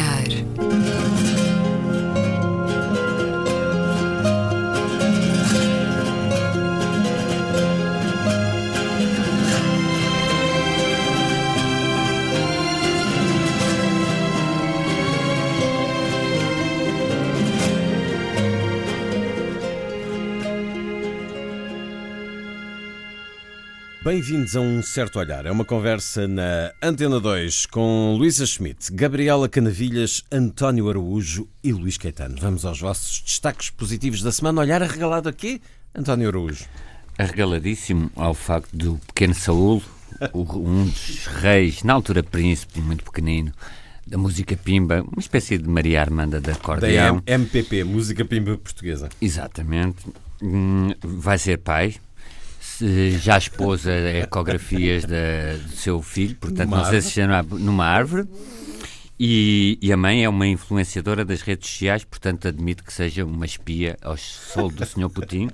olhar. 0.00 0.39
Bem-vindos 24.10 24.56
a 24.56 24.60
um 24.60 24.82
certo 24.82 25.20
olhar. 25.20 25.46
É 25.46 25.52
uma 25.52 25.64
conversa 25.64 26.26
na 26.26 26.72
Antena 26.82 27.20
2 27.20 27.66
com 27.66 28.16
Luísa 28.18 28.44
Schmidt, 28.44 28.92
Gabriela 28.92 29.48
Canavilhas, 29.48 30.24
António 30.32 30.90
Araújo 30.90 31.48
e 31.62 31.72
Luís 31.72 31.96
Caetano. 31.96 32.34
Vamos 32.40 32.64
aos 32.64 32.80
vossos 32.80 33.22
destaques 33.24 33.70
positivos 33.70 34.20
da 34.20 34.32
semana. 34.32 34.62
Olhar 34.62 34.82
arregalado 34.82 35.28
aqui, 35.28 35.62
António 35.94 36.26
Araújo. 36.26 36.64
Arregaladíssimo 37.16 38.10
ao 38.16 38.34
facto 38.34 38.76
do 38.76 38.98
pequeno 39.06 39.32
Saúl, 39.32 39.80
um 40.34 40.86
dos 40.86 41.26
reis, 41.28 41.84
na 41.84 41.92
altura 41.92 42.24
príncipe, 42.24 42.80
muito 42.80 43.04
pequenino, 43.04 43.52
da 44.04 44.18
música 44.18 44.56
pimba, 44.56 45.02
uma 45.02 45.20
espécie 45.20 45.56
de 45.56 45.68
Maria 45.68 46.00
Armanda 46.00 46.40
da 46.40 46.54
acordeão. 46.54 47.22
Da 47.24 47.32
MPP, 47.32 47.84
música 47.84 48.24
pimba 48.24 48.58
portuguesa. 48.58 49.08
Exatamente. 49.22 50.04
Hum, 50.42 50.88
vai 51.00 51.38
ser 51.38 51.58
pai, 51.58 51.94
já 53.18 53.38
esposa 53.38 53.92
ecografias 53.92 55.04
da, 55.04 55.56
do 55.62 55.76
seu 55.76 56.02
filho, 56.02 56.36
portanto, 56.36 56.68
numa 56.68 56.82
não 56.82 56.84
sei 56.90 57.00
se 57.00 57.10
chama 57.10 57.42
numa 57.42 57.84
árvore. 57.84 58.26
E, 59.22 59.78
e, 59.82 59.92
a 59.92 59.98
mãe 59.98 60.24
é 60.24 60.28
uma 60.30 60.46
influenciadora 60.46 61.26
das 61.26 61.42
redes 61.42 61.68
sociais, 61.68 62.04
portanto, 62.04 62.48
admito 62.48 62.82
que 62.82 62.90
seja 62.90 63.22
uma 63.22 63.44
espia 63.44 63.98
ao 64.00 64.16
sol 64.16 64.70
do 64.70 64.86
Sr. 64.86 65.10
Putin. 65.10 65.50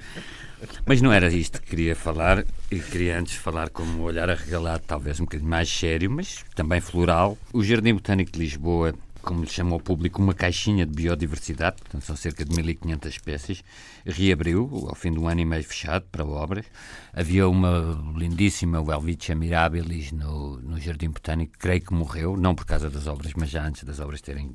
Mas 0.86 1.02
não 1.02 1.12
era 1.12 1.26
isto 1.26 1.60
que 1.60 1.70
queria 1.70 1.96
falar. 1.96 2.44
Eu 2.70 2.82
queria 2.82 3.18
antes 3.18 3.34
falar 3.34 3.70
com 3.70 3.82
um 3.82 4.02
olhar 4.02 4.30
arregalado, 4.30 4.84
talvez 4.86 5.18
um 5.18 5.24
bocadinho 5.24 5.50
mais 5.50 5.68
sério, 5.68 6.08
mas 6.10 6.44
também 6.54 6.80
floral. 6.80 7.36
O 7.52 7.62
Jardim 7.64 7.94
Botânico 7.94 8.30
de 8.30 8.38
Lisboa 8.38 8.94
como 9.26 9.42
lhe 9.42 9.50
chama 9.50 9.72
ao 9.72 9.80
público, 9.80 10.22
uma 10.22 10.32
caixinha 10.32 10.86
de 10.86 10.92
biodiversidade, 10.92 11.78
portanto 11.82 12.04
são 12.04 12.14
cerca 12.14 12.44
de 12.44 12.54
1.500 12.54 13.06
espécies, 13.08 13.64
reabriu 14.06 14.86
ao 14.88 14.94
fim 14.94 15.12
do 15.12 15.26
ano 15.26 15.40
e 15.40 15.44
meio 15.44 15.64
fechado 15.64 16.06
para 16.12 16.24
obras. 16.24 16.64
Havia 17.12 17.48
uma 17.48 18.00
lindíssima 18.16 18.80
Welwitschia 18.80 19.34
mirabilis 19.34 20.12
no, 20.12 20.58
no 20.60 20.80
Jardim 20.80 21.10
Botânico, 21.10 21.54
creio 21.58 21.80
que 21.80 21.92
morreu, 21.92 22.36
não 22.36 22.54
por 22.54 22.64
causa 22.64 22.88
das 22.88 23.08
obras, 23.08 23.32
mas 23.36 23.50
já 23.50 23.66
antes 23.66 23.82
das 23.82 23.98
obras 23.98 24.20
terem 24.20 24.54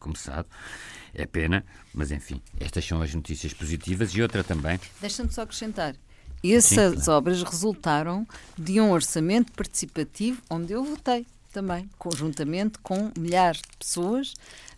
começado. 0.00 0.46
É 1.12 1.26
pena, 1.26 1.62
mas 1.92 2.10
enfim, 2.10 2.40
estas 2.58 2.86
são 2.86 3.02
as 3.02 3.14
notícias 3.14 3.52
positivas 3.52 4.12
e 4.12 4.22
outra 4.22 4.42
também. 4.42 4.80
Deixa-me 5.02 5.30
só 5.30 5.42
acrescentar. 5.42 5.94
Essas 6.42 6.94
Sim, 6.94 6.96
claro. 7.04 7.18
obras 7.18 7.42
resultaram 7.42 8.26
de 8.58 8.80
um 8.80 8.90
orçamento 8.90 9.52
participativo 9.52 10.40
onde 10.48 10.72
eu 10.72 10.82
votei 10.82 11.26
também, 11.52 11.88
conjuntamente 11.98 12.78
com 12.82 13.10
milhares 13.18 13.60
de 13.60 13.76
pessoas, 13.78 14.34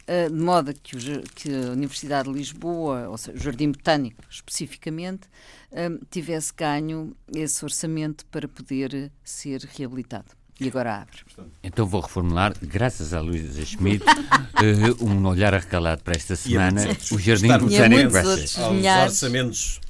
uh, 0.09 0.31
de 0.31 0.41
modo 0.41 0.75
que, 0.75 0.97
o, 0.97 1.23
que, 1.35 1.49
a 1.55 1.73
Universidade 1.73 2.29
de 2.29 2.35
Lisboa, 2.37 3.09
ou 3.09 3.17
seja, 3.17 3.39
o 3.39 3.41
Jardim 3.41 3.71
Botânico 3.71 4.23
especificamente, 4.29 5.29
uh, 5.73 6.05
tivesse 6.11 6.53
ganho 6.55 7.17
esse 7.35 7.65
orçamento 7.65 8.27
para 8.27 8.49
poder 8.49 9.11
ser 9.23 9.61
reabilitado. 9.77 10.27
E 10.61 10.69
agora 10.69 10.99
abre. 10.99 11.17
Então 11.65 11.85
vou 11.85 12.01
reformular, 12.01 12.55
graças 12.63 13.13
a 13.13 13.21
Luísa 13.21 13.65
Schmidt, 13.65 14.05
uh, 14.05 15.03
um 15.05 15.27
olhar 15.27 15.53
arrecalado 15.53 16.03
para 16.05 16.15
esta 16.15 16.37
semana, 16.37 16.81
o 17.11 17.19
Jardim 17.19 17.49
Botânico 17.59 18.11
vai 18.11 18.25
ser. 18.47 18.61
Aos 18.61 19.11
orçamentos 19.11 19.81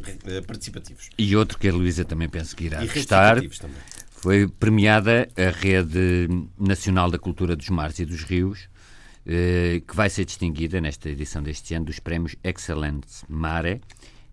participativos. 0.47 1.10
E 1.19 1.37
outro 1.37 1.58
que 1.58 1.69
a 1.69 1.72
Luísa 1.72 2.03
também 2.04 2.31
penso 2.31 2.56
que 2.56 2.64
irá 2.64 2.82
gostar. 2.87 3.42
Também 3.42 3.76
foi 4.24 4.48
premiada 4.48 5.28
a 5.36 5.50
Rede 5.50 6.26
Nacional 6.58 7.10
da 7.10 7.18
Cultura 7.18 7.54
dos 7.54 7.68
Mares 7.68 7.98
e 7.98 8.06
dos 8.06 8.22
Rios, 8.22 8.70
eh, 9.26 9.82
que 9.86 9.94
vai 9.94 10.08
ser 10.08 10.24
distinguida 10.24 10.80
nesta 10.80 11.10
edição 11.10 11.42
deste 11.42 11.74
ano 11.74 11.84
dos 11.84 11.98
prémios 11.98 12.34
Excellence 12.42 13.22
Mare 13.28 13.82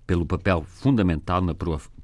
pelo 0.07 0.25
papel 0.25 0.63
fundamental 0.65 1.41
na 1.41 1.53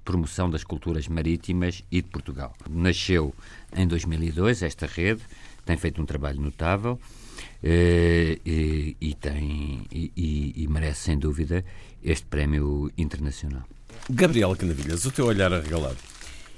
promoção 0.03 0.49
das 0.49 0.65
culturas 0.65 1.07
marítimas 1.07 1.81
e 1.89 2.01
de 2.01 2.09
Portugal. 2.09 2.53
Nasceu 2.69 3.33
em 3.73 3.87
2002 3.87 4.63
esta 4.63 4.85
rede, 4.85 5.21
tem 5.65 5.77
feito 5.77 6.01
um 6.01 6.05
trabalho 6.05 6.41
notável 6.41 6.99
eh, 7.63 8.37
e, 8.45 8.97
e, 8.99 9.13
tem, 9.13 9.87
e, 9.89 10.53
e 10.57 10.67
merece, 10.67 11.03
sem 11.03 11.17
dúvida, 11.17 11.63
este 12.03 12.25
prémio 12.25 12.91
internacional. 12.97 13.63
Gabriel 14.09 14.53
Canavilhas, 14.57 15.05
o 15.05 15.11
teu 15.11 15.25
olhar 15.25 15.53
arregalado. 15.53 16.16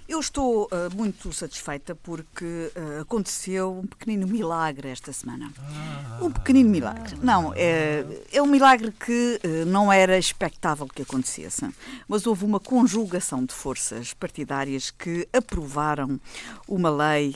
Eu 0.09 0.19
estou 0.19 0.63
uh, 0.63 0.95
muito 0.95 1.31
satisfeita 1.31 1.93
porque 1.93 2.71
uh, 2.75 3.01
aconteceu 3.01 3.77
um 3.77 3.85
pequenino 3.85 4.25
milagre 4.25 4.89
esta 4.89 5.13
semana. 5.13 5.53
Ah, 5.59 6.17
um 6.19 6.31
pequenino 6.31 6.67
milagre. 6.67 7.15
Não, 7.21 7.53
é, 7.55 8.03
é 8.33 8.41
um 8.41 8.47
milagre 8.47 8.91
que 8.91 9.39
uh, 9.45 9.65
não 9.67 9.93
era 9.93 10.17
expectável 10.17 10.87
que 10.87 11.03
acontecesse, 11.03 11.69
mas 12.07 12.25
houve 12.25 12.43
uma 12.43 12.59
conjugação 12.59 13.45
de 13.45 13.53
forças 13.53 14.11
partidárias 14.11 14.89
que 14.89 15.29
aprovaram 15.31 16.19
uma 16.67 16.89
lei 16.89 17.35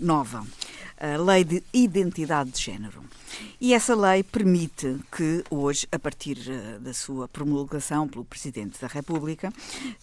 nova 0.00 0.44
a 1.00 1.16
Lei 1.16 1.44
de 1.44 1.62
Identidade 1.72 2.50
de 2.50 2.60
Género. 2.60 3.02
E 3.60 3.72
essa 3.74 3.94
lei 3.94 4.22
permite 4.22 4.96
que 5.10 5.42
hoje, 5.50 5.86
a 5.90 5.98
partir 5.98 6.38
eh, 6.48 6.78
da 6.78 6.92
sua 6.92 7.28
promulgação 7.28 8.06
pelo 8.06 8.24
Presidente 8.24 8.80
da 8.80 8.86
República, 8.86 9.52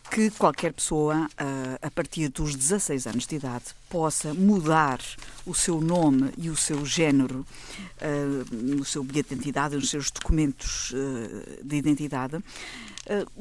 que 0.10 0.32
qualquer 0.32 0.74
pessoa, 0.74 1.30
eh, 1.38 1.80
a 1.82 1.92
partir 1.92 2.30
dos 2.30 2.56
16 2.56 3.06
anos 3.06 3.28
de 3.28 3.36
idade, 3.36 3.66
possa 3.90 4.34
mudar 4.34 5.00
o 5.46 5.54
seu 5.54 5.80
nome 5.80 6.32
e 6.38 6.50
o 6.50 6.56
seu 6.56 6.86
género 6.86 7.46
no 8.52 8.86
seu 8.86 9.04
bilhete 9.04 9.30
de 9.30 9.36
identidade, 9.36 9.76
nos 9.76 9.90
seus 9.90 10.12
documentos 10.12 10.94
eh, 10.94 11.60
de 11.64 11.76
identidade, 11.76 12.36
eh, 12.36 12.42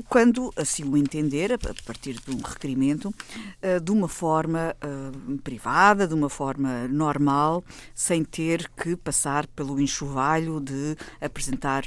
quando 0.09 0.53
assim 0.57 0.85
o 0.85 0.97
entender, 0.97 1.53
a 1.53 1.59
partir 1.59 2.15
de 2.15 2.31
um 2.31 2.41
requerimento, 2.41 3.13
eh, 3.61 3.81
de 3.81 3.91
uma 3.91 4.09
forma 4.09 4.77
eh, 4.81 5.39
privada, 5.43 6.07
de 6.07 6.15
uma 6.15 6.29
forma 6.29 6.87
normal, 6.89 7.65
sem 7.95 8.25
ter 8.25 8.71
que 8.71 8.97
passar 8.97 9.47
pelo 9.49 9.81
enxovalho 9.81 10.61
de 10.61 10.97
apresentar 11.21 11.85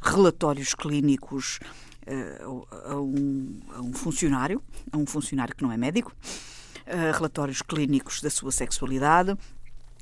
relatórios 0.00 0.74
clínicos 0.74 1.58
a 2.86 2.96
um, 2.96 3.60
a 3.74 3.80
um 3.80 3.92
funcionário, 3.92 4.62
a 4.90 4.96
um 4.96 5.06
funcionário 5.06 5.54
que 5.54 5.62
não 5.62 5.70
é 5.70 5.76
médico, 5.76 6.12
relatórios 7.14 7.62
clínicos 7.62 8.20
da 8.20 8.30
sua 8.30 8.50
sexualidade, 8.50 9.36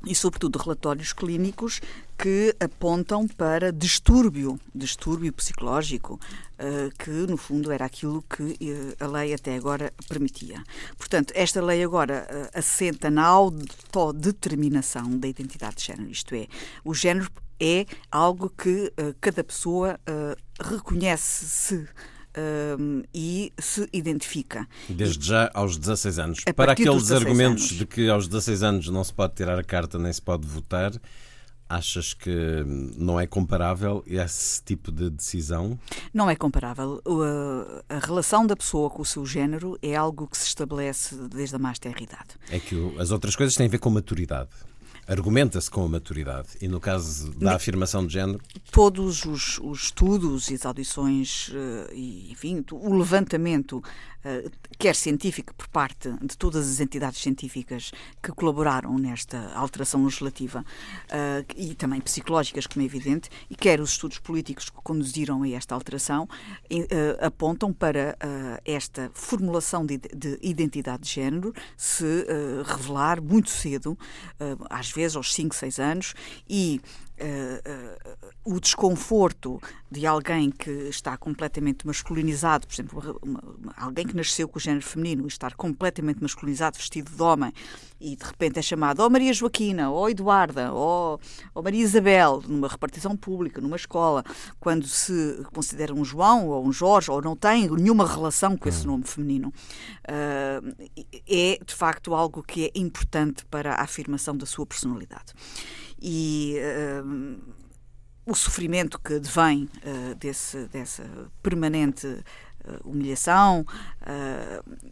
e, 0.07 0.15
sobretudo, 0.15 0.59
relatórios 0.59 1.13
clínicos 1.13 1.81
que 2.17 2.55
apontam 2.59 3.29
para 3.29 3.73
distúrbio, 3.73 4.59
distúrbio 4.75 5.33
psicológico, 5.33 6.19
eh, 6.59 6.91
que 6.99 7.11
no 7.11 7.37
fundo 7.37 7.71
era 7.71 7.85
aquilo 7.85 8.23
que 8.23 8.57
eh, 8.61 8.97
a 8.99 9.07
lei 9.07 9.33
até 9.33 9.55
agora 9.55 9.93
permitia. 10.09 10.63
Portanto, 10.97 11.33
esta 11.37 11.63
lei 11.63 11.85
agora 11.85 12.27
eh, 12.29 12.51
assenta 12.55 13.09
na 13.09 13.25
autodeterminação 13.25 15.17
da 15.17 15.29
identidade 15.29 15.77
de 15.77 15.85
género, 15.85 16.11
isto 16.11 16.35
é, 16.35 16.49
o 16.85 16.93
género 16.93 17.31
é 17.61 17.87
algo 18.11 18.51
que 18.51 18.93
cada 19.21 19.43
pessoa 19.43 19.99
reconhece-se 20.61 21.89
um, 22.79 23.03
e 23.15 23.53
se 23.59 23.89
identifica. 23.93 24.67
Desde 24.89 25.27
já 25.27 25.51
aos 25.55 25.77
16 25.77 26.19
anos. 26.19 26.45
Para 26.57 26.73
aqueles 26.73 27.11
argumentos 27.11 27.65
anos. 27.65 27.79
de 27.79 27.87
que 27.87 28.09
aos 28.09 28.29
16 28.29 28.63
anos 28.63 28.89
não 28.89 29.05
se 29.05 29.13
pode 29.13 29.35
tirar 29.35 29.59
a 29.59 29.65
carta 29.65 29.99
nem 29.99 30.13
se 30.13 30.23
pode 30.23 30.47
votar, 30.47 30.93
Achas 31.69 32.15
que 32.15 32.65
não 32.97 33.21
é 33.21 33.27
comparável 33.27 34.03
esse 34.07 34.63
tipo 34.63 34.91
de 34.91 35.11
decisão? 35.11 35.79
Não 36.15 36.31
é 36.31 36.35
comparável. 36.35 37.03
A 37.91 37.99
relação 37.99 38.47
da 38.47 38.57
pessoa 38.57 38.89
com 38.89 39.03
o 39.03 39.05
seu 39.05 39.27
género 39.27 39.79
é 39.83 39.95
algo 39.95 40.27
que 40.27 40.39
se 40.39 40.47
estabelece 40.47 41.15
desde 41.29 41.57
a 41.57 41.59
mais 41.59 41.79
tenra 41.79 42.03
idade. 42.03 42.31
É 42.51 42.59
que 42.59 42.75
as 42.99 43.11
outras 43.11 43.37
coisas 43.37 43.55
têm 43.55 43.67
a 43.67 43.69
ver 43.69 43.79
com 43.79 43.91
maturidade 43.91 44.49
argumenta-se 45.09 45.71
com 45.71 45.85
a 45.85 45.89
maturidade. 45.89 46.49
E 46.61 46.69
no 46.69 46.79
caso 46.79 47.33
da 47.33 47.55
afirmação 47.55 48.07
de 48.07 48.13
género? 48.13 48.41
Todos 48.71 49.25
os, 49.25 49.59
os 49.59 49.85
estudos 49.85 50.51
e 50.51 50.55
as 50.55 50.67
audições, 50.67 51.49
uh, 51.49 51.93
e, 51.95 52.31
enfim, 52.31 52.63
o 52.71 52.95
levantamento 52.95 53.83
eh, 54.18 54.18
quer 54.79 54.95
científico 54.95 55.55
por 55.55 55.69
parte 55.69 56.11
de 56.23 56.37
todas 56.37 56.69
as 56.69 56.81
entidades 56.81 57.21
científicas 57.21 57.93
que 58.23 58.33
colaboraram 58.33 58.99
nesta 58.99 59.53
alteração 59.55 60.05
legislativa 60.05 60.61
uh, 60.61 61.55
e 61.57 61.75
também 61.75 62.01
psicológicas, 62.01 62.67
como 62.67 62.83
é 62.83 62.87
evidente, 62.87 63.31
e 63.49 63.55
quer 63.55 63.81
os 63.81 63.91
estudos 63.91 64.19
políticos 64.19 64.71
que 64.71 64.77
conduziram 64.83 65.43
a 65.43 65.49
esta 65.49 65.75
alteração, 65.75 66.25
uh, 66.25 67.27
apontam 67.27 67.73
para 67.73 68.17
esta 68.65 69.11
formulação 69.15 69.85
de, 69.85 69.99
de, 69.99 70.39
identidade 70.43 71.03
de 71.03 71.11
género 71.11 71.53
se 71.77 72.27
revelar 72.65 73.21
muito 73.21 73.51
cedo, 73.51 73.99
às 74.69 74.91
vezes 74.91 75.17
aos 75.17 75.33
5, 75.35 75.55
6 75.55 75.79
anos, 75.79 76.15
e 76.49 76.81
uh, 77.21 78.29
o 78.45 78.61
desconforto 78.61 79.61
de 79.91 80.07
alguém 80.07 80.51
que 80.51 80.71
está 80.89 81.17
completamente 81.17 81.87
masculinizado, 81.87 82.67
por 82.67 82.75
exemplo, 82.75 83.19
uma, 83.23 83.41
uma, 83.41 83.75
alguém 83.77 84.07
que 84.07 84.17
nasceu 84.17 84.49
com 84.49 84.59
o 84.59 84.61
género 84.61 84.85
feminino 84.85 85.25
e 85.25 85.29
estar 85.29 85.55
completamente 85.55 86.23
masculinizado, 86.23 86.77
vestido 86.77 87.11
de 87.11 87.23
homem, 87.23 87.53
e 88.01 88.17
de 88.17 88.25
repente 88.25 88.59
é 88.59 88.63
chamado 88.63 89.01
ou 89.01 89.11
Maria 89.11 89.33
Joaquina, 89.33 89.91
ou 89.91 90.09
Eduarda, 90.09 90.73
ou, 90.73 91.21
ou 91.55 91.63
Maria 91.63 91.83
Isabel, 91.83 92.43
numa 92.47 92.69
repartição 92.69 93.17
pública, 93.17 93.61
numa 93.61 93.77
escola, 93.77 94.25
quando 94.61 94.87
se 94.87 95.43
considera 95.53 95.95
um 95.95 96.05
João 96.05 96.49
ou 96.49 96.67
um 96.67 96.73
Jorge, 96.73 97.11
ou 97.11 97.21
não 97.21 97.37
tem 97.37 97.69
nenhuma 97.69 98.07
relação 98.07 98.57
com 98.57 98.69
esse 98.69 98.87
hum. 98.87 98.93
nome 98.93 99.05
feminino, 99.05 99.49
uh, 99.49 100.87
é 101.29 101.59
de 101.65 101.75
facto 101.75 102.15
algo 102.15 102.43
que 102.43 102.67
é 102.67 102.71
importante 102.75 103.45
para 103.47 103.75
a 103.75 103.83
afirmação 103.83 104.37
da 104.37 104.47
sua 104.47 104.67
personalidade 104.67 105.33
e 106.01 106.57
uh, 107.03 107.55
o 108.27 108.35
sofrimento 108.35 109.01
que 109.01 109.15
advém 109.15 109.69
uh, 109.85 110.15
desse, 110.17 110.69
dessa 110.69 111.05
permanente 111.43 112.23
humilhação 112.85 113.65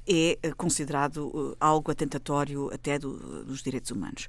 é 0.06 0.38
considerado 0.56 1.56
algo 1.58 1.90
atentatório 1.90 2.72
até 2.72 2.98
do, 2.98 3.44
dos 3.44 3.62
direitos 3.62 3.90
humanos. 3.90 4.28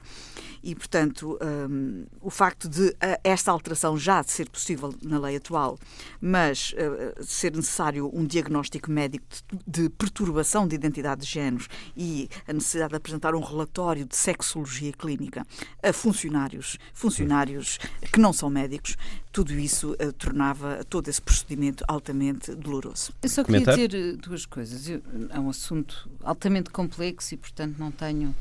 E, 0.63 0.75
portanto, 0.75 1.37
um, 1.69 2.05
o 2.21 2.29
facto 2.29 2.67
de 2.67 2.95
esta 3.23 3.51
alteração 3.51 3.97
já 3.97 4.21
de 4.21 4.31
ser 4.31 4.49
possível 4.49 4.93
na 5.01 5.19
lei 5.19 5.35
atual, 5.35 5.77
mas 6.19 6.73
uh, 6.73 7.23
ser 7.23 7.55
necessário 7.55 8.09
um 8.13 8.25
diagnóstico 8.25 8.89
médico 8.91 9.25
de, 9.65 9.83
de, 9.83 9.89
perturbação 9.89 10.67
de 10.67 10.75
identidade 10.75 11.21
de 11.21 11.27
géneros 11.27 11.67
e 11.95 12.29
a 12.47 12.53
necessidade 12.53 12.91
de 12.91 12.97
apresentar 12.97 13.35
um 13.35 13.41
relatório 13.41 14.05
de 14.05 14.15
sexologia 14.15 14.91
clínica 14.93 15.45
a 15.83 15.93
funcionários, 15.93 16.77
funcionários 16.93 17.77
que 18.11 18.19
não 18.19 18.33
são 18.33 18.49
médicos, 18.49 18.95
tudo 19.37 19.53
isso 19.53 19.91
uh, 19.91 20.11
tornava 20.13 20.83
todo 20.85 21.09
esse 21.09 21.21
procedimento 21.21 21.85
altamente 21.87 22.55
doloroso. 22.55 23.13
Eu 23.21 23.29
só 23.29 23.43
queria 23.43 23.61
Comentar? 23.61 23.87
dizer 23.87 24.13
eh, 24.13 24.13
duas 24.13 24.47
coisas. 24.47 24.89
Eu, 24.89 24.99
é 25.29 25.39
um 25.39 25.47
assunto 25.47 26.09
altamente 26.23 26.71
complexo 26.71 27.35
e, 27.35 27.37
portanto, 27.37 27.77
não 27.77 27.91
tenho 27.91 28.35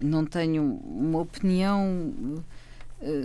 não 0.00 0.26
tenho 0.26 0.62
uma 0.62 1.20
opinião 1.20 2.12
uh, 3.00 3.24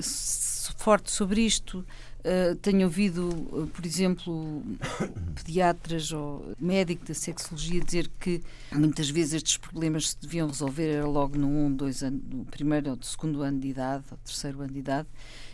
forte 0.77 1.11
sobre 1.11 1.41
isto. 1.41 1.85
Uh, 2.19 2.55
tenho 2.55 2.85
ouvido, 2.85 3.27
uh, 3.27 3.67
por 3.67 3.85
exemplo, 3.85 4.63
pediatras 5.35 6.13
ou 6.13 6.55
médico 6.57 7.05
da 7.05 7.13
sexologia 7.13 7.81
dizer 7.81 8.09
que 8.17 8.41
muitas 8.71 9.09
vezes 9.09 9.33
estes 9.33 9.57
problemas 9.57 10.11
se 10.11 10.21
deviam 10.21 10.47
resolver 10.47 10.87
era 10.87 11.05
logo 11.05 11.37
no 11.37 11.47
1, 11.49 11.75
2 11.75 12.03
anos, 12.03 12.21
no 12.31 12.45
primeiro 12.45 12.91
ou 12.91 12.97
segundo 13.01 13.41
ano 13.41 13.59
de 13.59 13.67
idade, 13.67 14.05
ou 14.09 14.17
terceiro 14.23 14.61
ano 14.61 14.71
de 14.71 14.79
idade. 14.79 15.07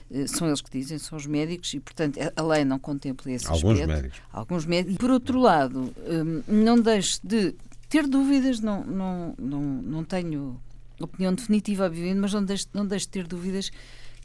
Uh, 0.09 0.27
são 0.27 0.47
eles 0.47 0.61
que 0.61 0.71
dizem, 0.71 0.97
são 0.97 1.17
os 1.17 1.25
médicos, 1.25 1.73
e 1.73 1.79
portanto 1.79 2.19
a 2.35 2.41
lei 2.41 2.65
não 2.65 2.79
contempla 2.79 3.31
esse 3.31 3.47
Alguns 3.47 3.79
aspecto. 3.79 3.87
Médicos. 3.87 4.21
Alguns 4.31 4.65
médicos. 4.65 4.97
Por 4.97 5.11
outro 5.11 5.39
lado, 5.39 5.93
um, 6.07 6.43
não 6.47 6.79
deixe 6.79 7.19
de 7.23 7.55
ter 7.89 8.07
dúvidas, 8.07 8.59
não, 8.59 8.83
não, 8.83 9.35
não, 9.37 9.61
não 9.61 10.03
tenho 10.03 10.59
opinião 10.99 11.33
definitiva, 11.33 11.85
obviamente, 11.85 12.17
mas 12.19 12.33
não 12.33 12.43
deixo, 12.43 12.67
não 12.73 12.85
deixo 12.85 13.05
de 13.05 13.11
ter 13.11 13.27
dúvidas 13.27 13.71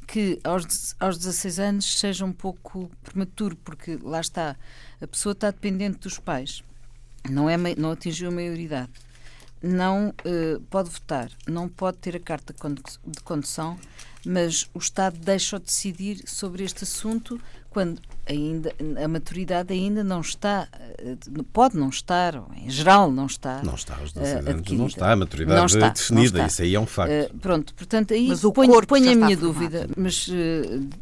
que 0.06 0.38
aos, 0.44 0.94
aos 1.00 1.18
16 1.18 1.58
anos 1.58 1.98
seja 1.98 2.24
um 2.24 2.32
pouco 2.32 2.90
prematuro, 3.02 3.56
porque 3.56 3.98
lá 4.02 4.20
está, 4.20 4.56
a 5.00 5.06
pessoa 5.06 5.32
está 5.32 5.50
dependente 5.50 5.98
dos 5.98 6.18
pais, 6.18 6.62
não, 7.28 7.48
é, 7.48 7.56
não 7.76 7.92
atingiu 7.92 8.28
a 8.28 8.30
maioridade, 8.30 8.90
não 9.62 10.10
uh, 10.10 10.60
pode 10.68 10.90
votar, 10.90 11.30
não 11.48 11.68
pode 11.68 11.98
ter 11.98 12.16
a 12.16 12.20
carta 12.20 12.52
de 12.52 13.22
condução, 13.22 13.78
mas 14.24 14.68
o 14.74 14.78
Estado 14.78 15.18
deixa-o 15.18 15.58
decidir 15.58 16.22
sobre 16.26 16.64
este 16.64 16.84
assunto 16.84 17.40
quando 17.74 18.00
ainda 18.24 18.72
a 19.02 19.08
maturidade 19.08 19.74
ainda 19.74 20.04
não 20.04 20.20
está, 20.20 20.68
eh, 20.98 21.16
pode 21.52 21.76
não 21.76 21.88
estar, 21.88 22.40
em 22.56 22.70
geral 22.70 23.10
não 23.10 23.26
está. 23.26 23.60
Não 23.64 23.74
está 23.74 23.96
aos 23.96 24.12
16 24.12 24.46
anos, 24.46 24.70
não 24.70 24.86
está 24.86 25.12
a 25.12 25.16
maturidade 25.16 25.58
não 25.58 25.66
está, 25.66 25.88
definida, 25.88 26.38
não 26.38 26.46
isso 26.46 26.62
aí 26.62 26.74
é 26.76 26.80
um 26.80 26.86
facto. 26.86 27.34
Uh, 27.34 27.38
pronto, 27.38 27.74
portanto, 27.74 28.14
aí 28.14 28.28
mas 28.28 28.44
o 28.44 28.52
ponho, 28.52 28.86
ponho 28.86 29.10
a 29.10 29.14
minha 29.16 29.36
dúvida, 29.36 29.88
mas 29.96 30.28
uh, 30.28 30.32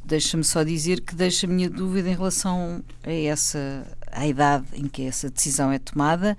deixa-me 0.02 0.42
só 0.42 0.62
dizer 0.62 1.02
que 1.02 1.14
deixa 1.14 1.46
a 1.46 1.50
minha 1.50 1.68
dúvida 1.68 2.08
em 2.08 2.14
relação 2.14 2.82
a 3.04 3.12
essa 3.12 3.86
à 4.10 4.26
idade 4.26 4.64
em 4.72 4.88
que 4.88 5.02
essa 5.02 5.28
decisão 5.28 5.70
é 5.70 5.78
tomada 5.78 6.36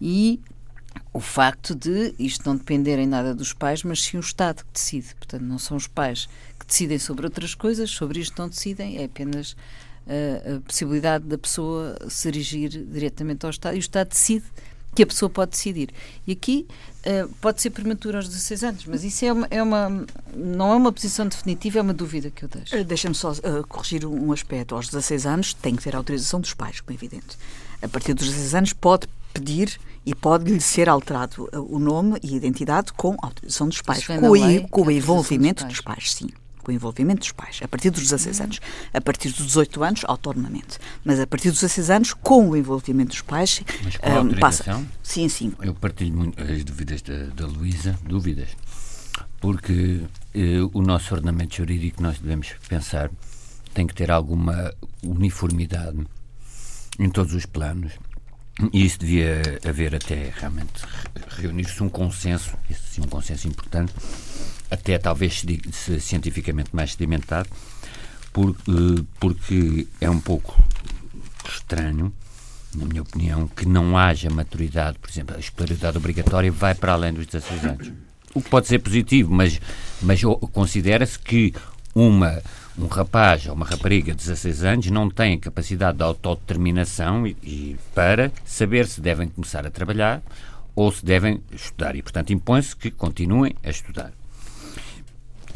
e 0.00 0.40
o 1.18 1.20
facto 1.20 1.74
de 1.74 2.14
isto 2.18 2.48
não 2.48 2.56
depender 2.56 2.98
em 2.98 3.06
nada 3.06 3.34
dos 3.34 3.52
pais, 3.52 3.82
mas 3.82 4.02
sim 4.02 4.16
o 4.16 4.20
Estado 4.20 4.64
que 4.64 4.72
decide. 4.72 5.14
Portanto, 5.16 5.42
não 5.42 5.58
são 5.58 5.76
os 5.76 5.88
pais 5.88 6.28
decidem 6.68 6.98
sobre 6.98 7.26
outras 7.26 7.54
coisas, 7.54 7.90
sobre 7.90 8.20
isto 8.20 8.40
não 8.40 8.48
decidem, 8.48 8.98
é 8.98 9.04
apenas 9.04 9.52
uh, 9.52 10.56
a 10.56 10.60
possibilidade 10.60 11.24
da 11.24 11.38
pessoa 11.38 11.96
se 12.08 12.30
dirigir 12.30 12.68
diretamente 12.68 13.44
ao 13.44 13.50
Estado 13.50 13.74
e 13.74 13.78
o 13.78 13.80
Estado 13.80 14.10
decide 14.10 14.44
que 14.94 15.02
a 15.02 15.06
pessoa 15.06 15.30
pode 15.30 15.52
decidir. 15.52 15.90
E 16.26 16.32
aqui 16.32 16.66
uh, 17.06 17.28
pode 17.40 17.60
ser 17.60 17.70
prematuro 17.70 18.18
aos 18.18 18.28
16 18.28 18.64
anos, 18.64 18.84
mas 18.86 19.02
isso 19.02 19.24
é 19.24 19.32
uma, 19.32 19.48
é 19.50 19.62
uma, 19.62 20.06
não 20.34 20.72
é 20.72 20.76
uma 20.76 20.92
posição 20.92 21.26
definitiva, 21.26 21.78
é 21.78 21.82
uma 21.82 21.94
dúvida 21.94 22.30
que 22.30 22.44
eu 22.44 22.48
deixo. 22.48 22.76
Uh, 22.76 22.84
Deixa-me 22.84 23.14
só 23.14 23.32
uh, 23.32 23.66
corrigir 23.66 24.04
um 24.06 24.32
aspecto. 24.32 24.74
Aos 24.74 24.86
16 24.88 25.26
anos 25.26 25.54
tem 25.54 25.74
que 25.74 25.82
ter 25.82 25.96
autorização 25.96 26.40
dos 26.40 26.54
pais, 26.54 26.80
como 26.80 26.92
é 26.92 26.94
evidente. 26.94 27.38
A 27.80 27.88
partir 27.88 28.12
dos 28.12 28.26
16 28.26 28.54
anos 28.54 28.72
pode 28.72 29.08
pedir 29.32 29.78
e 30.04 30.14
pode-lhe 30.14 30.60
ser 30.60 30.88
alterado 30.88 31.48
o 31.52 31.78
nome 31.78 32.18
e 32.22 32.34
a 32.34 32.36
identidade 32.36 32.92
com 32.92 33.14
a 33.22 33.26
autorização 33.26 33.68
dos 33.68 33.82
pais, 33.82 34.06
com, 34.06 34.30
lei, 34.30 34.66
com 34.70 34.82
o 34.82 34.90
envolvimento 34.90 35.66
dos 35.66 35.80
pais. 35.80 35.96
dos 35.96 36.14
pais, 36.14 36.14
sim 36.14 36.28
com 36.68 36.72
o 36.72 36.74
envolvimento 36.74 37.20
dos 37.20 37.32
pais, 37.32 37.60
a 37.62 37.68
partir 37.68 37.88
dos 37.88 38.02
16 38.02 38.40
anos. 38.42 38.60
A 38.92 39.00
partir 39.00 39.30
dos 39.30 39.46
18 39.46 39.82
anos, 39.82 40.02
autonomamente. 40.06 40.78
Mas 41.02 41.18
a 41.18 41.26
partir 41.26 41.48
dos 41.48 41.60
16 41.60 41.88
anos, 41.88 42.12
com 42.12 42.50
o 42.50 42.56
envolvimento 42.56 43.12
dos 43.12 43.22
pais, 43.22 43.62
Mas 43.82 43.96
com 43.96 44.06
a 44.06 44.20
um, 44.20 44.34
passa. 44.34 44.86
Sim, 45.02 45.30
sim. 45.30 45.52
Eu 45.62 45.74
partilho 45.74 46.14
muito 46.14 46.42
as 46.42 46.62
dúvidas 46.64 47.00
da, 47.00 47.24
da 47.34 47.46
Luísa, 47.46 47.98
dúvidas, 48.04 48.50
porque 49.40 50.02
eh, 50.34 50.58
o 50.74 50.82
nosso 50.82 51.14
ordenamento 51.14 51.56
jurídico, 51.56 52.02
nós 52.02 52.18
devemos 52.18 52.52
pensar, 52.68 53.10
tem 53.72 53.86
que 53.86 53.94
ter 53.94 54.10
alguma 54.10 54.70
uniformidade 55.02 56.06
em 56.98 57.08
todos 57.08 57.32
os 57.32 57.46
planos. 57.46 57.92
E 58.72 58.84
isso 58.84 58.98
devia 58.98 59.40
haver 59.66 59.94
até 59.94 60.32
realmente 60.36 60.82
reunir-se 61.28 61.82
um 61.82 61.88
consenso, 61.88 62.56
isso 62.68 62.82
sim, 62.90 63.00
um 63.00 63.08
consenso 63.08 63.46
importante, 63.46 63.92
até 64.70 64.98
talvez 64.98 65.44
cientificamente 66.00 66.70
mais 66.72 66.92
sedimentado, 66.92 67.48
eh, 68.36 69.04
porque 69.20 69.86
é 70.00 70.10
um 70.10 70.20
pouco 70.20 70.60
estranho, 71.48 72.12
na 72.74 72.84
minha 72.84 73.02
opinião, 73.02 73.46
que 73.46 73.66
não 73.66 73.96
haja 73.96 74.28
maturidade, 74.28 74.98
por 74.98 75.08
exemplo, 75.08 75.36
a 75.36 75.38
escolaridade 75.38 75.96
obrigatória 75.96 76.50
vai 76.50 76.74
para 76.74 76.92
além 76.92 77.12
dos 77.12 77.26
16 77.26 77.64
anos. 77.64 77.92
O 78.34 78.42
que 78.42 78.50
pode 78.50 78.66
ser 78.66 78.80
positivo, 78.80 79.32
mas, 79.32 79.60
mas 80.02 80.20
considera-se 80.52 81.18
que 81.18 81.54
uma, 81.94 82.42
um 82.78 82.86
rapaz 82.86 83.46
ou 83.46 83.54
uma 83.54 83.66
rapariga 83.66 84.12
de 84.12 84.18
16 84.18 84.64
anos 84.64 84.86
não 84.90 85.10
tem 85.10 85.38
capacidade 85.38 85.98
de 85.98 86.04
autodeterminação 86.04 87.26
e, 87.26 87.36
e 87.42 87.76
para 87.94 88.30
saber 88.44 88.86
se 88.86 89.00
devem 89.00 89.28
começar 89.28 89.66
a 89.66 89.70
trabalhar 89.70 90.22
ou 90.74 90.92
se 90.92 91.04
devem 91.04 91.42
estudar. 91.52 91.96
E, 91.96 92.02
portanto, 92.02 92.32
impõe-se 92.32 92.76
que 92.76 92.90
continuem 92.90 93.54
a 93.64 93.70
estudar. 93.70 94.12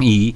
E 0.00 0.34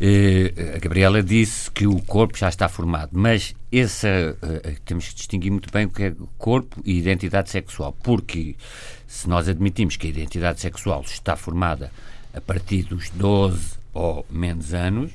eh, 0.00 0.74
a 0.76 0.78
Gabriela 0.78 1.20
disse 1.22 1.68
que 1.70 1.86
o 1.86 2.00
corpo 2.02 2.38
já 2.38 2.48
está 2.48 2.68
formado, 2.68 3.10
mas 3.12 3.54
essa 3.72 4.08
eh, 4.08 4.76
temos 4.84 5.08
que 5.08 5.14
distinguir 5.16 5.50
muito 5.50 5.72
bem 5.72 5.86
o 5.86 5.90
que 5.90 6.04
é 6.04 6.14
corpo 6.36 6.80
e 6.84 6.98
identidade 6.98 7.50
sexual, 7.50 7.96
porque 8.00 8.54
se 9.08 9.28
nós 9.28 9.48
admitimos 9.48 9.96
que 9.96 10.06
a 10.06 10.10
identidade 10.10 10.60
sexual 10.60 11.02
está 11.02 11.34
formada 11.34 11.90
a 12.32 12.40
partir 12.40 12.84
dos 12.84 13.10
12 13.10 13.76
ou 13.92 14.24
menos 14.30 14.72
anos, 14.72 15.10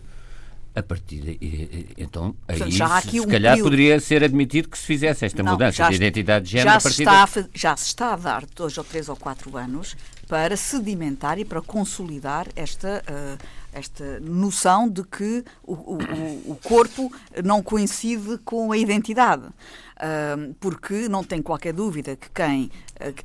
a 0.75 0.82
partir 0.82 1.20
de, 1.22 1.88
então 1.98 2.36
aí 2.48 2.72
já 2.72 3.00
se, 3.01 3.12
se 3.12 3.20
um 3.20 3.27
calhar 3.27 3.53
período. 3.53 3.70
poderia 3.70 4.00
ser 4.00 4.24
admitido 4.24 4.70
que 4.70 4.77
se 4.77 4.86
fizesse 4.86 5.25
esta 5.25 5.44
Não, 5.44 5.51
mudança 5.51 5.88
de 5.88 5.96
identidade 5.96 6.46
de 6.46 6.51
género 6.51 6.70
já 6.70 6.77
a 6.77 6.82
partir 6.82 6.96
se 6.96 7.03
está 7.03 7.24
a, 7.24 7.46
já 7.53 7.77
se 7.77 7.86
está 7.86 8.13
a 8.13 8.15
dar 8.15 8.46
dois 8.56 8.77
ou 8.77 8.84
três 8.84 9.08
ou 9.08 9.15
quatro 9.15 9.56
anos 9.56 9.96
para 10.27 10.58
sedimentar 10.58 11.38
e 11.38 11.46
para 11.46 11.62
consolidar 11.62 12.48
esta 12.56 13.03
uh, 13.08 13.63
esta 13.74 14.20
noção 14.20 14.88
de 14.88 15.03
que 15.03 15.44
o, 15.63 15.74
o, 15.74 16.51
o, 16.51 16.60
corpo 16.63 17.12
não 17.44 17.62
coincide 17.62 18.38
com 18.46 18.72
a 18.72 18.77
identidade. 18.77 19.48
Uh, 19.48 20.53
porque 20.60 21.08
não 21.10 21.24
tem 21.24 21.42
qualquer 21.42 21.74
dúvida 21.74 22.15
que 22.15 22.30
quem 22.30 22.70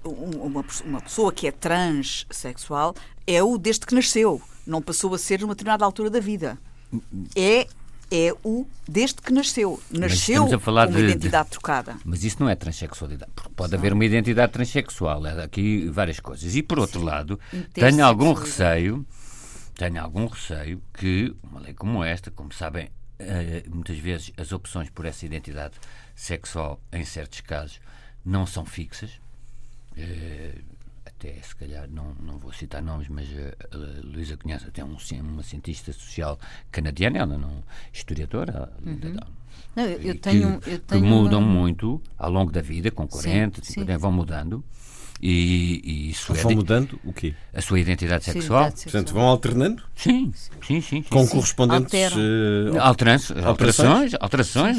uh, 0.04 0.08
uma, 0.08 0.64
uma 0.84 1.00
pessoa 1.00 1.32
que 1.32 1.46
é 1.46 1.52
transexual 1.52 2.94
é 3.26 3.42
o 3.42 3.58
desde 3.58 3.84
que 3.84 3.94
nasceu, 3.94 4.40
não 4.66 4.80
passou 4.80 5.14
a 5.14 5.18
ser 5.18 5.40
numa 5.40 5.54
determinada 5.54 5.84
altura 5.84 6.08
da 6.08 6.20
vida. 6.20 6.58
É 7.36 7.66
é 8.10 8.32
o 8.42 8.66
desde 8.88 9.16
que 9.16 9.30
nasceu. 9.32 9.82
Nasceu 9.90 10.46
com 10.46 10.70
uma 10.70 10.86
de, 10.86 10.98
identidade 10.98 11.44
de, 11.44 11.50
trocada. 11.50 11.96
Mas 12.04 12.24
isso 12.24 12.38
não 12.40 12.48
é 12.48 12.54
transexualidade, 12.54 13.30
porque 13.36 13.50
pode 13.54 13.74
haver 13.74 13.92
uma 13.92 14.04
identidade 14.04 14.50
transexual. 14.50 15.26
É 15.26 15.44
aqui 15.44 15.90
várias 15.90 16.18
coisas. 16.18 16.56
E 16.56 16.62
por 16.62 16.78
outro 16.78 17.00
Sim. 17.00 17.06
lado, 17.06 17.38
tenho 17.74 18.02
algum 18.04 18.32
receio 18.32 19.06
tenho 19.78 20.02
algum 20.02 20.26
receio 20.26 20.82
que 20.92 21.32
uma 21.40 21.60
lei 21.60 21.72
como 21.72 22.02
esta, 22.02 22.32
como 22.32 22.52
sabem, 22.52 22.90
eh, 23.16 23.62
muitas 23.68 23.96
vezes 23.96 24.32
as 24.36 24.50
opções 24.50 24.90
por 24.90 25.06
essa 25.06 25.24
identidade 25.24 25.74
sexual, 26.16 26.80
em 26.92 27.04
certos 27.04 27.40
casos, 27.42 27.80
não 28.24 28.44
são 28.44 28.66
fixas. 28.66 29.20
Eh, 31.24 31.28
até 31.30 31.42
se 31.42 31.54
calhar, 31.56 31.88
não, 31.90 32.14
não 32.20 32.38
vou 32.38 32.52
citar 32.52 32.82
nomes, 32.82 33.08
mas 33.08 33.28
a, 33.30 33.76
a 33.76 34.06
Luísa 34.06 34.36
conhece 34.36 34.66
até 34.66 34.84
um, 34.84 34.96
uma 35.20 35.42
cientista 35.42 35.92
social 35.92 36.38
canadiana, 36.70 37.18
ela 37.18 37.38
não 37.38 37.62
historiadora, 37.92 38.72
uhum. 38.84 39.16
não, 39.74 39.84
eu, 39.84 40.18
tenho, 40.18 40.60
que, 40.60 40.70
eu 40.70 40.78
tenho 40.78 41.02
que 41.02 41.08
mudam 41.08 41.40
uma... 41.40 41.48
muito 41.48 42.00
ao 42.16 42.30
longo 42.30 42.52
da 42.52 42.60
vida, 42.60 42.90
com 42.90 43.06
40, 43.06 43.62
sim, 43.62 43.72
50, 43.72 43.92
sim. 43.92 43.98
vão 43.98 44.12
mudando. 44.12 44.64
E, 45.20 45.80
e 45.84 46.10
isso 46.10 46.32
vão 46.32 46.52
é 46.52 46.54
mudando 46.54 46.98
o 47.04 47.12
quê? 47.12 47.34
A 47.52 47.60
sua 47.60 47.80
identidade 47.80 48.24
sexual. 48.24 48.62
Identidade 48.62 48.80
sexual. 48.80 49.02
Portanto, 49.02 49.14
vão 49.14 49.28
alternando? 49.28 49.82
Sim, 49.96 50.32
sim, 50.34 50.80
sim. 50.80 50.80
sim 50.80 51.02
com 51.02 51.24
sim. 51.26 51.32
correspondentes 51.32 52.12
uh, 52.12 52.78
alterações, 52.80 53.44
alterações, 53.44 54.12
alterações. 54.14 54.78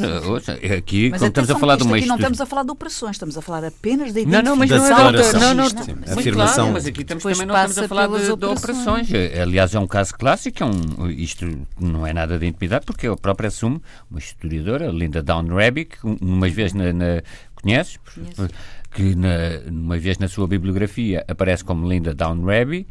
Eh, 0.61 0.75
aqui, 0.75 1.09
mas 1.09 1.19
quando 1.19 1.29
estamos 1.29 1.49
a 1.51 1.55
falar 1.59 1.75
de 1.75 1.83
uma 1.83 1.97
aqui 1.97 2.05
não 2.05 2.15
estamos 2.15 2.39
a 2.39 2.45
falar 2.45 2.63
de 2.63 2.71
operações, 2.71 3.11
estamos 3.11 3.37
a 3.37 3.41
falar 3.41 3.65
apenas 3.65 4.13
da 4.13 4.21
identificação. 4.21 4.43
Não, 4.43 4.51
não, 4.51 4.55
mas 4.55 4.69
não 4.69 4.85
é 4.85 4.89
da 4.89 5.39
não, 5.39 5.53
não, 5.55 5.69
sim, 5.69 5.95
afirmação. 6.07 6.55
Claro, 6.55 6.73
mas 6.73 6.85
aqui 6.85 7.01
estamos, 7.01 7.23
também 7.23 7.45
não 7.45 7.55
estamos 7.55 7.77
a 7.77 7.87
falar 7.87 8.07
de, 8.07 8.35
de 8.37 8.45
operações. 8.45 9.13
Eh, 9.13 9.41
aliás, 9.41 9.75
é 9.75 9.79
um 9.79 9.87
caso 9.87 10.13
clássico, 10.17 10.63
é 10.63 10.65
um, 10.65 11.09
isto 11.09 11.67
não 11.77 12.07
é 12.07 12.13
nada 12.13 12.39
de 12.39 12.45
intimidade, 12.45 12.85
porque 12.85 13.09
eu 13.09 13.17
próprio 13.17 13.49
assumo, 13.49 13.81
uma 14.09 14.19
historiadora, 14.19 14.87
Linda 14.87 15.21
Down 15.21 15.47
Rabbit, 15.47 15.97
umas 16.21 16.53
vezes 16.53 16.73
na, 16.73 16.93
na 16.93 17.21
Conheces? 17.61 17.99
Conheço 18.15 18.49
que 18.91 19.15
na, 19.15 19.61
uma 19.67 19.97
vez 19.97 20.17
na 20.17 20.27
sua 20.27 20.47
bibliografia 20.47 21.23
aparece 21.27 21.63
como 21.63 21.87
Linda 21.87 22.13
Down 22.13 22.43
Rabbit, 22.43 22.87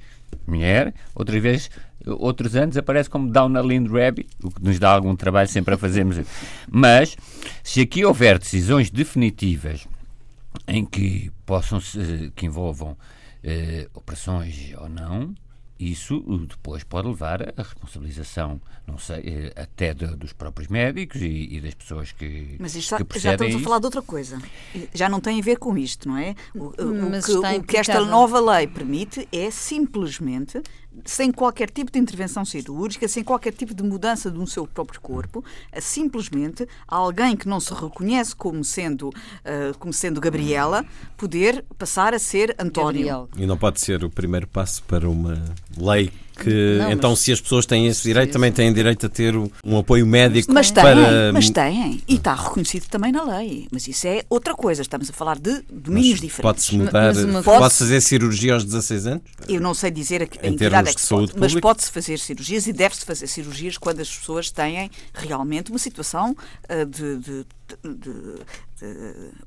mulher, 0.46 0.94
outra 1.14 1.38
vez, 1.40 1.70
outros 2.06 2.56
anos 2.56 2.76
aparece 2.76 3.10
como 3.10 3.30
Down 3.30 3.56
a 3.56 3.62
Lind 3.62 3.88
Rabbit, 3.90 4.28
o 4.42 4.50
que 4.50 4.62
nos 4.62 4.78
dá 4.78 4.90
algum 4.90 5.14
trabalho 5.16 5.48
sempre 5.48 5.74
a 5.74 5.78
fazermos. 5.78 6.18
Mas, 6.70 7.16
se 7.62 7.80
aqui 7.80 8.04
houver 8.04 8.38
decisões 8.38 8.90
definitivas 8.90 9.86
em 10.66 10.84
que 10.84 11.30
possam 11.44 11.80
que 12.34 12.46
envolvam 12.46 12.96
eh, 13.42 13.88
operações 13.94 14.72
ou 14.78 14.88
não, 14.88 15.34
isso 15.78 16.20
depois 16.48 16.82
pode 16.82 17.08
levar 17.08 17.42
à 17.56 17.62
responsabilização, 17.62 18.60
não 18.86 18.98
sei, 18.98 19.22
eh, 19.24 19.52
até 19.54 19.94
de, 19.94 20.06
dos 20.16 20.32
próprios 20.32 20.68
médicos 20.68 21.20
e, 21.22 21.48
e, 21.52 21.60
das 21.60 21.74
pessoas 21.74 22.10
que. 22.10 22.56
Mas 22.58 22.74
isto, 22.74 23.04
que 23.04 23.18
já 23.18 23.32
estamos 23.32 23.54
a 23.54 23.60
falar 23.60 23.78
de 23.78 23.84
outra 23.84 24.02
coisa. 24.02 24.42
Já 24.92 25.08
não 25.08 25.20
tem 25.20 25.38
a 25.38 25.42
ver 25.42 25.58
com 25.58 25.78
isto, 25.78 26.08
não 26.08 26.18
é? 26.18 26.34
O, 26.54 26.66
o, 26.66 26.74
que, 26.74 27.32
o 27.32 27.62
que 27.62 27.76
esta 27.76 28.04
nova 28.04 28.40
lei 28.40 28.66
permite 28.66 29.28
é 29.30 29.50
simplesmente 29.50 30.60
sem 31.04 31.32
qualquer 31.32 31.70
tipo 31.70 31.90
de 31.90 31.98
intervenção 31.98 32.44
cirúrgica, 32.44 33.08
sem 33.08 33.24
qualquer 33.24 33.52
tipo 33.52 33.74
de 33.74 33.82
mudança 33.82 34.30
do 34.30 34.46
seu 34.46 34.66
próprio 34.66 35.00
corpo, 35.00 35.44
simplesmente 35.80 36.66
alguém 36.86 37.36
que 37.36 37.48
não 37.48 37.60
se 37.60 37.72
reconhece 37.72 38.34
como 38.34 38.64
sendo, 38.64 39.08
uh, 39.08 39.76
como 39.78 39.92
sendo 39.92 40.20
Gabriela, 40.20 40.84
poder 41.16 41.64
passar 41.76 42.14
a 42.14 42.18
ser 42.18 42.54
António. 42.58 43.06
Gabriel. 43.06 43.28
E 43.36 43.46
não 43.46 43.56
pode 43.56 43.80
ser 43.80 44.04
o 44.04 44.10
primeiro 44.10 44.46
passo 44.46 44.82
para 44.84 45.08
uma 45.08 45.42
lei 45.76 46.12
que 46.38 46.78
não, 46.78 46.92
então 46.92 47.16
se 47.16 47.32
as 47.32 47.40
pessoas 47.40 47.66
têm 47.66 47.86
esse 47.86 48.02
direito, 48.02 48.32
também 48.32 48.52
têm 48.52 48.72
direito 48.72 49.06
a 49.06 49.08
ter 49.08 49.34
um 49.36 49.78
apoio 49.78 50.06
médico 50.06 50.52
mas 50.52 50.70
têm, 50.70 50.82
para... 50.82 51.32
Mas 51.32 51.50
têm, 51.50 52.02
e 52.06 52.14
está 52.14 52.34
reconhecido 52.34 52.86
também 52.86 53.10
na 53.10 53.24
lei. 53.24 53.66
Mas 53.70 53.88
isso 53.88 54.06
é 54.06 54.22
outra 54.30 54.54
coisa, 54.54 54.80
estamos 54.80 55.10
a 55.10 55.12
falar 55.12 55.38
de 55.38 55.62
domínios 55.70 56.20
diferentes. 56.20 56.40
Pode-se 56.40 56.76
mudar, 56.76 57.14
pode 57.42 57.74
fazer 57.74 58.00
cirurgia 58.00 58.54
aos 58.54 58.64
16 58.64 59.06
anos? 59.06 59.22
Eu 59.48 59.60
não 59.60 59.74
sei 59.74 59.90
dizer 59.90 60.22
a, 60.22 60.46
em 60.46 60.56
que 60.56 60.64
idade 60.64 60.90
é 60.90 60.94
que 60.94 61.00
se 61.00 61.08
pode, 61.08 61.32
mas 61.36 61.54
pode-se 61.54 61.90
fazer 61.90 62.18
cirurgias 62.18 62.66
e 62.66 62.72
deve-se 62.72 63.04
fazer 63.04 63.26
cirurgias 63.26 63.76
quando 63.76 64.00
as 64.00 64.08
pessoas 64.08 64.50
têm 64.50 64.90
realmente 65.12 65.70
uma 65.70 65.78
situação 65.78 66.36
uh, 66.70 66.86
de, 66.86 67.18
de, 67.18 67.46
de, 67.82 67.94
de, 67.94 68.34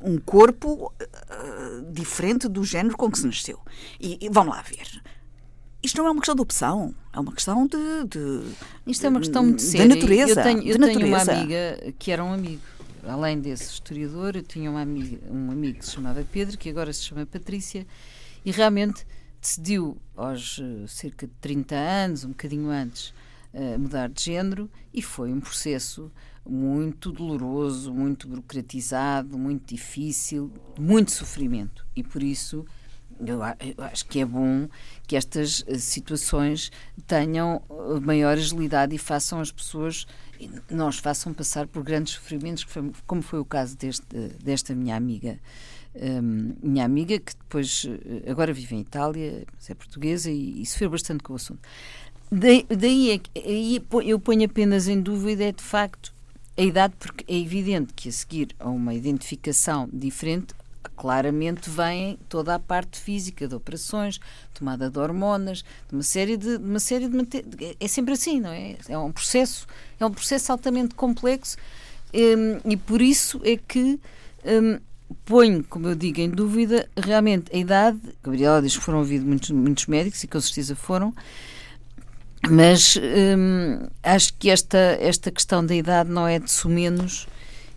um 0.01 0.17
corpo 0.17 0.91
uh, 1.01 1.91
diferente 1.91 2.47
do 2.47 2.63
género 2.63 2.97
com 2.97 3.09
que 3.09 3.19
se 3.19 3.25
nasceu. 3.25 3.59
E, 3.99 4.17
e 4.21 4.29
vamos 4.29 4.55
lá 4.55 4.61
ver 4.61 5.01
isto 5.83 5.97
não 5.97 6.07
é 6.07 6.11
uma 6.11 6.21
questão 6.21 6.35
de 6.35 6.41
opção, 6.41 6.95
é 7.11 7.19
uma 7.19 7.31
questão 7.31 7.65
de. 7.65 8.03
de 8.07 8.41
isto 8.85 9.05
é 9.05 9.09
uma 9.09 9.19
questão 9.19 9.43
muito 9.43 9.61
séria. 9.61 9.87
De 9.87 9.95
natureza. 9.95 10.39
Eu 10.39 10.43
tenho, 10.43 10.63
eu 10.63 10.79
tenho 10.79 11.07
uma 11.07 11.21
amiga 11.21 11.93
que 11.97 12.11
era 12.11 12.23
um 12.23 12.33
amigo. 12.33 12.61
Além 13.03 13.39
desse 13.39 13.73
historiador, 13.73 14.35
eu 14.35 14.43
tinha 14.43 14.69
uma 14.69 14.81
amiga, 14.81 15.19
um 15.31 15.49
amigo 15.49 15.79
que 15.79 15.85
se 15.85 15.91
chamava 15.93 16.23
Pedro, 16.31 16.55
que 16.55 16.69
agora 16.69 16.93
se 16.93 17.01
chama 17.01 17.25
Patrícia, 17.25 17.87
e 18.45 18.51
realmente 18.51 19.07
decidiu, 19.41 19.97
aos 20.15 20.59
uh, 20.59 20.87
cerca 20.87 21.25
de 21.25 21.33
30 21.41 21.75
anos, 21.75 22.23
um 22.23 22.29
bocadinho 22.29 22.69
antes, 22.69 23.11
uh, 23.55 23.79
mudar 23.79 24.07
de 24.07 24.23
género, 24.23 24.69
e 24.93 25.01
foi 25.01 25.33
um 25.33 25.39
processo 25.39 26.11
muito 26.47 27.11
doloroso, 27.11 27.91
muito 27.91 28.27
burocratizado, 28.27 29.35
muito 29.35 29.73
difícil, 29.73 30.51
muito 30.79 31.11
sofrimento. 31.11 31.83
E 31.95 32.03
por 32.03 32.21
isso 32.21 32.65
eu, 33.25 33.41
acho 33.85 34.05
que 34.05 34.19
é 34.19 34.25
bom 34.25 34.67
que 35.07 35.15
estas 35.15 35.63
eh, 35.67 35.77
situações 35.77 36.71
tenham 37.05 37.61
eh, 37.69 37.99
maior 37.99 38.33
agilidade 38.33 38.95
e 38.95 38.97
façam 38.97 39.39
as 39.39 39.51
pessoas, 39.51 40.07
nós 40.69 40.97
façam 40.97 41.33
passar 41.33 41.67
por 41.67 41.83
grandes 41.83 42.13
sofrimentos, 42.13 42.65
como 43.05 43.21
foi 43.21 43.39
o 43.39 43.45
caso 43.45 43.77
deste, 43.77 44.05
desta 44.43 44.73
minha 44.73 44.95
amiga. 44.95 45.39
Um, 45.93 46.53
minha 46.63 46.85
amiga, 46.85 47.19
que 47.19 47.35
depois 47.35 47.85
eh, 47.85 48.31
agora 48.31 48.53
vive 48.53 48.75
em 48.75 48.79
Itália, 48.79 49.43
mas 49.53 49.69
é 49.69 49.75
portuguesa 49.75 50.31
e, 50.31 50.61
e 50.61 50.65
sofreu 50.65 50.89
bastante 50.89 51.21
com 51.21 51.33
o 51.33 51.35
assunto. 51.35 51.59
Daí, 52.31 52.65
daí 52.69 53.11
é 53.11 53.81
eu 54.05 54.17
ponho 54.19 54.45
apenas 54.45 54.87
em 54.87 55.01
dúvida 55.01 55.43
é 55.43 55.51
de 55.51 55.63
facto 55.63 56.13
a 56.57 56.61
idade, 56.61 56.93
porque 56.97 57.25
é 57.27 57.37
evidente 57.37 57.93
que 57.93 58.07
a 58.07 58.11
seguir 58.11 58.55
a 58.59 58.69
uma 58.69 58.93
identificação 58.93 59.89
diferente 59.91 60.53
claramente 61.01 61.67
vem 61.67 62.19
toda 62.29 62.53
a 62.53 62.59
parte 62.59 62.99
física 62.99 63.47
de 63.47 63.55
operações, 63.55 64.19
tomada 64.53 64.87
de 64.87 64.99
hormonas, 64.99 65.63
de 65.89 65.95
uma 65.95 66.03
série 66.03 66.37
de, 66.37 66.59
de 66.59 66.63
uma 66.63 66.79
série 66.79 67.09
de 67.09 67.75
é 67.79 67.87
sempre 67.87 68.13
assim, 68.13 68.39
não 68.39 68.51
é? 68.51 68.75
É 68.87 68.95
um 68.99 69.11
processo, 69.11 69.65
é 69.99 70.05
um 70.05 70.11
processo 70.11 70.51
altamente 70.51 70.93
complexo 70.93 71.57
um, 72.13 72.69
e 72.71 72.77
por 72.77 73.01
isso 73.01 73.41
é 73.43 73.57
que 73.57 73.99
um, 74.45 74.79
ponho, 75.25 75.63
como 75.63 75.87
eu 75.87 75.95
digo, 75.95 76.21
em 76.21 76.29
dúvida 76.29 76.87
realmente 76.95 77.51
a 77.51 77.57
idade. 77.57 77.99
Gabriela 78.21 78.61
diz 78.61 78.77
que 78.77 78.83
foram 78.83 78.99
ouvidos 78.99 79.25
muitos, 79.25 79.49
muitos 79.49 79.87
médicos 79.87 80.23
e 80.23 80.27
com 80.27 80.39
certeza 80.39 80.75
foram. 80.75 81.15
Mas 82.47 82.95
hum, 82.95 83.87
acho 84.03 84.35
que 84.35 84.51
esta, 84.51 84.77
esta 84.99 85.31
questão 85.31 85.65
da 85.65 85.73
idade 85.73 86.11
não 86.11 86.27
é 86.27 86.37
de 86.37 86.51
sumenos 86.51 87.27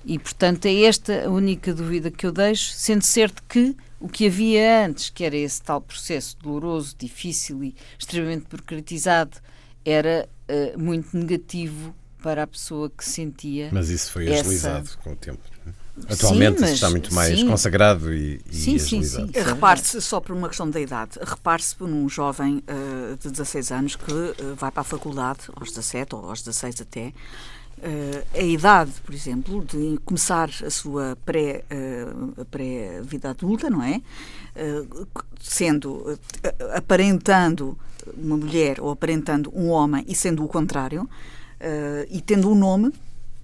e, 0.05 0.19
portanto, 0.19 0.67
é 0.67 0.83
esta 0.83 1.27
a 1.27 1.31
única 1.31 1.73
dúvida 1.73 2.11
que 2.11 2.27
eu 2.27 2.33
deixo, 2.33 2.73
sendo 2.75 3.03
certo 3.03 3.43
que 3.49 3.75
o 3.99 4.09
que 4.09 4.27
havia 4.27 4.85
antes, 4.87 5.09
que 5.09 5.25
era 5.25 5.37
esse 5.37 5.63
tal 5.63 5.81
processo 5.81 6.37
doloroso, 6.43 6.95
difícil 6.99 7.65
e 7.65 7.75
extremamente 7.99 8.47
burocratizado, 8.51 9.39
era 9.85 10.29
uh, 10.49 10.79
muito 10.79 11.17
negativo 11.17 11.95
para 12.23 12.43
a 12.43 12.47
pessoa 12.47 12.91
que 12.91 13.05
sentia. 13.05 13.71
Mas 13.73 13.89
isso 13.89 14.13
foi 14.13 14.33
agilizado 14.33 14.89
essa... 14.89 14.99
com 14.99 15.13
o 15.13 15.17
tempo. 15.17 15.41
É? 15.67 16.13
Atualmente 16.13 16.59
sim, 16.59 16.73
está 16.73 16.91
muito 16.91 17.15
mais 17.15 17.39
sim. 17.39 17.47
consagrado 17.47 18.13
e, 18.13 18.41
e 18.51 18.55
sim, 18.55 18.75
agilizado. 18.75 19.27
Sim, 19.29 19.33
sim. 19.33 19.43
Repare-se, 19.43 20.03
só 20.03 20.21
por 20.21 20.35
uma 20.35 20.49
questão 20.49 20.69
da 20.69 20.81
idade, 20.81 21.19
repare-se 21.23 21.77
por 21.77 21.89
um 21.89 22.09
jovem 22.09 22.63
uh, 22.69 23.17
de 23.17 23.31
16 23.31 23.73
anos 23.73 23.97
que 23.97 24.13
uh, 24.13 24.55
vai 24.57 24.71
para 24.71 24.81
a 24.81 24.85
faculdade, 24.85 25.41
aos 25.55 25.69
17 25.69 26.15
ou 26.15 26.29
aos 26.29 26.43
16 26.43 26.81
até, 26.81 27.13
a 28.35 28.43
idade, 28.43 28.93
por 29.05 29.15
exemplo, 29.15 29.65
de 29.65 29.99
começar 30.05 30.51
a 30.65 30.71
sua 30.71 31.17
pré-vida 31.25 31.69
uh, 31.71 32.45
pré 32.47 33.29
adulta, 33.29 33.69
não 33.69 33.83
é? 33.83 34.01
Uh, 34.57 35.07
sendo, 35.41 36.19
aparentando 36.75 37.77
uma 38.17 38.37
mulher 38.37 38.81
ou 38.81 38.91
aparentando 38.91 39.53
um 39.55 39.69
homem 39.69 40.05
e 40.09 40.15
sendo 40.15 40.45
o 40.45 40.49
contrário, 40.49 41.09
e 42.11 42.21
tendo 42.21 42.51
um 42.51 42.55
nome 42.55 42.93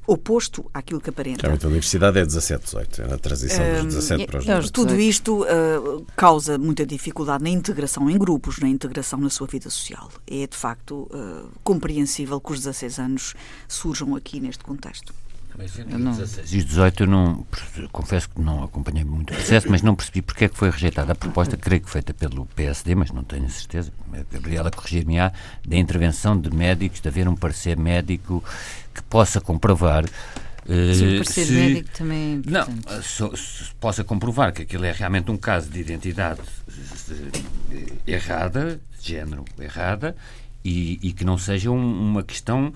oposto 0.07 0.69
àquilo 0.73 1.01
que 1.01 1.11
aparenta. 1.11 1.43
Realmente 1.43 1.65
a 1.65 1.69
universidade 1.69 2.19
é 2.19 2.25
17, 2.25 2.65
18, 2.65 3.03
é 3.03 3.07
na 3.07 3.19
transição 3.19 3.65
dos 3.85 3.95
17 3.95 4.27
para 4.27 4.39
os 4.39 4.45
18. 4.45 4.73
Tudo 4.73 4.99
isto 4.99 5.43
uh, 5.43 6.05
causa 6.17 6.59
muita 6.59 6.85
dificuldade 6.85 7.45
na 7.45 7.51
integração 7.51 8.11
em 8.11 8.19
grupos, 8.19 8.59
na 8.59 8.69
integração 8.69 9.19
na 9.21 9.31
sua 9.31 9.47
vida 9.47 9.71
social. 9.71 10.11
É 10.27 10.47
de 10.47 10.57
facto 10.57 11.09
uh, 11.13 11.51
compreensível 11.63 12.41
que 12.41 12.53
os 12.53 12.59
16 12.59 12.99
anos 12.99 13.35
surjam 13.69 14.17
aqui 14.17 14.41
neste 14.41 14.65
contexto. 14.65 15.13
Mas 15.57 15.79
entre 15.79 15.99
não... 15.99 16.13
16 16.13 16.53
e 16.53 16.59
os 16.59 16.65
18 16.65 17.03
eu 17.03 17.07
não, 17.07 17.47
confesso 17.93 18.31
que 18.31 18.41
não 18.41 18.65
acompanhei 18.65 19.05
muito 19.05 19.33
o 19.33 19.37
processo, 19.37 19.67
mas 19.71 19.83
não 19.83 19.95
percebi 19.95 20.23
porque 20.23 20.47
é 20.47 20.49
que 20.49 20.57
foi 20.57 20.71
rejeitada 20.71 21.13
a 21.13 21.15
proposta, 21.15 21.57
creio 21.57 21.83
que 21.83 21.91
feita 21.91 22.15
pelo 22.15 22.47
PSD, 22.47 22.95
mas 22.95 23.11
não 23.11 23.23
tenho 23.23 23.49
certeza, 23.51 23.93
Gabriela 24.33 24.71
corrigir-me-á, 24.71 25.33
da 25.67 25.77
intervenção 25.77 26.41
de 26.41 26.51
médicos, 26.55 27.01
de 27.01 27.09
haver 27.09 27.29
um 27.29 27.37
parecer 27.37 27.77
médico 27.77 28.43
que 28.95 29.03
possa 29.05 29.41
comprovar 29.41 30.05
Sim, 30.67 31.19
uh, 31.19 31.25
se, 31.25 31.53
médico 31.53 31.89
também 31.97 32.43
é 32.47 32.51
Não, 32.51 32.67
se, 33.03 33.37
se, 33.37 33.75
possa 33.81 34.05
comprovar 34.05 34.53
que 34.53 34.63
aquilo 34.63 34.85
é 34.85 34.93
realmente 34.93 35.31
um 35.31 35.37
caso 35.37 35.69
de 35.69 35.81
identidade 35.81 36.41
errada, 38.07 38.81
de 39.01 39.09
género 39.09 39.45
errada, 39.59 40.15
e, 40.65 40.99
e 41.03 41.13
que 41.13 41.25
não 41.25 41.39
seja 41.39 41.71
um, 41.71 42.11
uma 42.11 42.23
questão 42.23 42.73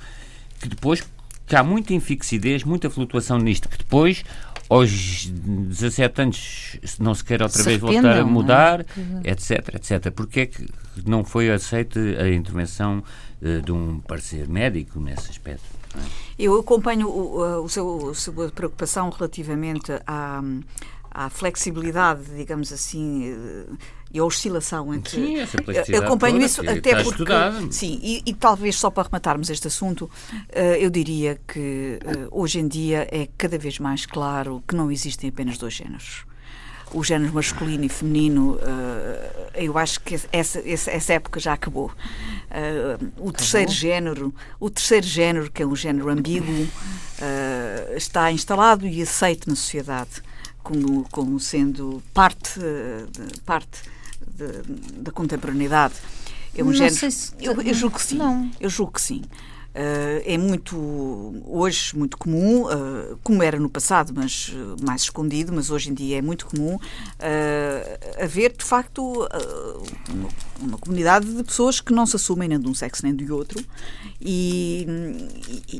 que 0.60 0.68
depois 0.68 1.06
que 1.46 1.54
há 1.54 1.62
muita 1.62 1.92
infixidez, 1.92 2.64
muita 2.64 2.88
flutuação 2.88 3.38
nisto, 3.38 3.68
que 3.68 3.78
depois 3.78 4.24
aos 4.68 5.26
17 5.26 6.22
anos 6.22 6.76
não 6.98 7.14
se 7.14 7.22
quer 7.22 7.42
outra 7.42 7.58
se 7.58 7.68
vez 7.68 7.78
voltar 7.78 8.16
a 8.16 8.18
é? 8.18 8.22
mudar, 8.22 8.80
é? 8.80 9.30
etc, 9.30 9.74
etc. 9.74 10.10
Porque 10.10 10.40
é 10.40 10.46
que 10.46 10.66
não 11.04 11.22
foi 11.22 11.50
aceita 11.50 12.00
a 12.00 12.32
intervenção 12.32 13.02
uh, 13.42 13.60
de 13.60 13.72
um 13.72 14.00
parecer 14.00 14.48
médico 14.48 14.98
nesse 14.98 15.30
aspecto? 15.30 15.83
Eu 16.38 16.58
acompanho 16.58 17.08
o, 17.08 17.64
o, 17.64 17.68
seu, 17.68 18.10
a 18.10 18.14
sua 18.14 18.50
preocupação 18.50 19.10
relativamente 19.10 19.92
à, 20.06 20.42
à 21.10 21.30
flexibilidade, 21.30 22.22
digamos 22.36 22.72
assim, 22.72 23.28
eh, 23.28 23.74
e 24.12 24.18
a 24.18 24.24
oscilação 24.24 24.92
entre. 24.94 25.10
Sim, 25.10 25.36
essa 25.38 25.58
flexibilidade 25.58 26.04
Acompanho 26.04 26.40
isso 26.42 26.60
até 26.60 27.02
porque. 27.02 27.10
Estudado. 27.10 27.72
Sim, 27.72 28.00
e, 28.02 28.22
e, 28.26 28.34
talvez 28.34 28.76
só 28.76 28.90
para 28.90 29.04
rematarmos 29.04 29.50
este 29.50 29.66
assunto, 29.68 30.02
uh, 30.04 30.58
eu 30.78 30.90
diria 30.90 31.40
que 31.46 31.98
uh, 32.04 32.28
hoje 32.30 32.60
em 32.60 32.68
dia 32.68 33.08
é 33.10 33.28
cada 33.38 33.58
vez 33.58 33.78
mais 33.78 34.06
claro 34.06 34.62
que 34.66 34.74
não 34.74 34.90
existem 34.90 35.30
apenas 35.30 35.58
dois 35.58 35.74
géneros 35.74 36.24
o 36.94 37.02
género 37.02 37.34
masculino 37.34 37.84
e 37.84 37.88
feminino, 37.88 38.52
uh, 38.52 39.50
eu 39.54 39.76
acho 39.76 40.00
que 40.00 40.14
essa, 40.32 40.62
essa, 40.64 41.12
época 41.12 41.40
já 41.40 41.52
acabou. 41.52 41.90
Uh, 42.50 43.12
o 43.18 43.32
terceiro 43.32 43.70
género, 43.70 44.34
o 44.60 44.70
terceiro 44.70 45.06
género, 45.06 45.50
que 45.50 45.62
é 45.62 45.66
um 45.66 45.74
género 45.74 46.08
ambíguo, 46.08 46.52
uh, 46.52 47.96
está 47.96 48.30
instalado 48.30 48.86
e 48.86 49.02
aceito 49.02 49.50
na 49.50 49.56
sociedade 49.56 50.22
como, 50.62 51.04
como 51.10 51.38
sendo 51.40 52.02
parte, 52.14 52.60
parte 53.44 53.82
da 54.96 55.10
contemporaneidade. 55.10 55.94
É 56.56 56.62
um 56.62 56.66
não 56.66 56.72
género. 56.72 57.10
Se... 57.10 57.34
Eu, 57.40 57.60
eu 57.60 57.74
julgo 57.74 57.96
que 57.96 58.02
sim. 58.02 58.16
Não. 58.16 58.50
Eu 58.60 58.70
julgo 58.70 58.92
que 58.92 59.00
sim. 59.02 59.22
Uh, 59.74 60.22
é 60.24 60.38
muito, 60.38 61.42
hoje, 61.44 61.98
muito 61.98 62.16
comum, 62.16 62.62
uh, 62.62 63.18
como 63.24 63.42
era 63.42 63.58
no 63.58 63.68
passado, 63.68 64.12
mas 64.14 64.50
uh, 64.50 64.76
mais 64.86 65.02
escondido, 65.02 65.52
mas 65.52 65.68
hoje 65.68 65.90
em 65.90 65.94
dia 65.94 66.18
é 66.18 66.22
muito 66.22 66.46
comum, 66.46 66.78
haver, 68.22 68.52
de 68.56 68.64
facto, 68.64 69.26
uma, 70.08 70.28
uma, 70.60 70.78
comunidade 70.78 71.26
de 71.26 71.42
pessoas 71.42 71.80
que 71.80 71.92
não 71.92 72.06
se 72.06 72.14
assumem 72.14 72.48
nem 72.48 72.60
de 72.60 72.68
um 72.68 72.74
sexo 72.74 73.04
nem 73.04 73.12
do 73.12 73.34
outro 73.34 73.64
e, 74.20 74.86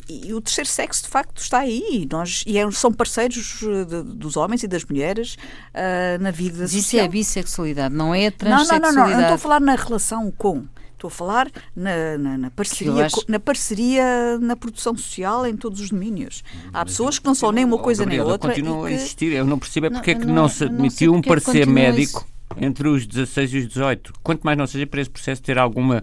e, 0.09 0.29
e 0.29 0.35
o 0.35 0.41
terceiro 0.41 0.69
sexo, 0.69 1.05
de 1.05 1.09
facto, 1.09 1.41
está 1.41 1.61
aí. 1.61 2.09
Nós, 2.11 2.43
e 2.49 2.59
é, 2.59 2.69
são 2.73 2.93
parceiros 2.93 3.61
de, 3.61 4.03
dos 4.03 4.37
homens 4.37 4.65
e 4.65 4.67
das 4.67 4.85
mulheres 4.85 5.37
na 6.21 6.33
vida 6.33 6.63
mas 6.63 6.73
social. 6.73 6.81
Isso 6.81 6.97
é 6.97 7.01
a 7.05 7.09
bissexualidade, 7.09 7.95
não 7.95 8.13
é 8.13 8.27
a 8.27 8.33
transexualidade. 8.33 8.97
Não, 8.97 9.03
não, 9.05 9.11
não, 9.11 9.11
não, 9.11 9.19
eu 9.19 9.21
estou 9.21 9.35
a 9.35 9.39
falar 9.39 9.61
na 9.61 9.77
relação 9.77 10.33
com 10.33 10.65
Estou 11.05 11.09
a 11.09 11.11
falar 11.11 11.51
na, 11.77 12.17
na, 12.17 12.39
na 12.39 12.51
parceria, 12.51 13.05
acho... 13.05 13.25
na 13.29 13.39
parceria 13.39 14.39
na 14.41 14.57
produção 14.57 14.97
social 14.97 15.47
em 15.47 15.55
todos 15.55 15.81
os 15.81 15.91
domínios. 15.91 16.43
Há 16.73 16.83
pessoas 16.83 17.19
que 17.19 17.27
não 17.27 17.35
são 17.35 17.53
nem 17.53 17.63
uma 17.63 17.77
coisa 17.77 18.07
nem 18.07 18.21
outra. 18.21 18.49
Continua 18.49 18.87
que... 18.87 18.95
a 18.95 18.97
existir. 18.97 19.33
Eu 19.33 19.45
não 19.45 19.59
percebo 19.59 19.87
é 19.87 19.91
porque 19.91 20.13
é 20.13 20.15
que 20.15 20.25
não, 20.25 20.49
se 20.49 20.65
admitiu 20.65 21.13
um 21.13 21.21
parecer 21.21 21.67
médico 21.67 22.27
isso. 22.27 22.65
entre 22.65 22.89
os 22.89 23.07
16 23.07 23.53
e 23.53 23.59
os 23.59 23.69
18. 23.69 24.15
Quanto 24.23 24.45
mais 24.45 24.57
não 24.57 24.67
seja 24.67 24.87
para 24.87 25.03
esse 25.03 25.11
processo 25.11 25.43
ter 25.43 25.59
alguma 25.59 26.03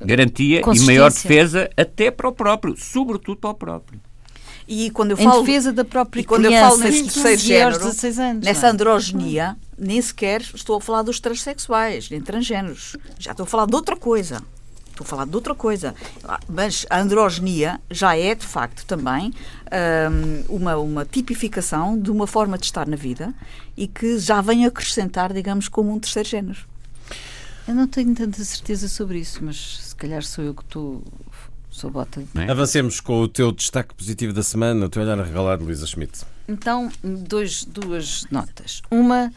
garantia 0.00 0.62
e 0.62 0.80
maior 0.80 1.10
defesa 1.10 1.68
até 1.76 2.10
para 2.10 2.28
o 2.28 2.32
próprio, 2.32 2.74
sobretudo 2.74 3.36
para 3.36 3.50
o 3.50 3.54
próprio. 3.54 4.00
E 4.66 4.90
quando 4.90 5.12
eu 5.12 5.16
falo, 5.16 5.42
em 5.42 5.44
defesa 5.44 5.72
da 5.72 5.84
própria 5.84 6.20
e 6.20 6.24
quando 6.24 6.46
criança, 6.46 6.64
eu 6.64 6.70
falo 6.70 6.82
nesse 6.82 7.02
terceiro 7.04 7.40
género, 7.40 7.84
anos, 8.20 8.44
nessa 8.44 8.66
é? 8.66 8.70
androginia, 8.70 9.56
nem 9.78 10.00
sequer 10.00 10.40
estou 10.40 10.76
a 10.76 10.80
falar 10.80 11.02
dos 11.02 11.18
transexuais, 11.18 12.08
nem 12.10 12.20
transgêneros. 12.20 12.96
Já 13.18 13.32
estou 13.32 13.44
a 13.44 13.46
falar 13.46 13.66
de 13.66 13.74
outra 13.74 13.96
coisa. 13.96 14.42
Estou 14.90 15.04
a 15.04 15.08
falar 15.08 15.26
de 15.26 15.34
outra 15.34 15.54
coisa. 15.54 15.94
Mas 16.48 16.86
a 16.88 17.00
androginia 17.00 17.80
já 17.90 18.16
é, 18.16 18.34
de 18.34 18.46
facto, 18.46 18.84
também 18.84 19.32
um, 20.48 20.56
uma, 20.56 20.76
uma 20.76 21.04
tipificação 21.04 21.98
de 21.98 22.10
uma 22.10 22.26
forma 22.26 22.58
de 22.58 22.66
estar 22.66 22.86
na 22.86 22.96
vida 22.96 23.34
e 23.76 23.88
que 23.88 24.18
já 24.18 24.40
vem 24.40 24.66
acrescentar, 24.66 25.32
digamos, 25.32 25.66
como 25.66 25.92
um 25.92 25.98
terceiro 25.98 26.28
género. 26.28 26.60
Eu 27.66 27.74
não 27.74 27.86
tenho 27.86 28.14
tanta 28.14 28.44
certeza 28.44 28.88
sobre 28.88 29.18
isso, 29.18 29.42
mas 29.42 29.78
se 29.82 29.96
calhar 29.96 30.22
sou 30.22 30.44
eu 30.44 30.54
que 30.54 30.62
estou 30.62 31.02
Sou 31.72 31.90
bota. 31.90 32.22
É? 32.36 32.50
Avancemos 32.50 33.00
com 33.00 33.22
o 33.22 33.26
teu 33.26 33.50
destaque 33.50 33.94
positivo 33.94 34.32
da 34.32 34.42
semana, 34.42 34.86
o 34.86 34.88
teu 34.90 35.02
olhar 35.02 35.18
regalado, 35.18 35.64
Luísa 35.64 35.86
Schmidt. 35.86 36.20
Então, 36.46 36.92
dois, 37.02 37.64
duas 37.64 38.26
notas. 38.30 38.82
Uma, 38.90 39.32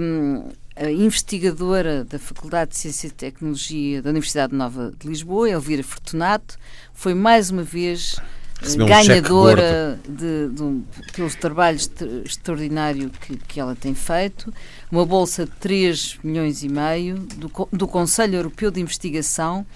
um, 0.00 0.50
a 0.76 0.90
investigadora 0.90 2.04
da 2.04 2.18
Faculdade 2.18 2.72
de 2.72 2.76
Ciência 2.76 3.06
e 3.06 3.10
Tecnologia 3.10 4.02
da 4.02 4.10
Universidade 4.10 4.54
Nova 4.54 4.92
de 4.98 5.08
Lisboa, 5.08 5.48
Elvira 5.48 5.82
Fortunato, 5.82 6.58
foi 6.92 7.14
mais 7.14 7.50
uma 7.50 7.62
vez 7.62 8.16
Recebeu 8.60 8.86
ganhadora 8.86 9.98
um 10.06 10.14
de, 10.14 10.48
de 10.54 10.62
um, 10.62 10.84
pelo 11.14 11.30
trabalho 11.30 11.78
extraordinário 12.24 13.10
que, 13.10 13.36
que 13.36 13.58
ela 13.58 13.74
tem 13.74 13.94
feito, 13.94 14.52
uma 14.90 15.06
bolsa 15.06 15.46
de 15.46 15.52
3 15.52 16.18
milhões 16.22 16.62
e 16.62 16.68
meio 16.68 17.18
do, 17.18 17.50
do 17.72 17.88
Conselho 17.88 18.36
Europeu 18.36 18.70
de 18.70 18.78
Investigação 18.78 19.66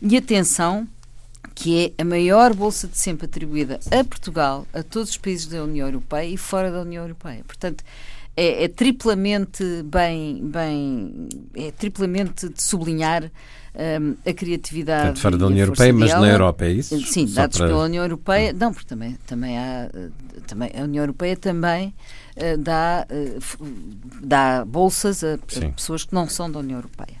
e 0.00 0.16
atenção, 0.16 0.86
que 1.54 1.94
é 1.96 2.02
a 2.02 2.04
maior 2.04 2.54
bolsa 2.54 2.86
de 2.86 2.96
sempre 2.96 3.26
atribuída 3.26 3.80
a 3.90 4.04
Portugal, 4.04 4.66
a 4.72 4.82
todos 4.82 5.10
os 5.10 5.16
países 5.16 5.46
da 5.46 5.62
União 5.62 5.88
Europeia 5.88 6.28
e 6.28 6.36
fora 6.36 6.70
da 6.70 6.80
União 6.82 7.02
Europeia. 7.02 7.42
Portanto, 7.46 7.82
é, 8.36 8.64
é 8.64 8.68
triplamente 8.68 9.64
bem, 9.82 10.40
bem, 10.44 11.28
é 11.56 11.72
triplamente 11.72 12.48
de 12.48 12.62
sublinhar 12.62 13.24
um, 13.74 14.16
a 14.28 14.32
criatividade. 14.32 15.02
Portanto, 15.02 15.20
fora 15.20 15.36
da 15.36 15.46
União 15.46 15.64
Europeia, 15.64 15.92
mas 15.92 16.12
na 16.12 16.28
Europa, 16.28 16.64
é 16.64 16.70
isso? 16.70 17.00
Sim, 17.00 17.26
Só 17.26 17.42
dados 17.42 17.58
para... 17.58 17.66
pela 17.66 17.84
União 17.84 18.04
Europeia. 18.04 18.52
Não, 18.52 18.72
porque 18.72 18.88
também, 18.88 19.18
também 19.26 19.58
há. 19.58 19.90
Também, 20.46 20.70
a 20.78 20.84
União 20.84 21.02
Europeia 21.02 21.36
também 21.36 21.94
uh, 22.36 22.58
dá, 22.58 23.06
uh, 23.10 23.66
dá 24.22 24.64
bolsas 24.64 25.24
a, 25.24 25.34
a 25.34 25.70
pessoas 25.70 26.04
que 26.04 26.14
não 26.14 26.28
são 26.28 26.50
da 26.50 26.60
União 26.60 26.78
Europeia. 26.78 27.16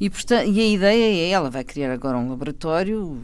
E, 0.00 0.10
portanto, 0.10 0.48
e 0.48 0.60
a 0.60 0.66
ideia 0.66 1.04
é, 1.04 1.30
ela 1.30 1.48
vai 1.48 1.64
criar 1.64 1.92
agora 1.92 2.18
um 2.18 2.28
laboratório, 2.28 3.18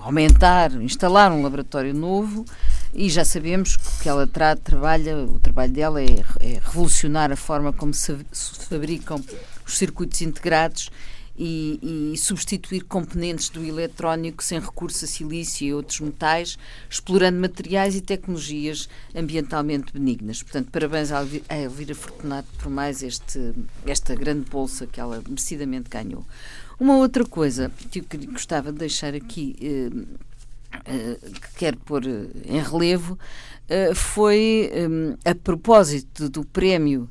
aumentar, 0.00 0.72
instalar 0.82 1.32
um 1.32 1.42
laboratório 1.42 1.94
novo 1.94 2.44
e 2.94 3.08
já 3.10 3.24
sabemos 3.24 3.76
que 4.00 4.08
ela 4.08 4.26
tra 4.26 4.56
trabalha, 4.56 5.16
o 5.18 5.38
trabalho 5.38 5.72
dela 5.72 6.02
é, 6.02 6.24
é, 6.40 6.60
revolucionar 6.64 7.30
a 7.30 7.36
forma 7.36 7.72
como 7.72 7.92
se, 7.92 8.16
fabricam 8.68 9.22
os 9.66 9.76
circuitos 9.76 10.22
integrados 10.22 10.90
e, 11.38 12.12
e, 12.12 12.16
substituir 12.16 12.84
componentes 12.84 13.50
do 13.50 13.62
eletrónico 13.62 14.42
sem 14.42 14.58
recurso 14.58 15.04
a 15.04 15.08
silício 15.08 15.66
e 15.66 15.74
outros 15.74 16.00
metais, 16.00 16.58
explorando 16.88 17.38
materiais 17.38 17.94
e 17.94 18.00
tecnologias 18.00 18.88
ambientalmente 19.14 19.92
benignas. 19.92 20.42
Portanto, 20.42 20.70
parabéns 20.70 21.12
a 21.12 21.24
Elvira 21.58 21.94
Fortunato 21.94 22.48
por 22.58 22.70
mais 22.70 23.02
este, 23.02 23.52
esta 23.86 24.14
grande 24.14 24.48
bolsa 24.48 24.86
que 24.86 24.98
ela 24.98 25.22
merecidamente 25.28 25.90
ganhou. 25.90 26.24
Uma 26.78 26.96
outra 26.96 27.24
coisa 27.24 27.70
que 27.90 28.00
eu 28.00 28.32
gostava 28.32 28.70
de 28.70 28.78
deixar 28.78 29.14
aqui, 29.14 29.56
eh, 29.62 29.90
eh, 30.84 31.18
que 31.40 31.58
quero 31.58 31.78
pôr 31.78 32.06
eh, 32.06 32.26
em 32.44 32.60
relevo, 32.60 33.18
foi 33.96 34.70
a 35.24 35.34
propósito 35.34 36.28
do 36.28 36.44
prémio 36.44 37.10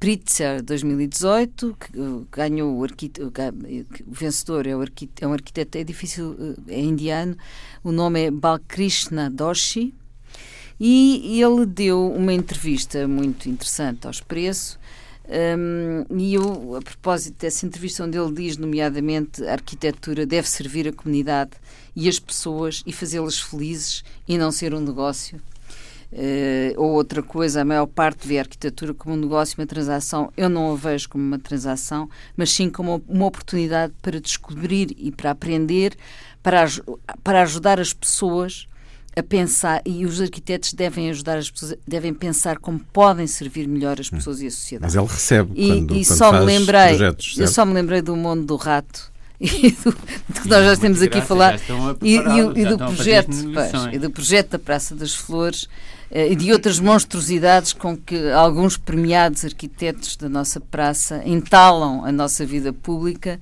Pritzker 0.00 0.60
2018, 0.64 1.76
que 1.78 1.92
ganhou 2.32 2.76
o, 2.76 2.84
o 2.84 4.12
vencedor 4.12 4.66
é, 4.66 4.74
o 4.74 4.82
é 4.82 5.26
um 5.28 5.32
arquiteto, 5.32 5.78
é 5.78 5.84
difícil, 5.84 6.56
é 6.66 6.80
indiano, 6.80 7.36
o 7.84 7.92
nome 7.92 8.24
é 8.24 8.30
Balkrishna 8.32 9.30
Doshi, 9.30 9.94
e 10.80 11.40
ele 11.40 11.66
deu 11.66 12.10
uma 12.10 12.32
entrevista 12.32 13.06
muito 13.06 13.48
interessante 13.48 14.06
ao 14.06 14.10
Expresso, 14.10 14.76
um, 15.30 16.18
e 16.18 16.34
eu, 16.34 16.74
a 16.76 16.82
propósito 16.82 17.38
dessa 17.38 17.64
entrevista, 17.64 18.04
onde 18.04 18.18
ele 18.18 18.32
diz, 18.32 18.56
nomeadamente, 18.56 19.44
a 19.44 19.52
arquitetura 19.52 20.26
deve 20.26 20.48
servir 20.48 20.88
a 20.88 20.92
comunidade 20.92 21.52
e 21.94 22.08
as 22.08 22.18
pessoas 22.18 22.82
e 22.84 22.92
fazê-las 22.92 23.38
felizes 23.38 24.02
e 24.26 24.36
não 24.36 24.50
ser 24.50 24.74
um 24.74 24.80
negócio. 24.80 25.40
Uh, 26.12 26.74
ou 26.76 26.90
outra 26.94 27.22
coisa, 27.22 27.60
a 27.60 27.64
maior 27.64 27.86
parte 27.86 28.26
vê 28.26 28.38
a 28.38 28.40
arquitetura 28.40 28.92
como 28.92 29.14
um 29.14 29.18
negócio, 29.18 29.54
uma 29.56 29.66
transação. 29.66 30.32
Eu 30.36 30.48
não 30.48 30.72
a 30.72 30.76
vejo 30.76 31.08
como 31.08 31.22
uma 31.22 31.38
transação, 31.38 32.10
mas 32.36 32.50
sim 32.50 32.68
como 32.68 33.00
uma 33.08 33.26
oportunidade 33.26 33.92
para 34.02 34.20
descobrir 34.20 34.96
e 34.98 35.12
para 35.12 35.30
aprender, 35.30 35.96
para, 36.42 36.64
para 37.22 37.42
ajudar 37.42 37.78
as 37.78 37.92
pessoas 37.92 38.66
a 39.20 39.22
pensar, 39.22 39.82
e 39.86 40.04
os 40.04 40.20
arquitetos 40.20 40.72
devem 40.72 41.10
ajudar 41.10 41.38
as 41.38 41.50
pessoas, 41.50 41.74
devem 41.86 42.12
pensar 42.12 42.58
como 42.58 42.78
podem 42.92 43.26
servir 43.26 43.68
melhor 43.68 44.00
as 44.00 44.10
pessoas 44.10 44.40
hum. 44.40 44.44
e 44.44 44.46
a 44.46 44.50
sociedade. 44.50 44.96
Mas 44.96 45.02
ele 45.02 45.12
recebe 45.12 45.52
e, 45.54 45.66
quando, 45.68 45.96
e 45.96 46.04
quando 46.04 46.18
só 46.18 46.32
me 46.32 46.40
lembrei, 46.40 46.88
projetos, 46.88 47.38
Eu 47.38 47.48
só 47.48 47.64
me 47.64 47.72
lembrei 47.72 48.02
do 48.02 48.16
mundo 48.16 48.44
do 48.44 48.56
rato 48.56 49.10
e 49.40 49.70
do, 49.70 49.90
do 49.92 50.40
que 50.42 50.48
nós 50.48 50.64
já 50.64 50.76
temos 50.76 51.00
aqui 51.00 51.18
a 51.18 51.22
falar 51.22 51.58
e, 52.02 52.16
e, 52.16 52.60
e 52.60 52.64
do 52.66 52.76
projeto 52.76 53.30
pois, 53.54 53.94
e 53.94 53.98
do 53.98 54.10
projeto 54.10 54.50
da 54.50 54.58
Praça 54.58 54.94
das 54.94 55.14
Flores 55.14 55.66
e 56.10 56.34
de 56.34 56.52
outras 56.52 56.80
monstruosidades 56.80 57.72
com 57.72 57.96
que 57.96 58.30
alguns 58.32 58.76
premiados 58.76 59.44
arquitetos 59.44 60.16
da 60.16 60.28
nossa 60.28 60.60
praça 60.60 61.22
entalam 61.24 62.04
a 62.04 62.10
nossa 62.10 62.44
vida 62.44 62.72
pública, 62.72 63.38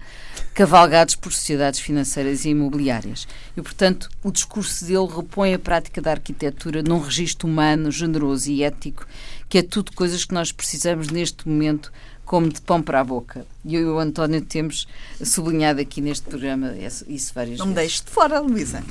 cavalgados 0.52 1.14
por 1.14 1.33
sociedades 1.33 1.81
financeiras 1.81 2.44
e 2.44 2.50
imobiliárias. 2.50 3.26
E, 3.57 3.62
portanto, 3.62 4.11
o 4.22 4.31
discurso 4.31 4.85
dele 4.85 5.09
repõe 5.14 5.54
a 5.54 5.59
prática 5.59 6.02
da 6.02 6.11
arquitetura 6.11 6.83
num 6.83 7.00
registro 7.00 7.48
humano, 7.48 7.90
generoso 7.90 8.50
e 8.50 8.62
ético, 8.62 9.07
que 9.48 9.59
é 9.59 9.62
tudo 9.62 9.92
coisas 9.92 10.26
que 10.26 10.35
nós 10.35 10.52
precisamos 10.52 11.09
neste 11.09 11.48
momento 11.48 11.90
como 12.29 12.47
de 12.47 12.61
pão 12.61 12.83
para 12.83 13.01
a 13.01 13.05
boca. 13.05 13.47
E 13.64 13.75
eu 13.75 13.81
e 13.81 13.85
o 13.87 13.99
António 13.99 14.43
temos 14.43 14.87
sublinhado 15.25 15.81
aqui 15.81 16.03
neste 16.03 16.29
programa 16.29 16.75
isso 16.77 17.33
várias 17.35 17.35
Não 17.35 17.35
vezes. 17.35 17.59
Não 17.59 17.67
me 17.67 17.75
deixes 17.75 18.01
de 18.03 18.11
fora, 18.11 18.38
Luísa. 18.38 18.85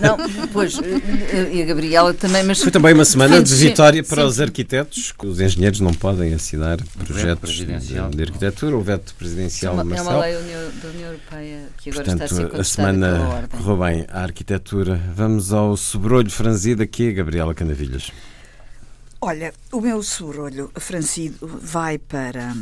Não, 0.00 0.16
pois, 0.52 0.78
eh, 0.78 1.50
e 1.52 1.62
a 1.62 1.66
Gabriela 1.66 2.14
também, 2.14 2.44
mas... 2.44 2.62
Foi 2.62 2.70
também 2.70 2.94
uma 2.94 3.04
semana 3.04 3.42
de 3.42 3.52
vitória 3.56 4.04
para 4.04 4.22
sim. 4.22 4.28
os 4.28 4.40
arquitetos, 4.40 5.10
que 5.10 5.26
os 5.26 5.40
engenheiros 5.40 5.80
não 5.80 5.92
podem 5.92 6.32
assinar 6.32 6.78
projetos 7.04 7.50
de, 7.54 7.66
de, 7.66 8.22
arquitetura, 8.22 8.76
o 8.76 8.80
veto 8.80 9.16
presidencial 9.16 9.80
é 9.80 9.82
uma, 9.82 9.96
é 9.96 10.02
uma 10.02 10.20
lei 10.20 10.34
da 10.34 10.88
União 10.88 11.08
Europeia 11.08 11.68
que 11.76 11.90
agora 11.90 12.04
Portanto, 12.04 12.30
está 12.30 12.44
a 12.44 12.50
ser 12.50 12.60
a 12.60 12.64
semana 12.64 13.48
correu 13.50 13.76
bem 13.78 14.06
a 14.08 14.22
arquitetura. 14.22 15.00
Vamos 15.12 15.52
ao 15.52 15.76
sobrolho 15.76 16.30
franzido 16.30 16.84
aqui, 16.84 17.12
Gabriela 17.12 17.52
Canavilhas. 17.52 18.12
Olha, 19.22 19.52
o 19.70 19.82
meu 19.82 20.02
sobrolho 20.02 20.72
francido 20.76 21.46
vai 21.46 21.98
para 21.98 22.56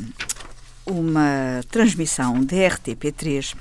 uma 0.84 1.62
transmissão 1.70 2.40
de 2.40 2.56
RTP3. 2.56 3.54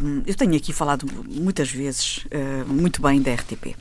Hum, 0.00 0.22
eu 0.26 0.34
tenho 0.34 0.56
aqui 0.56 0.72
falado 0.72 1.06
muitas 1.28 1.70
vezes 1.70 2.24
hum, 2.32 2.72
muito 2.72 3.02
bem 3.02 3.20
da 3.20 3.34
RTP 3.34 3.76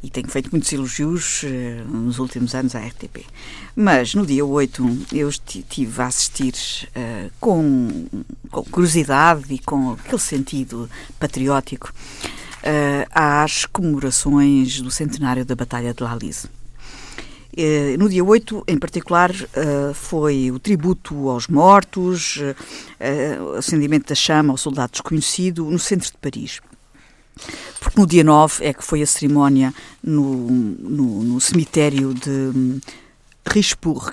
e 0.00 0.08
tenho 0.10 0.28
feito 0.28 0.48
muitos 0.52 0.72
elogios 0.72 1.42
hum, 1.42 2.04
nos 2.04 2.20
últimos 2.20 2.54
anos 2.54 2.76
à 2.76 2.86
RTP. 2.86 3.26
Mas 3.74 4.14
no 4.14 4.24
dia 4.24 4.46
8 4.46 5.06
eu 5.12 5.28
estive 5.28 6.00
a 6.00 6.06
assistir 6.06 6.54
com, 7.40 8.06
com 8.48 8.62
curiosidade 8.62 9.52
e 9.52 9.58
com 9.58 9.90
aquele 9.90 10.20
sentido 10.20 10.88
patriótico 11.18 11.92
às 13.10 13.64
comemorações 13.64 14.80
do 14.80 14.90
centenário 14.90 15.44
da 15.44 15.56
Batalha 15.56 15.92
de 15.92 16.04
Lalize. 16.04 16.48
Eh, 17.56 17.96
no 17.96 18.08
dia 18.08 18.22
8, 18.22 18.64
em 18.68 18.78
particular, 18.78 19.30
eh, 19.32 19.92
foi 19.94 20.50
o 20.50 20.58
tributo 20.58 21.30
aos 21.30 21.48
mortos, 21.48 22.38
eh, 23.00 23.38
o 23.40 23.54
acendimento 23.54 24.08
da 24.08 24.14
chama 24.14 24.52
ao 24.52 24.58
soldado 24.58 24.92
desconhecido 24.92 25.64
no 25.64 25.78
centro 25.78 26.10
de 26.10 26.18
Paris. 26.18 26.60
Porque 27.80 27.98
no 27.98 28.06
dia 28.06 28.22
9 28.22 28.64
é 28.64 28.74
que 28.74 28.84
foi 28.84 29.00
a 29.00 29.06
cerimónia 29.06 29.72
no, 30.02 30.50
no, 30.50 31.22
no 31.22 31.40
cemitério 31.40 32.12
de 32.12 32.30
hum, 32.30 32.80
Richebourg. 33.46 34.12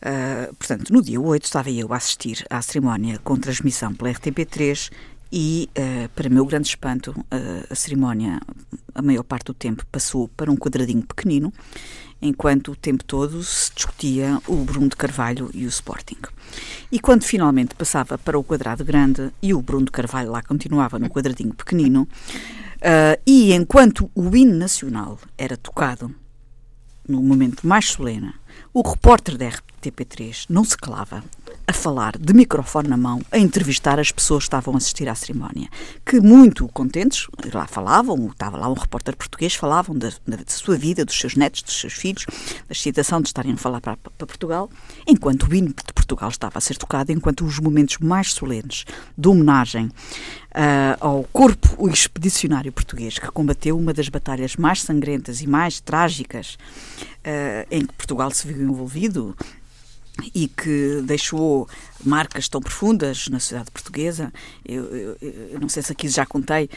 Uh, 0.00 0.54
portanto, 0.54 0.90
no 0.90 1.02
dia 1.02 1.20
8 1.20 1.44
estava 1.44 1.70
eu 1.70 1.92
a 1.92 1.96
assistir 1.96 2.46
à 2.48 2.62
cerimónia 2.62 3.18
com 3.22 3.36
transmissão 3.36 3.92
pela 3.92 4.10
RTP3 4.10 4.90
e, 5.30 5.68
uh, 5.76 6.08
para 6.14 6.30
meu 6.30 6.46
grande 6.46 6.68
espanto, 6.68 7.10
uh, 7.10 7.66
a 7.68 7.74
cerimónia, 7.74 8.40
a 8.94 9.02
maior 9.02 9.24
parte 9.24 9.46
do 9.46 9.54
tempo, 9.54 9.84
passou 9.92 10.28
para 10.28 10.50
um 10.50 10.56
quadradinho 10.56 11.02
pequenino 11.02 11.52
enquanto 12.20 12.72
o 12.72 12.76
tempo 12.76 13.04
todo 13.04 13.42
se 13.42 13.72
discutia 13.74 14.40
o 14.46 14.56
Bruno 14.56 14.88
de 14.88 14.96
Carvalho 14.96 15.50
e 15.54 15.64
o 15.64 15.68
Sporting. 15.68 16.18
E 16.90 16.98
quando 16.98 17.22
finalmente 17.22 17.74
passava 17.74 18.18
para 18.18 18.38
o 18.38 18.44
quadrado 18.44 18.84
grande 18.84 19.30
e 19.42 19.54
o 19.54 19.62
Bruno 19.62 19.86
de 19.86 19.92
Carvalho 19.92 20.30
lá 20.30 20.42
continuava 20.42 20.98
no 20.98 21.08
quadradinho 21.08 21.54
pequenino, 21.54 22.02
uh, 22.02 23.20
e 23.26 23.52
enquanto 23.52 24.10
o 24.14 24.36
hino 24.36 24.54
nacional 24.54 25.18
era 25.38 25.56
tocado 25.56 26.14
no 27.08 27.22
momento 27.22 27.66
mais 27.66 27.86
solene, 27.86 28.32
o 28.72 28.82
repórter 28.88 29.36
da 29.36 29.46
RTP3 29.46 30.46
não 30.48 30.64
se 30.64 30.76
calava 30.76 31.24
a 31.66 31.72
falar 31.72 32.18
de 32.18 32.32
microfone 32.32 32.88
na 32.88 32.96
mão, 32.96 33.22
a 33.30 33.38
entrevistar 33.38 34.00
as 34.00 34.10
pessoas 34.10 34.42
que 34.42 34.48
estavam 34.48 34.74
a 34.74 34.76
assistir 34.76 35.08
à 35.08 35.14
cerimónia, 35.14 35.68
que 36.04 36.20
muito 36.20 36.66
contentes, 36.68 37.28
lá 37.52 37.66
falavam, 37.66 38.26
estava 38.26 38.56
lá 38.56 38.68
um 38.68 38.74
repórter 38.74 39.16
português, 39.16 39.54
falavam 39.54 39.96
da, 39.96 40.08
da 40.26 40.38
sua 40.48 40.76
vida, 40.76 41.04
dos 41.04 41.18
seus 41.18 41.36
netos, 41.36 41.62
dos 41.62 41.80
seus 41.80 41.92
filhos, 41.92 42.26
da 42.26 42.72
excitação 42.72 43.20
de 43.20 43.28
estarem 43.28 43.52
a 43.52 43.56
falar 43.56 43.80
para, 43.80 43.96
para 43.96 44.26
Portugal, 44.26 44.68
enquanto 45.06 45.44
o 45.44 45.54
hino 45.54 45.68
de 45.68 45.92
Portugal 45.94 46.28
estava 46.28 46.58
a 46.58 46.60
ser 46.60 46.76
tocado, 46.76 47.12
enquanto 47.12 47.44
os 47.44 47.58
momentos 47.60 47.98
mais 47.98 48.32
solenes 48.32 48.84
de 49.16 49.28
homenagem 49.28 49.86
uh, 49.86 50.96
ao 51.00 51.24
corpo 51.32 51.88
expedicionário 51.88 52.72
português 52.72 53.18
que 53.18 53.26
combateu 53.28 53.78
uma 53.78 53.92
das 53.92 54.08
batalhas 54.08 54.56
mais 54.56 54.82
sangrentas 54.82 55.40
e 55.40 55.46
mais 55.46 55.80
trágicas 55.80 56.58
uh, 57.20 57.66
em 57.70 57.86
que 57.86 57.92
Portugal 57.94 58.30
se 58.40 58.52
viu 58.52 58.62
envolvido, 58.62 59.36
e 60.34 60.48
que 60.48 61.00
deixou 61.04 61.68
marcas 62.04 62.48
tão 62.48 62.60
profundas 62.60 63.28
na 63.28 63.40
sociedade 63.40 63.70
portuguesa. 63.70 64.32
Eu, 64.64 64.84
eu, 64.84 65.18
eu, 65.22 65.60
não 65.60 65.68
sei 65.68 65.82
se 65.82 65.92
aqui 65.92 66.08
já 66.08 66.26
contei, 66.26 66.68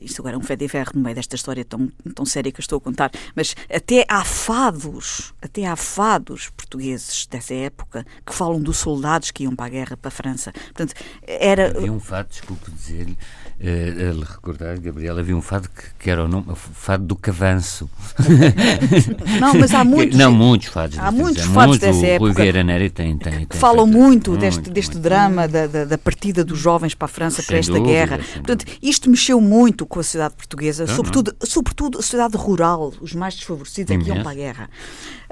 isto 0.00 0.20
agora 0.20 0.36
é 0.36 0.38
um 0.38 0.42
fé 0.42 0.56
de 0.56 0.68
ferro 0.68 0.92
no 0.94 1.02
meio 1.02 1.14
desta 1.14 1.36
história 1.36 1.64
tão, 1.64 1.90
tão 2.14 2.24
séria 2.24 2.50
que 2.50 2.60
estou 2.60 2.78
a 2.78 2.80
contar, 2.80 3.10
mas 3.34 3.54
até 3.72 4.04
há 4.08 4.24
fados, 4.24 5.34
até 5.40 5.66
há 5.66 5.76
fados 5.76 6.50
portugueses 6.50 7.26
dessa 7.26 7.54
época 7.54 8.06
que 8.24 8.34
falam 8.34 8.60
dos 8.60 8.78
soldados 8.78 9.30
que 9.30 9.44
iam 9.44 9.54
para 9.54 9.66
a 9.66 9.70
guerra, 9.70 9.96
para 9.96 10.08
a 10.08 10.12
França. 10.12 10.52
Portanto, 10.52 10.94
era... 11.22 11.76
Havia 11.76 11.92
um 11.92 12.00
fado, 12.00 12.28
desculpe 12.28 12.70
dizer-lhe, 12.70 13.16
uh, 13.60 14.22
a 14.22 14.32
recordar, 14.32 14.80
Gabriel, 14.80 15.18
havia 15.18 15.36
um 15.36 15.42
fado 15.42 15.68
que, 15.68 15.82
que, 15.98 16.10
era 16.10 16.24
o 16.24 16.28
nome, 16.28 16.46
o 16.48 16.54
fado 16.54 17.04
do 17.04 17.16
Cavanço. 17.16 17.88
Não, 19.40 19.54
mas 19.54 19.72
há 19.72 19.84
muitos. 19.84 20.16
Não, 20.16 20.32
muitos 20.32 20.68
fados. 20.68 20.98
Há 20.98 21.10
muitos 21.10 21.44
fados 21.44 21.78
dessa 21.78 21.98
o 21.98 22.04
época. 22.04 22.32
Rui 22.32 22.32
Vieira 22.32 22.62
Neri 22.62 22.90
tem, 22.90 23.16
tem, 23.16 23.32
tem 23.32 23.46
que 23.46 23.56
falam 23.56 23.86
muito, 23.86 24.30
muito 24.30 24.40
deste, 24.40 24.70
deste 24.70 24.92
muito. 24.92 25.02
drama 25.02 25.48
da, 25.48 25.66
da, 25.66 25.84
da, 25.84 25.98
partida 25.98 26.44
dos 26.44 26.58
jovens 26.58 26.94
para 26.94 27.06
a 27.06 27.08
França 27.08 27.36
sem 27.36 27.46
para 27.46 27.58
esta 27.58 27.72
dúvida, 27.72 27.88
guerra. 27.88 28.18
Portanto, 28.18 28.66
isto 28.82 29.08
mexeu 29.10 29.40
muito 29.40 29.86
com 29.86 30.00
a 30.00 30.02
sociedade 30.02 30.34
portuguesa, 30.34 30.86
não, 30.86 30.94
sobretudo, 30.94 31.34
não. 31.40 31.46
sobretudo 31.48 31.98
a 31.98 32.02
sociedade 32.02 32.36
rural, 32.36 32.92
os 33.00 33.14
mais 33.14 33.34
desfavorecidos 33.34 33.94
é 33.94 33.98
que 33.98 34.08
iam 34.08 34.22
para 34.22 34.30
a 34.30 34.34
guerra. 34.34 34.70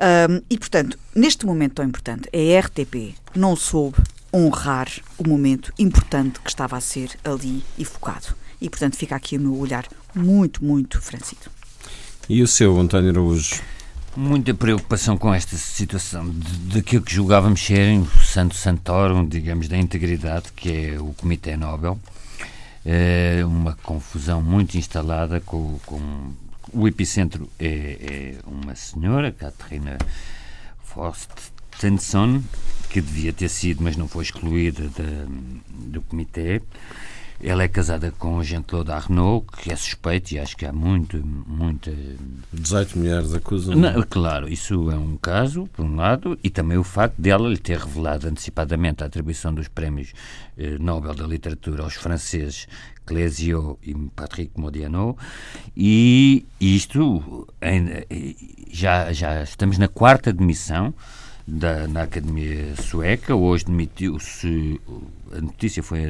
Um, 0.02 0.42
e, 0.50 0.58
portanto, 0.58 0.98
neste 1.14 1.46
momento 1.46 1.74
tão 1.74 1.84
importante, 1.84 2.28
a 2.32 2.60
RTP 2.60 3.14
não 3.34 3.54
soube 3.54 3.96
honrar 4.32 4.88
o 5.18 5.28
momento 5.28 5.72
importante 5.78 6.40
que 6.40 6.48
estava 6.48 6.76
a 6.76 6.80
ser 6.80 7.10
ali 7.24 7.62
e 7.76 7.84
focado. 7.84 8.34
E, 8.60 8.70
portanto, 8.70 8.96
fica 8.96 9.16
aqui 9.16 9.36
o 9.36 9.40
meu 9.40 9.58
olhar 9.58 9.86
muito, 10.14 10.64
muito 10.64 11.00
franzido. 11.00 11.50
E 12.28 12.42
o 12.42 12.46
seu, 12.46 12.78
António 12.78 13.10
Araújo? 13.10 13.60
Muita 14.16 14.54
preocupação 14.54 15.16
com 15.16 15.32
esta 15.32 15.56
situação 15.56 16.34
daquilo 16.72 17.02
que 17.02 17.14
julgávamos 17.14 17.64
serem 17.64 18.00
o 18.00 18.06
santo 18.22 18.54
santorum, 18.54 19.26
digamos, 19.26 19.68
da 19.68 19.76
integridade, 19.76 20.52
que 20.54 20.70
é 20.70 21.00
o 21.00 21.14
Comitê 21.14 21.56
Nobel. 21.56 21.98
É 22.84 23.42
uma 23.44 23.74
confusão 23.82 24.42
muito 24.42 24.76
instalada 24.76 25.40
com, 25.40 25.78
com 25.86 26.32
o 26.72 26.88
epicentro 26.88 27.48
é, 27.58 27.66
é 27.66 28.34
uma 28.46 28.74
senhora, 28.74 29.32
Katrina 29.32 29.98
Forstenson, 30.84 32.42
que 32.92 33.00
devia 33.00 33.32
ter 33.32 33.48
sido, 33.48 33.82
mas 33.82 33.96
não 33.96 34.06
foi 34.06 34.22
excluída 34.22 34.82
de, 34.82 35.88
do 35.88 36.02
comitê. 36.02 36.60
Ela 37.42 37.62
é 37.64 37.68
casada 37.68 38.12
com 38.18 38.36
o 38.36 38.44
Jean-Claude 38.44 38.92
Arnaud, 38.92 39.46
que 39.60 39.72
é 39.72 39.76
suspeito, 39.76 40.32
e 40.32 40.38
acho 40.38 40.54
que 40.54 40.66
há 40.66 40.72
muito, 40.72 41.16
muita... 41.24 41.90
18 42.52 42.98
mulheres 42.98 43.34
acusam. 43.34 43.74
Não, 43.74 44.02
claro, 44.02 44.46
isso 44.46 44.90
é 44.90 44.94
um 44.94 45.16
caso, 45.16 45.66
por 45.72 45.84
um 45.84 45.96
lado, 45.96 46.38
e 46.44 46.50
também 46.50 46.76
o 46.76 46.84
facto 46.84 47.20
dela 47.20 47.48
lhe 47.48 47.56
ter 47.56 47.78
revelado 47.78 48.28
antecipadamente 48.28 49.02
a 49.02 49.06
atribuição 49.06 49.52
dos 49.52 49.66
prémios 49.68 50.12
eh, 50.56 50.76
Nobel 50.78 51.14
da 51.14 51.26
Literatura 51.26 51.82
aos 51.82 51.94
franceses 51.94 52.68
Clésio 53.04 53.78
e 53.82 53.92
Patrick 54.14 54.52
Modiano, 54.60 55.16
e 55.76 56.46
isto 56.60 57.48
já, 58.70 59.12
já 59.12 59.42
estamos 59.42 59.78
na 59.78 59.88
quarta 59.88 60.32
demissão 60.32 60.94
da, 61.46 61.86
na 61.88 62.02
Academia 62.02 62.74
Sueca. 62.76 63.34
Hoje 63.34 63.64
demitiu-se, 63.64 64.80
a 65.36 65.40
notícia 65.40 65.82
foi 65.82 66.00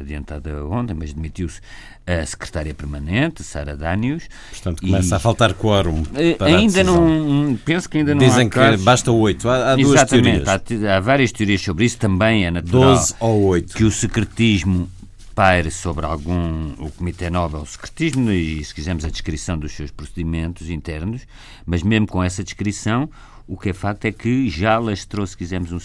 adiantada 0.00 0.64
ontem, 0.66 0.94
mas 0.94 1.12
demitiu-se 1.12 1.60
a 2.06 2.24
secretária 2.26 2.74
permanente, 2.74 3.42
Sara 3.42 3.76
Danius. 3.76 4.28
Portanto, 4.50 4.80
começa 4.82 5.14
e, 5.14 5.16
a 5.16 5.20
faltar 5.20 5.54
quórum. 5.54 6.02
Eh, 6.14 6.36
ainda 6.40 6.82
não, 6.82 7.58
penso 7.64 7.88
que 7.88 7.98
ainda 7.98 8.14
não 8.14 8.26
Dizem 8.26 8.48
que 8.48 8.56
casos. 8.56 8.84
basta 8.84 9.12
oito. 9.12 9.48
Há, 9.48 9.72
há 9.72 9.76
duas 9.76 9.94
Exatamente, 9.94 10.44
teorias. 10.44 10.84
Há, 10.84 10.96
há, 10.96 11.00
várias 11.00 11.32
teorias 11.32 11.60
sobre 11.60 11.84
isso. 11.84 11.98
Também 11.98 12.44
é 12.46 12.50
natural 12.50 12.94
12 12.94 13.14
ou 13.20 13.42
8. 13.44 13.74
que 13.74 13.84
o 13.84 13.90
secretismo 13.90 14.90
paire 15.34 15.70
sobre 15.70 16.04
algum 16.04 16.72
o 16.78 16.90
Comitê 16.90 17.30
Nobel, 17.30 17.62
o 17.62 17.66
secretismo 17.66 18.30
e, 18.30 18.62
se 18.62 18.74
quisermos, 18.74 19.04
a 19.04 19.08
descrição 19.08 19.58
dos 19.58 19.72
seus 19.72 19.90
procedimentos 19.90 20.68
internos, 20.68 21.22
mas 21.64 21.82
mesmo 21.82 22.06
com 22.06 22.22
essa 22.22 22.44
descrição, 22.44 23.08
O 23.46 23.56
que 23.56 23.70
é 23.70 23.72
facto 23.72 24.04
é 24.04 24.12
que 24.12 24.48
já 24.48 24.78
lastrou, 24.78 25.26
se 25.26 25.36
quisermos, 25.36 25.72
um, 25.72 25.78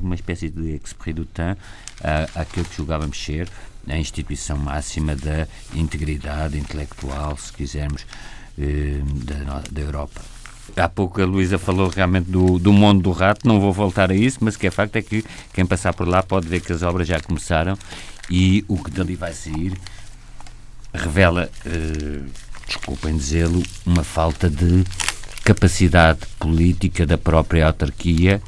uma 0.00 0.14
espécie 0.14 0.48
de 0.50 0.80
temps 1.32 1.58
àquilo 2.34 2.64
que 2.64 2.76
julgávamos 2.76 3.22
ser 3.22 3.48
a 3.88 3.96
instituição 3.96 4.56
máxima 4.56 5.14
da 5.14 5.46
integridade 5.74 6.58
intelectual, 6.58 7.36
se 7.36 7.52
quisermos, 7.52 8.06
eh, 8.58 9.00
da, 9.24 9.62
da 9.70 9.80
Europa. 9.80 10.20
Há 10.76 10.88
pouco 10.88 11.20
a 11.20 11.24
Luísa 11.26 11.58
falou 11.58 11.88
realmente 11.88 12.30
do, 12.30 12.58
do 12.58 12.72
mundo 12.72 13.02
do 13.02 13.10
rato, 13.12 13.46
não 13.46 13.60
vou 13.60 13.72
voltar 13.72 14.10
a 14.10 14.14
isso, 14.14 14.38
mas 14.40 14.54
o 14.54 14.58
que 14.58 14.66
é 14.66 14.70
facto 14.70 14.96
é 14.96 15.02
que 15.02 15.24
quem 15.52 15.66
passar 15.66 15.92
por 15.92 16.08
lá 16.08 16.22
pode 16.22 16.48
ver 16.48 16.60
que 16.60 16.72
as 16.72 16.82
obras 16.82 17.06
já 17.06 17.20
começaram 17.20 17.76
e 18.30 18.64
o 18.66 18.82
que 18.82 18.90
dali 18.90 19.14
vai 19.14 19.32
sair 19.32 19.74
revela, 20.92 21.50
eh, 21.66 22.22
desculpem 22.66 23.16
dizê-lo, 23.16 23.62
uma 23.84 24.04
falta 24.04 24.48
de 24.48 24.84
capacidade 25.44 26.20
política 26.38 27.06
da 27.06 27.18
própria 27.18 27.66
autarquia, 27.66 28.40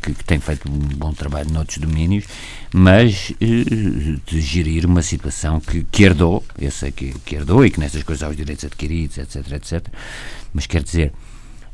que, 0.00 0.14
que, 0.14 0.24
tem 0.24 0.38
feito 0.38 0.70
um 0.70 0.78
bom 0.78 1.12
trabalho 1.12 1.50
noutros 1.50 1.78
domínios, 1.78 2.24
mas 2.72 3.32
eh, 3.40 4.18
de 4.24 4.40
gerir 4.40 4.86
uma 4.86 5.02
situação 5.02 5.58
que, 5.58 5.84
que 5.84 6.04
herdou, 6.04 6.44
eu 6.58 6.70
sei 6.70 6.92
que, 6.92 7.12
que 7.24 7.34
herdou 7.34 7.66
e 7.66 7.70
que 7.70 7.80
nessas 7.80 8.02
coisas 8.04 8.22
há 8.22 8.28
os 8.30 8.36
direitos 8.36 8.64
adquiridos, 8.64 9.18
etc, 9.18 9.52
etc, 9.52 9.86
mas 10.54 10.66
quer 10.66 10.82
dizer, 10.82 11.12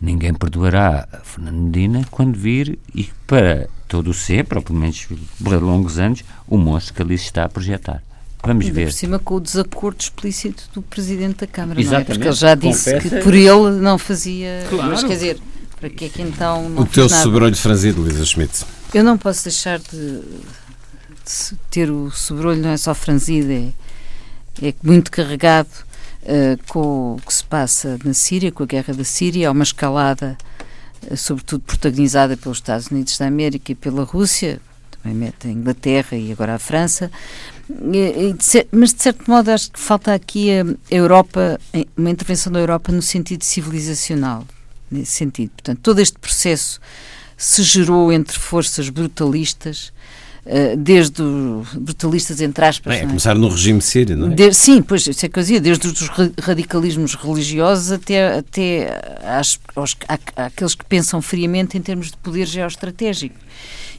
ninguém 0.00 0.33
perdoará 0.33 1.07
a 1.12 1.18
Fernando 1.18 1.59
Medina 1.59 2.07
quando 2.11 2.38
vir 2.38 2.79
e 2.94 3.11
para 3.27 3.68
todo 3.87 4.11
o 4.11 4.14
sempre, 4.14 4.59
ou 4.59 4.64
pelo 4.64 4.79
menos 4.79 5.07
por 5.42 5.62
longos 5.62 5.98
anos, 5.98 6.24
o 6.48 6.57
monstro 6.57 6.94
que 6.94 7.03
ali 7.03 7.18
se 7.18 7.27
está 7.27 7.44
a 7.44 7.48
projetar. 7.48 8.03
Vamos 8.44 8.66
ver. 8.68 8.87
Por 8.87 8.92
cima 8.92 9.18
com 9.18 9.37
o 9.37 9.40
desacordo 9.40 10.00
explícito 10.00 10.64
do 10.74 10.83
Presidente 10.83 11.40
da 11.40 11.46
Câmara, 11.46 11.80
Exatamente. 11.80 12.09
não 12.09 12.14
é? 12.14 12.16
Porque 12.16 12.28
ele 12.28 12.37
já 12.37 12.54
disse 12.54 12.92
Confessa. 12.92 13.16
que 13.16 13.22
por 13.22 13.35
ele 13.35 13.80
não 13.80 13.98
fazia. 13.98 14.66
Claro. 14.68 14.90
Mas 14.90 15.02
quer 15.02 15.14
dizer, 15.14 15.38
para 15.80 15.90
que 15.90 16.04
é 16.04 16.09
que 16.09 16.22
então. 16.22 16.74
o 16.76 16.87
teu 16.87 17.09
sobrolho 17.09 17.57
franzido, 17.57 18.00
Luísa 18.02 18.24
Schmidt. 18.24 18.64
Eu 18.92 19.02
não 19.02 19.18
posso 19.18 19.44
deixar 19.44 19.78
de, 19.78 20.20
de, 20.20 21.57
ter 21.70 21.90
o 21.90 22.11
sobrolho, 22.11 22.61
não 22.61 22.70
é 22.70 22.76
só 22.76 22.94
franzido, 22.94 23.50
é, 23.50 24.68
é 24.68 24.74
muito 24.83 25.11
carregado 25.11 25.68
uh, 26.22 26.59
com 26.68 27.14
o 27.14 27.20
que 27.26 27.35
se 27.35 27.44
passa 27.44 27.98
na 28.04 28.14
Síria, 28.14 28.52
com 28.52 28.62
a 28.62 28.66
guerra 28.66 28.94
da 28.94 29.04
Síria. 29.04 29.48
Há 29.48 29.52
uma 29.52 29.64
escalada, 29.64 30.38
uh, 31.11 31.16
sobretudo 31.16 31.62
protagonizada 31.62 32.37
pelos 32.37 32.59
Estados 32.59 32.87
Unidos 32.88 33.18
da 33.18 33.26
América 33.26 33.72
e 33.72 33.74
pela 33.74 34.04
Rússia, 34.04 34.61
também 35.02 35.18
mete 35.18 35.48
a 35.48 35.50
Inglaterra 35.50 36.16
e 36.16 36.33
agora 36.33 36.54
a 36.54 36.59
França, 36.59 37.11
mas 38.70 38.92
de 38.92 39.03
certo 39.03 39.31
modo 39.31 39.50
acho 39.50 39.70
que 39.70 39.81
falta 39.81 40.12
aqui 40.12 40.50
a 40.50 40.64
Europa, 40.90 41.59
uma 41.96 42.11
intervenção 42.11 42.53
da 42.53 42.61
Europa 42.61 42.92
no 42.92 43.03
sentido 43.03 43.42
civilizacional, 43.42 44.46
nesse 44.90 45.12
sentido. 45.12 45.50
Portanto, 45.50 45.81
todo 45.83 45.98
este 45.98 46.18
processo 46.18 46.81
se 47.37 47.62
gerou 47.62 48.12
entre 48.12 48.38
forças 48.38 48.88
brutalistas, 48.88 49.92
eh, 50.46 50.77
desde 50.77 51.22
brutalistas 51.74 52.40
entre 52.40 52.66
aspas. 52.66 52.94
Bem, 52.94 53.05
é, 53.05 53.07
começar 53.07 53.35
no 53.35 53.48
regime 53.48 53.81
sírio, 53.81 54.16
não 54.16 54.31
é? 54.31 54.35
De, 54.35 54.53
sim, 54.53 54.83
pois, 54.83 55.07
isso 55.07 55.24
é 55.24 55.29
que 55.29 55.38
eu 55.38 55.42
dizia, 55.42 55.61
desde 55.61 55.87
os 55.87 56.11
radicalismos 56.38 57.14
religiosos 57.14 57.90
até, 57.92 58.38
até 58.38 59.00
às, 59.24 59.59
aos, 59.74 59.96
àqueles 60.37 60.74
que 60.74 60.85
pensam 60.85 61.22
friamente 61.22 61.79
em 61.79 61.81
termos 61.81 62.11
de 62.11 62.16
poder 62.18 62.46
geoestratégico. 62.46 63.37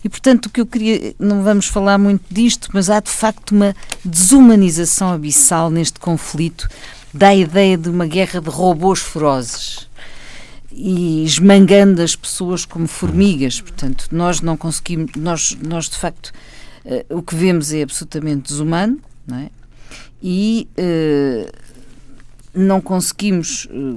E, 0.06 0.10
portanto, 0.10 0.46
o 0.46 0.50
que 0.52 0.62
eu 0.62 0.68
queria, 0.68 1.16
não 1.18 1.42
vamos 1.42 1.66
falar 1.66 1.98
muito 1.98 2.24
disto, 2.30 2.70
mas 2.72 2.92
há 2.92 3.00
de 3.00 3.10
facto 3.10 3.54
uma 3.54 3.76
desumanização 4.04 5.12
abissal 5.12 5.72
neste 5.72 6.00
conflito, 6.00 6.70
da 7.12 7.34
ideia 7.34 7.76
de 7.76 7.90
uma 7.90 8.06
guerra 8.06 8.40
de 8.40 8.48
robôs 8.48 9.00
ferozes 9.00 9.90
e 10.72 11.24
esmangando 11.24 12.04
as 12.04 12.16
pessoas 12.16 12.66
como 12.66 12.88
formigas. 12.88 13.60
Portanto, 13.60 14.10
nós 14.12 14.42
não 14.42 14.56
conseguimos, 14.56 15.12
nós, 15.16 15.58
nós 15.60 15.90
de 15.90 15.98
facto, 15.98 16.32
uh, 16.86 17.18
o 17.18 17.24
que 17.24 17.34
vemos 17.34 17.74
é 17.74 17.82
absolutamente 17.82 18.50
desumano, 18.50 19.00
não 19.26 19.40
é? 19.40 19.50
E 20.22 20.68
uh, 20.78 21.52
não 22.54 22.80
conseguimos 22.80 23.66
uh, 23.72 23.96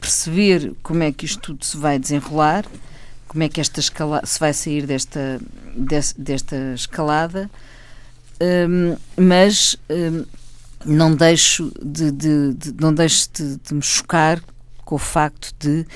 perceber 0.00 0.72
como 0.84 1.02
é 1.02 1.10
que 1.10 1.24
isto 1.24 1.40
tudo 1.40 1.64
se 1.64 1.76
vai 1.76 1.98
desenrolar 1.98 2.64
como 3.32 3.44
é 3.44 3.48
que 3.48 3.62
esta 3.62 3.80
escala 3.80 4.20
se 4.26 4.38
vai 4.38 4.52
sair 4.52 4.84
desta, 4.86 5.40
desta 6.18 6.74
escalada, 6.74 7.50
um, 8.68 8.96
mas 9.16 9.74
um, 9.88 10.24
não 10.84 11.14
deixo 11.14 11.72
de, 11.82 12.10
de, 12.10 12.52
de 12.52 12.74
não 12.78 12.92
deixo 12.92 13.30
de, 13.32 13.56
de, 13.56 13.72
me 13.72 13.82
chocar 13.82 14.38
com 14.84 14.96
o 14.96 14.98
facto 14.98 15.54
de 15.58 15.86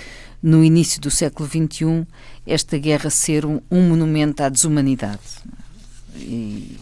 no 0.43 0.65
início 0.65 0.99
do 0.99 1.11
século 1.11 1.47
XXI 1.47 2.07
esta 2.47 2.79
guerra 2.79 3.11
ser 3.11 3.45
um, 3.45 3.61
um 3.71 3.83
monumento 3.91 4.43
à 4.43 4.49
desumanidade 4.49 5.21
e 6.17 6.79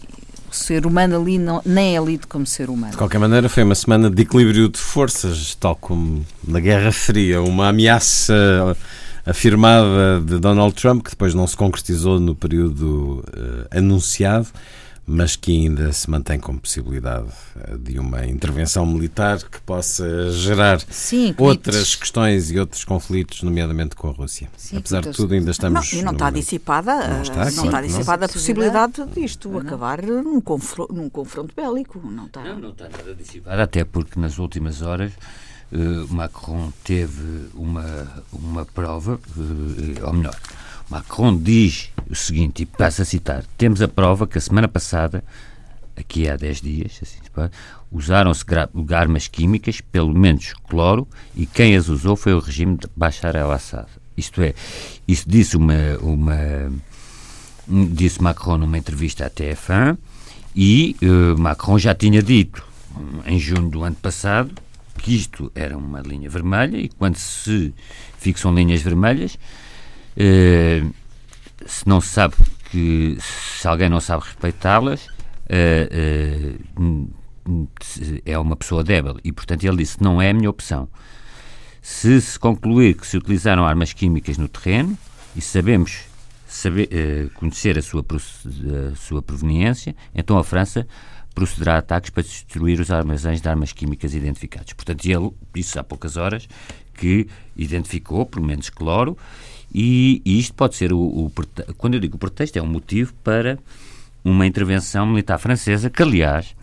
o 0.49 0.55
ser 0.55 0.85
humano 0.85 1.19
ali 1.19 1.37
não, 1.37 1.61
nem 1.65 1.97
é 1.97 2.01
lido 2.01 2.27
como 2.27 2.45
ser 2.45 2.69
humano. 2.69 2.91
De 2.91 2.97
qualquer 2.97 3.19
maneira, 3.19 3.49
foi 3.49 3.63
uma 3.63 3.75
semana 3.75 4.09
de 4.09 4.21
equilíbrio 4.21 4.69
de 4.69 4.79
forças, 4.79 5.53
tal 5.55 5.75
como 5.75 6.25
na 6.47 6.61
Guerra 6.61 6.93
Fria, 6.93 7.41
uma 7.41 7.67
ameaça 7.67 8.77
afirmada 9.25 10.21
de 10.21 10.39
Donald 10.39 10.75
Trump, 10.75 11.03
que 11.03 11.09
depois 11.11 11.33
não 11.33 11.47
se 11.47 11.57
concretizou 11.57 12.19
no 12.19 12.35
período 12.35 13.23
uh, 13.27 13.77
anunciado, 13.77 14.47
mas 15.07 15.35
que 15.35 15.51
ainda 15.51 15.91
se 15.93 16.09
mantém 16.09 16.39
como 16.39 16.59
possibilidade 16.59 17.27
eh, 17.59 17.77
de 17.77 17.99
uma 17.99 18.25
intervenção 18.25 18.85
militar 18.87 19.37
que 19.37 19.61
possa 19.61 20.31
gerar 20.31 20.81
Sim, 20.89 21.35
outras 21.37 21.93
questões 21.93 22.49
e 22.49 22.59
outros 22.59 22.83
conflitos, 22.83 23.43
nomeadamente 23.43 23.95
com 23.95 24.09
a 24.09 24.11
Rússia. 24.11 24.49
Sim, 24.57 24.77
Apesar 24.77 25.01
de 25.01 25.11
tudo, 25.11 25.35
ainda 25.35 25.51
estamos. 25.51 25.93
Não, 25.93 25.99
e 25.99 26.03
não 26.03 26.11
está 26.13 26.31
dissipada, 26.31 27.07
não 27.07 27.21
está, 27.21 27.51
não 27.51 27.65
está 27.65 27.81
dissipada 27.81 28.25
a 28.25 28.29
possibilidade 28.29 29.05
disto 29.13 29.49
não. 29.49 29.59
acabar 29.59 30.01
num 30.01 30.41
confronto, 30.41 30.91
num 30.91 31.07
confronto 31.07 31.53
bélico. 31.55 32.01
Não 32.03 32.25
está. 32.25 32.43
Não, 32.43 32.59
não 32.59 32.69
está 32.71 32.89
nada 32.89 33.13
dissipada, 33.13 33.61
até 33.61 33.83
porque 33.83 34.19
nas 34.19 34.39
últimas 34.39 34.81
horas 34.81 35.11
Macron 36.09 36.71
teve 36.83 37.49
uma, 37.53 38.23
uma 38.31 38.65
prova, 38.65 39.19
uh, 39.35 40.05
ou 40.07 40.13
melhor, 40.13 40.35
Macron 40.89 41.35
diz 41.37 41.89
o 42.09 42.15
seguinte, 42.15 42.63
e 42.63 42.65
passa 42.65 43.01
a 43.01 43.05
citar: 43.05 43.43
temos 43.57 43.81
a 43.81 43.87
prova 43.87 44.27
que 44.27 44.37
a 44.37 44.41
semana 44.41 44.67
passada, 44.67 45.23
aqui 45.95 46.29
há 46.29 46.35
10 46.35 46.61
dias, 46.61 46.99
assim 47.01 47.19
usaram-se 47.91 48.43
armas 48.93 49.27
químicas, 49.27 49.79
pelo 49.79 50.13
menos 50.13 50.53
cloro, 50.67 51.07
e 51.35 51.45
quem 51.45 51.75
as 51.75 51.87
usou 51.87 52.15
foi 52.15 52.33
o 52.33 52.39
regime 52.39 52.77
de 52.77 52.87
Bashar 52.95 53.35
al-Assad. 53.35 53.87
Isto 54.17 54.41
é, 54.41 54.53
isso 55.07 55.25
disse 55.27 55.57
uma, 55.57 55.97
uma 56.01 56.71
disse 57.67 58.21
Macron 58.21 58.57
numa 58.57 58.77
entrevista 58.77 59.25
à 59.25 59.29
TF1 59.29 59.97
e 60.55 60.95
uh, 61.01 61.39
Macron 61.39 61.77
já 61.77 61.93
tinha 61.93 62.21
dito 62.21 62.65
em 63.25 63.39
junho 63.39 63.69
do 63.69 63.83
ano 63.83 63.95
passado 63.95 64.51
que 65.05 65.15
isto 65.15 65.51
era 65.53 65.77
uma 65.77 66.01
linha 66.01 66.27
vermelha 66.27 66.77
e 66.77 66.89
quando 66.89 67.15
se 67.15 67.71
fixam 68.17 68.55
linhas 68.55 68.81
vermelhas, 68.81 69.37
eh, 70.17 70.83
se 71.63 71.87
não 71.87 72.01
se 72.01 72.07
sabe 72.07 72.33
que 72.71 73.15
se 73.19 73.67
alguém 73.67 73.87
não 73.87 73.99
sabe 74.01 74.23
respeitá-las, 74.23 75.07
eh, 75.47 75.87
eh, 75.91 76.55
é 78.25 78.39
uma 78.39 78.55
pessoa 78.55 78.83
débil 78.83 79.19
e, 79.23 79.31
portanto, 79.31 79.63
ele 79.63 79.77
disse: 79.77 80.01
não 80.01 80.19
é 80.19 80.31
a 80.31 80.33
minha 80.33 80.49
opção. 80.49 80.89
Se 81.83 82.19
se 82.19 82.39
concluir 82.39 82.95
que 82.95 83.05
se 83.05 83.15
utilizaram 83.15 83.63
armas 83.63 83.93
químicas 83.93 84.39
no 84.39 84.47
terreno 84.47 84.97
e 85.35 85.41
sabemos 85.41 85.99
saber, 86.47 87.29
conhecer 87.35 87.77
a 87.77 87.81
sua, 87.83 88.03
a 88.03 88.95
sua 88.95 89.21
proveniência, 89.21 89.95
então 90.15 90.35
a 90.35 90.43
França 90.43 90.87
procederá 91.35 91.75
a 91.75 91.77
ataques 91.79 92.09
para 92.09 92.23
destruir 92.23 92.79
os 92.79 92.89
armazéns 92.89 93.41
de 93.41 93.49
armas 93.49 93.73
químicas 93.73 94.15
identificados. 94.15 94.71
Portanto, 94.73 95.05
ele 95.05 95.29
disse 95.53 95.77
há 95.77 95.83
poucas 95.83 96.15
horas 96.15 96.47
que 96.93 97.27
identificou, 97.57 98.25
pelo 98.25 98.45
menos, 98.45 98.69
cloro, 98.69 99.17
e, 99.73 100.21
e 100.25 100.39
isto 100.39 100.53
pode 100.53 100.75
ser 100.75 100.93
o, 100.93 100.97
o, 100.97 101.31
Quando 101.77 101.95
eu 101.95 101.99
digo 101.99 102.17
pretexto, 102.17 102.57
é 102.57 102.61
um 102.61 102.67
motivo 102.67 103.13
para 103.15 103.59
uma 104.23 104.47
intervenção 104.47 105.05
militar 105.05 105.37
francesa, 105.37 105.89
que, 105.89 106.01
aliás, 106.01 106.55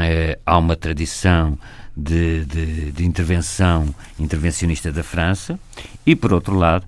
é, 0.00 0.38
há 0.44 0.58
uma 0.58 0.74
tradição 0.74 1.56
de, 1.96 2.44
de, 2.44 2.92
de 2.92 3.06
intervenção 3.06 3.94
intervencionista 4.18 4.90
da 4.90 5.04
França, 5.04 5.58
e, 6.04 6.16
por 6.16 6.32
outro 6.32 6.56
lado, 6.56 6.84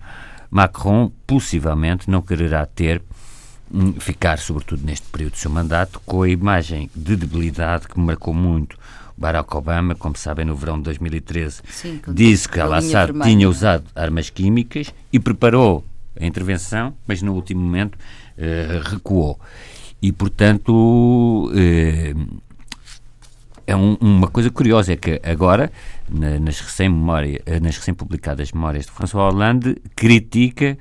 Macron 0.51 1.13
possivelmente 1.27 2.11
não 2.11 2.21
quererá 2.21 2.67
ter 2.67 3.01
ficar, 3.99 4.39
sobretudo 4.39 4.85
neste 4.85 5.07
período 5.09 5.33
do 5.33 5.39
seu 5.39 5.51
mandato, 5.51 6.01
com 6.05 6.23
a 6.23 6.29
imagem 6.29 6.91
de 6.95 7.17
debilidade 7.17 7.89
que 7.89 7.99
marcou 7.99 8.35
muito 8.35 8.77
Barack 9.17 9.55
Obama, 9.55 9.95
como 9.95 10.17
sabem, 10.17 10.47
no 10.47 10.57
verão 10.57 10.79
de 10.79 10.85
2013, 10.85 11.61
Sim, 11.69 12.01
disse 12.09 12.49
que 12.49 12.59
Al-Assad 12.59 13.13
tinha 13.23 13.49
usado 13.49 13.85
armas 13.95 14.31
químicas 14.31 14.95
e 15.13 15.21
preparou 15.21 15.85
a 16.19 16.25
intervenção, 16.25 16.95
mas 17.07 17.21
no 17.21 17.35
último 17.35 17.61
momento 17.61 17.99
eh, 18.39 18.81
recuou. 18.83 19.39
E, 20.01 20.11
portanto, 20.11 21.53
eh, 21.55 22.15
é 23.67 23.77
um, 23.77 23.97
uma 24.01 24.29
coisa 24.29 24.51
curiosa, 24.51 24.95
é 24.95 24.97
que 24.97 25.21
agora, 25.23 25.71
na, 26.09 26.39
nas 26.39 26.59
recém-publicadas 26.61 28.49
recém 28.49 28.59
memórias 28.59 28.87
de 28.87 28.91
François 28.91 29.33
Hollande, 29.33 29.77
critica 29.95 30.79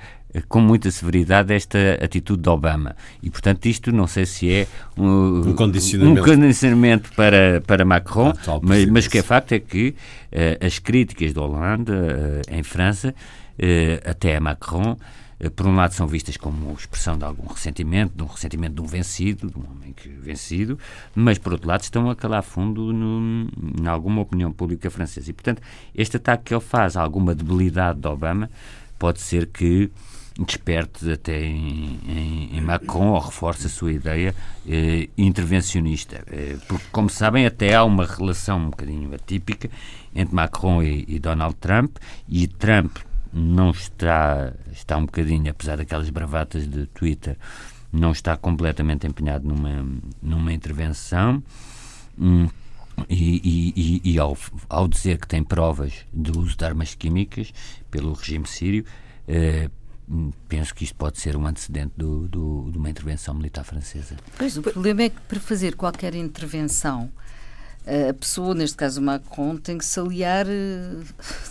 com 0.47 0.60
muita 0.60 0.89
severidade 0.91 1.54
esta 1.54 1.78
atitude 2.02 2.41
de 2.41 2.49
Obama. 2.49 2.95
E, 3.21 3.30
portanto, 3.30 3.65
isto 3.65 3.91
não 3.91 4.08
sei 4.08 4.25
se 4.25 4.52
é 4.52 4.67
um, 4.97 5.49
um 5.49 5.54
condicionamento, 5.54 6.21
um 6.21 6.25
condicionamento 6.25 7.12
para, 7.13 7.62
para 7.65 7.86
Macron, 7.86 8.34
mas, 8.62 8.86
mas 8.86 9.06
o 9.06 9.10
que 9.10 9.17
é 9.17 9.23
facto 9.23 9.54
é 9.54 9.60
que 9.60 9.89
uh, 10.32 10.65
as 10.65 10.80
críticas 10.80 11.34
de 11.34 11.39
Hollande 11.39 11.91
uh, 11.91 12.41
em 12.49 12.63
França, 12.63 13.10
uh, 13.13 14.10
até 14.10 14.36
a 14.36 14.39
Macron, 14.39 14.97
por 15.56 15.65
um 15.65 15.73
lado 15.73 15.93
são 15.93 16.06
vistas 16.06 16.36
como 16.36 16.73
expressão 16.73 17.17
de 17.17 17.23
algum 17.23 17.47
ressentimento, 17.47 18.13
de 18.13 18.23
um 18.23 18.25
ressentimento 18.25 18.75
de 18.75 18.82
um 18.82 18.86
vencido, 18.86 19.47
de 19.49 19.58
um 19.58 19.63
homem 19.71 19.93
que 19.93 20.10
vencido, 20.10 20.78
mas 21.15 21.38
por 21.38 21.54
outro 21.54 21.69
lado 21.69 21.82
estão 21.82 22.10
a 22.10 22.15
calar 22.15 22.43
fundo 22.43 22.91
no, 22.91 23.47
em 23.82 23.88
alguma 23.88 24.21
opinião 24.21 24.52
pública 24.52 24.89
francesa. 24.89 25.30
E, 25.30 25.34
portanto, 25.34 25.62
este 25.95 26.17
ataque 26.17 26.45
que 26.45 26.54
ele 26.54 26.60
faz 26.60 26.97
a 26.97 27.02
alguma 27.02 27.34
debilidade 27.34 28.02
de 28.02 28.08
Obama 28.10 28.49
pode 28.97 29.21
ser 29.21 29.47
que 29.47 29.89
desperte 30.45 31.12
até 31.12 31.45
em, 31.45 31.99
em, 32.08 32.58
em, 32.58 32.62
Macron 32.62 33.10
ou 33.10 33.19
reforce 33.19 33.67
a 33.67 33.69
sua 33.69 33.91
ideia 33.91 34.34
eh, 34.67 35.10
intervencionista. 35.17 36.23
Eh, 36.28 36.58
porque, 36.67 36.86
como 36.91 37.10
sabem, 37.10 37.45
até 37.45 37.75
há 37.75 37.84
uma 37.84 38.06
relação 38.06 38.58
um 38.60 38.69
bocadinho 38.69 39.13
atípica 39.13 39.69
entre 40.15 40.34
Macron 40.34 40.82
e, 40.82 41.06
e, 41.08 41.19
Donald 41.19 41.56
Trump, 41.56 41.97
e 42.28 42.47
Trump 42.47 42.97
não 43.32 43.71
está, 43.71 44.54
está 44.71 44.97
um 44.97 45.06
bocadinho, 45.06 45.52
apesar 45.52 45.78
daquelas 45.78 46.10
bravatas 46.10 46.67
de 46.67 46.88
Twitter, 46.88 47.38
não 47.91 48.12
está 48.12 48.38
completamente 48.38 49.06
empenhado 49.06 49.47
numa, 49.47 49.86
numa 50.21 50.54
intervenção. 50.54 51.43
Hum, 52.17 52.47
e, 53.10 54.02
e, 54.04 54.13
e 54.13 54.19
ao, 54.19 54.38
ao, 54.67 54.88
dizer 54.88 55.17
que 55.19 55.28
tem 55.28 55.43
provas 55.43 56.06
de 56.13 56.32
uso 56.38 56.58
de 56.58 56.65
armas 56.65 56.95
químicas 56.95 57.54
pelo 57.89 58.13
regime 58.13 58.45
sírio, 58.45 58.84
eh, 59.28 59.69
penso 60.48 60.74
que 60.74 60.84
isto 60.84 60.95
pode 60.95 61.19
ser 61.19 61.36
um 61.36 61.45
antecedente 61.45 61.93
do, 61.95 62.28
do, 62.28 62.72
de 62.72 62.78
uma 62.78 62.89
intervenção 62.89 63.34
militar 63.34 63.63
francesa. 63.63 64.15
Pois, 64.38 64.58
o 64.58 64.62
problema 64.62 65.04
é 65.04 65.10
que 65.10 65.19
para 65.22 65.39
fazer 65.39 65.76
qualquer 65.76 66.15
intervenção, 66.15 67.12
a 68.10 68.13
pessoa, 68.13 68.54
neste 68.54 68.78
caso 68.78 69.02
o 69.02 69.04
Macron, 69.04 69.58
tem 69.58 69.78
que 69.78 69.86
se 69.86 70.00
aliar 70.00 70.45
uh, 70.45 71.04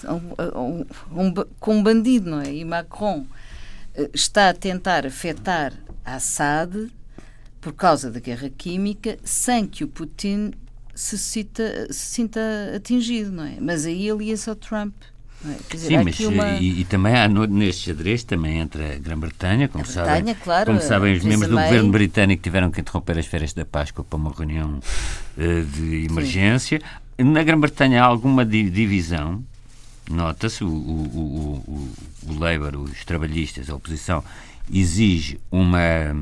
a 0.07 0.15
um, 0.15 0.85
a 1.11 1.21
um, 1.21 1.35
com 1.59 1.77
um 1.77 1.83
bandido, 1.83 2.31
não 2.31 2.41
é? 2.41 2.53
E 2.53 2.65
Macron 2.65 3.21
uh, 3.21 4.11
está 4.15 4.51
a 4.51 4.55
tentar 4.55 5.05
afetar 5.05 5.73
Assad 6.05 6.93
por 7.61 7.73
causa 7.73 8.11
da 8.11 8.21
guerra 8.21 8.49
química, 8.51 9.19
sem 9.25 9.67
que 9.67 9.83
o 9.83 9.89
Putin 9.89 10.53
se, 10.95 11.19
cita, 11.19 11.93
se 11.93 12.07
sinta 12.07 12.41
atingido, 12.75 13.33
não 13.33 13.45
é? 13.45 13.59
Mas 13.61 13.85
aí 13.85 14.09
alia-se 14.11 14.49
ao 14.49 14.57
Trump. 14.57 14.95
É? 15.47 15.57
Dizer, 15.71 15.89
Sim, 15.89 16.05
mas 16.05 16.21
uma... 16.21 16.49
e, 16.59 16.81
e, 16.81 16.85
também 16.85 17.15
há 17.15 17.29
no, 17.29 17.47
neste 17.47 17.87
xadrez 17.87 18.25
também 18.25 18.59
entra 18.59 18.95
a 18.95 18.99
Grã-Bretanha, 18.99 19.69
como, 19.69 19.87
sabem, 19.87 20.35
claro, 20.35 20.67
como 20.67 20.81
sabem, 20.81 21.15
os 21.15 21.23
membros 21.23 21.49
do 21.49 21.57
governo 21.57 21.93
britânico 21.93 22.43
tiveram 22.43 22.71
que 22.73 22.81
interromper 22.81 23.19
as 23.19 23.27
férias 23.27 23.53
da 23.53 23.65
Páscoa 23.65 24.05
para 24.05 24.17
uma 24.17 24.33
reunião 24.37 24.81
uh, 25.37 25.65
de 25.65 26.07
emergência. 26.07 26.81
Sim. 27.17 27.25
Na 27.25 27.43
Grã-Bretanha 27.43 28.03
há 28.03 28.07
alguma 28.07 28.45
divisão, 28.45 29.43
nota-se, 30.11 30.65
o, 30.65 30.69
o, 30.69 31.63
o, 31.67 31.93
o 32.29 32.39
Labour, 32.39 32.77
os 32.77 33.05
trabalhistas, 33.05 33.71
a 33.71 33.75
oposição, 33.77 34.25
exige 34.73 35.41
uma 35.51 36.17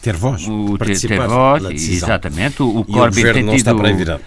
ter 0.00 0.16
voz, 0.16 0.46
o, 0.46 0.78
ter, 0.78 0.98
ter 1.00 1.26
voz, 1.26 1.64
exatamente. 1.64 2.62
O, 2.62 2.80
o 2.80 2.84
Corbyn 2.84 3.32
tem 3.32 3.56
tido 3.56 4.18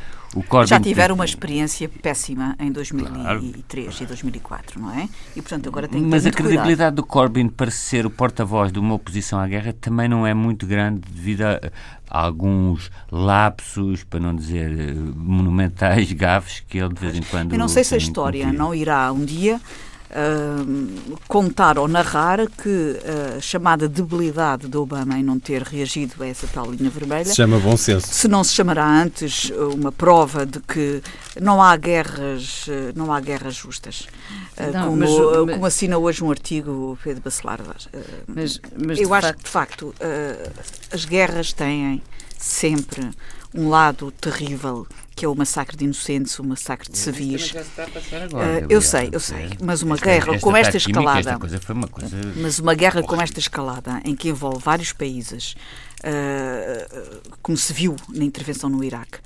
já 0.68 0.80
tiveram 0.80 1.16
uma 1.16 1.26
experiência 1.26 1.90
péssima 1.90 2.56
em 2.60 2.72
2003 2.72 3.86
claro. 3.86 4.04
e 4.04 4.06
2004, 4.06 4.82
não 4.82 4.92
é? 4.92 5.10
E 5.36 5.42
portanto 5.42 5.68
agora 5.68 5.88
tem 5.88 6.04
que 6.04 6.08
Mas 6.08 6.26
a 6.26 6.32
credibilidade 6.32 6.68
cuidado. 6.68 6.96
do 6.96 7.04
Corbyn 7.04 7.48
para 7.50 7.72
ser 7.72 8.06
o 8.06 8.10
porta-voz 8.10 8.72
de 8.72 8.80
uma 8.80 8.94
oposição 8.94 9.40
à 9.40 9.48
guerra 9.48 9.74
também 9.74 10.08
não 10.08 10.28
é 10.28 10.34
muito 10.34 10.68
grande 10.68 11.02
devido 11.10 11.42
a, 11.42 11.60
a 12.10 12.22
alguns 12.22 12.92
lapsos, 13.12 14.04
para 14.04 14.20
não 14.20 14.36
dizer 14.36 14.72
eh, 14.72 14.94
monumentais 15.16 16.12
gafes 16.14 16.64
que 16.68 16.78
ele 16.78 16.94
de 16.94 17.00
vez 17.00 17.16
em 17.16 17.24
quando. 17.24 17.54
Eu 17.54 17.60
não 17.60 17.68
sei 17.68 17.84
se 17.84 17.96
a 17.96 17.98
história 17.98 18.52
não 18.54 18.74
irá 18.74 19.12
um 19.12 19.26
dia 19.26 19.60
uh, 20.12 21.18
contar 21.28 21.78
ou 21.78 21.88
narrar 21.88 22.40
que 22.48 22.98
a 23.38 23.42
chamada 23.42 23.88
debilidade 23.88 24.68
de 24.68 24.78
Obama 24.78 25.18
em 25.18 25.24
não 25.24 25.40
ter 25.40 25.62
reagido 25.62 26.22
a 26.24 26.28
essa 26.28 26.48
tal 26.48 26.72
linha 26.72 26.90
vermelha 26.90 27.26
se 27.26 27.36
chama 27.36 27.60
bom 27.60 27.78
senso. 27.78 28.08
Se 28.08 28.28
não 28.28 28.44
se 28.44 28.54
chamará 28.54 28.86
antes 28.86 29.52
uma 29.74 29.92
prova 29.92 30.46
de 30.46 30.60
que 30.60 31.02
não 31.40 31.62
há 31.62 31.76
guerras, 31.76 32.66
não 32.96 33.14
há 33.14 33.20
guerras 33.20 33.56
justas. 33.56 34.08
Ah, 34.58 34.68
não, 34.68 34.90
como, 34.90 34.98
mas, 34.98 35.10
ah, 35.10 35.54
como 35.54 35.66
assina 35.66 35.98
hoje 35.98 36.24
um 36.24 36.32
artigo 36.32 36.98
Pedro 37.04 37.22
Bacelar. 37.22 37.60
Mas, 38.28 38.60
mas 38.78 39.00
Eu 39.00 39.14
acho 39.14 39.28
facto... 39.28 39.38
que, 39.38 39.44
de 39.44 39.50
facto, 39.50 39.96
as 40.92 41.06
guerras 41.06 41.54
têm 41.54 42.02
sempre 42.38 43.10
um 43.54 43.70
lado 43.70 44.12
terrível 44.12 44.88
que 45.20 45.26
é 45.26 45.28
o 45.28 45.36
massacre 45.36 45.76
de 45.76 45.84
inocentes, 45.84 46.40
o 46.40 46.46
massacre 46.46 46.90
de 46.90 46.98
civis. 46.98 47.52
Uh, 47.52 48.66
eu 48.70 48.82
sei, 48.82 49.10
eu 49.12 49.20
sei, 49.20 49.50
mas 49.62 49.82
uma 49.82 49.98
guerra 49.98 50.36
esta 50.36 50.40
com 50.40 50.56
esta 50.56 50.78
escalada, 50.78 51.38
esta 51.54 51.74
uma 51.74 51.88
coisa... 51.90 52.16
mas 52.38 52.58
uma 52.58 52.74
guerra 52.74 53.04
com 53.04 53.22
esta 53.22 53.38
escalada, 53.38 54.02
em 54.06 54.16
que 54.16 54.30
envolve 54.30 54.64
vários 54.64 54.94
países, 54.94 55.58
uh, 56.00 57.32
como 57.42 57.58
se 57.58 57.74
viu 57.74 57.98
na 58.08 58.24
intervenção 58.24 58.70
no 58.70 58.82
Iraque, 58.82 59.18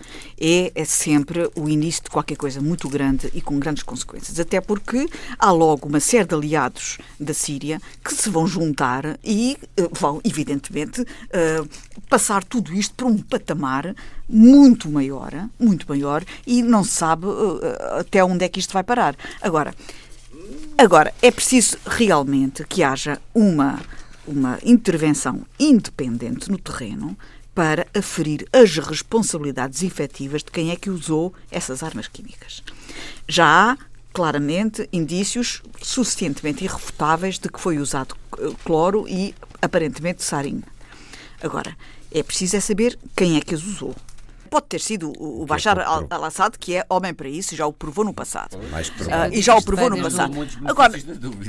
é, 0.42 0.72
é, 0.74 0.84
sempre 0.84 1.48
o 1.56 1.70
início 1.70 2.06
de 2.06 2.10
qualquer 2.10 2.38
coisa 2.38 2.60
muito 2.60 2.90
grande 2.90 3.30
e 3.32 3.40
com 3.40 3.60
grandes 3.60 3.84
consequências. 3.84 4.40
Até 4.40 4.60
porque 4.60 5.08
há 5.38 5.52
logo 5.52 5.88
uma 5.88 6.00
série 6.00 6.28
de 6.28 6.34
aliados 6.34 6.98
da 7.20 7.36
Síria 7.36 7.80
que 8.04 8.16
se 8.16 8.32
vão 8.32 8.48
juntar 8.48 9.20
e 9.24 9.60
uh, 9.80 9.90
vão, 9.92 10.20
evidentemente, 10.24 11.02
uh, 11.02 11.70
passar 12.10 12.44
tudo 12.44 12.74
isto 12.74 12.96
para 12.96 13.06
um 13.06 13.20
patamar 13.20 13.96
muito 14.28 14.90
maior, 14.90 15.32
muito 15.60 15.86
maior, 15.88 16.24
e 16.46 16.62
não 16.62 16.84
se 16.84 16.92
sabe 16.92 17.28
até 18.00 18.24
onde 18.24 18.46
é 18.46 18.50
que 18.50 18.60
isto 18.60 18.74
vai 18.74 18.84
parar. 18.84 19.16
Agora, 19.42 19.74
agora 20.78 21.14
é 21.22 21.32
preciso 21.32 21.78
realmente 21.86 22.64
que 22.64 22.84
haja 22.84 23.20
uma 23.34 23.80
uma 24.28 24.58
intervenção 24.64 25.46
independente 25.60 26.50
no 26.50 26.58
terreno 26.58 27.18
para 27.54 27.86
aferir 27.94 28.48
as 28.52 28.78
responsabilidades 28.78 29.84
efetivas 29.84 30.44
de 30.44 30.52
quem 30.52 30.72
é 30.72 30.76
que 30.76 30.90
usou 30.90 31.34
essas 31.52 31.84
armas 31.84 32.08
químicas. 32.08 32.64
Já 33.28 33.46
há, 33.46 33.78
claramente, 34.12 34.88
indícios 34.92 35.62
suficientemente 35.82 36.64
irrefutáveis 36.64 37.38
de 37.38 37.50
que 37.50 37.60
foi 37.60 37.78
usado 37.78 38.16
cloro 38.64 39.06
e, 39.08 39.36
aparentemente, 39.62 40.24
sarinho. 40.24 40.64
Agora, 41.42 41.78
é 42.12 42.24
preciso 42.24 42.56
é 42.56 42.60
saber 42.60 42.98
quem 43.16 43.38
é 43.38 43.42
que 43.42 43.54
as 43.54 43.64
usou 43.64 43.96
pode 44.54 44.68
ter 44.68 44.80
sido 44.80 45.12
o 45.18 45.44
Bashar 45.48 45.80
al-Assad, 45.80 46.60
que 46.60 46.76
é 46.76 46.86
homem 46.88 47.12
para 47.12 47.28
isso, 47.28 47.56
já 47.56 47.66
o 47.66 47.74
provou 47.74 48.06
no 48.06 48.13
passado. 48.13 48.56
Uh, 48.56 49.34
e 49.34 49.42
já 49.42 49.56
o 49.56 49.63
provou 49.63 49.89
no 49.89 50.00
passado. 50.00 50.32
Agora, 50.63 50.94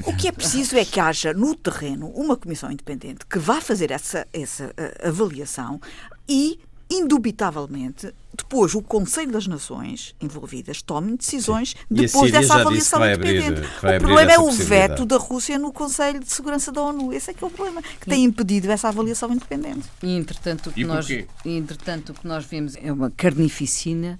o 0.06 0.16
que 0.16 0.28
é 0.28 0.32
preciso 0.32 0.74
é 0.78 0.86
que 0.86 0.98
haja 0.98 1.34
no 1.34 1.54
terreno 1.54 2.08
uma 2.14 2.34
comissão 2.34 2.72
independente 2.72 3.26
que 3.26 3.38
vá 3.38 3.60
fazer 3.60 3.90
essa, 3.90 4.26
essa 4.32 4.68
uh, 4.68 5.08
avaliação 5.08 5.78
e 6.26 6.58
indubitavelmente, 6.90 8.12
depois 8.36 8.74
o 8.74 8.82
Conselho 8.82 9.32
das 9.32 9.46
Nações 9.46 10.14
envolvidas 10.20 10.82
tome 10.82 11.16
decisões 11.16 11.70
Sim. 11.70 11.76
depois 11.88 12.32
dessa 12.32 12.56
avaliação 12.56 13.04
independente. 13.06 13.62
Abrir, 13.78 13.96
o 13.96 14.00
problema 14.00 14.32
é 14.32 14.38
o 14.38 14.50
veto 14.50 15.06
da 15.06 15.16
Rússia 15.16 15.58
no 15.58 15.72
Conselho 15.72 16.20
de 16.20 16.30
Segurança 16.30 16.72
da 16.72 16.82
ONU. 16.82 17.12
Esse 17.12 17.30
é 17.30 17.34
que 17.34 17.42
é 17.42 17.46
o 17.46 17.50
problema, 17.50 17.82
que 17.82 18.06
tem 18.06 18.24
impedido 18.24 18.70
essa 18.70 18.88
avaliação 18.88 19.32
independente. 19.32 19.88
E, 20.02 20.16
entretanto, 20.16 20.70
o 20.70 20.72
que, 20.72 20.84
nós, 20.84 21.06
entretanto, 21.44 22.10
o 22.10 22.14
que 22.14 22.26
nós 22.26 22.44
vemos 22.44 22.76
é 22.76 22.92
uma 22.92 23.10
carnificina 23.10 24.18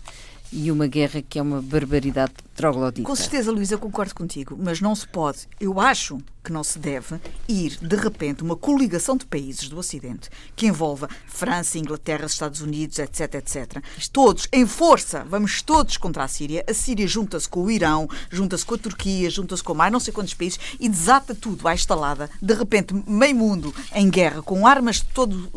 e 0.55 0.71
uma 0.71 0.87
guerra 0.87 1.21
que 1.21 1.39
é 1.39 1.43
uma 1.43 1.61
barbaridade 1.61 2.33
troglodita. 2.55 3.07
Com 3.07 3.17
certeza, 3.17 3.51
Luísa, 3.51 3.75
eu 3.75 3.79
concordo 3.79 4.15
contigo, 4.15 4.57
mas 4.59 4.81
não 4.81 4.95
se 4.95 5.07
pode, 5.09 5.49
eu 5.61 5.81
acho 5.81 6.19
que 6.45 6.53
não 6.53 6.63
se 6.63 6.79
deve 6.79 7.19
ir, 7.49 7.79
de 7.81 7.97
repente, 7.97 8.43
uma 8.43 8.55
coligação 8.55 9.17
de 9.17 9.27
países 9.27 9.69
do 9.69 9.79
Ocidente 9.79 10.29
que 10.55 10.67
envolva 10.67 11.09
França, 11.27 11.79
Inglaterra, 11.79 12.27
Estados 12.27 12.61
Unidos, 12.61 12.99
etc, 12.99 13.35
etc. 13.35 13.83
Todos, 14.13 14.47
em 14.53 14.67
força, 14.67 15.25
vamos 15.29 15.63
todos 15.63 15.97
contra 15.97 16.23
a 16.23 16.29
Síria. 16.29 16.65
A 16.69 16.75
Síria 16.75 17.09
junta-se 17.09 17.49
com 17.49 17.65
o 17.65 17.71
Irão, 17.71 18.09
junta-se 18.31 18.65
com 18.65 18.75
a 18.75 18.79
Turquia, 18.79 19.29
junta-se 19.31 19.65
com 19.65 19.75
mais 19.75 19.91
não 19.91 19.99
sei 19.99 20.13
quantos 20.13 20.35
países 20.35 20.61
e 20.79 20.89
desata 20.89 21.35
tudo 21.35 21.67
à 21.67 21.75
estalada. 21.75 22.31
De 22.41 22.55
repente, 22.55 22.95
meio 23.07 23.35
mundo 23.35 23.75
em 23.93 24.09
guerra, 24.09 24.43
com 24.43 24.67
armas 24.67 24.97
de, 24.97 25.07
todo, 25.07 25.51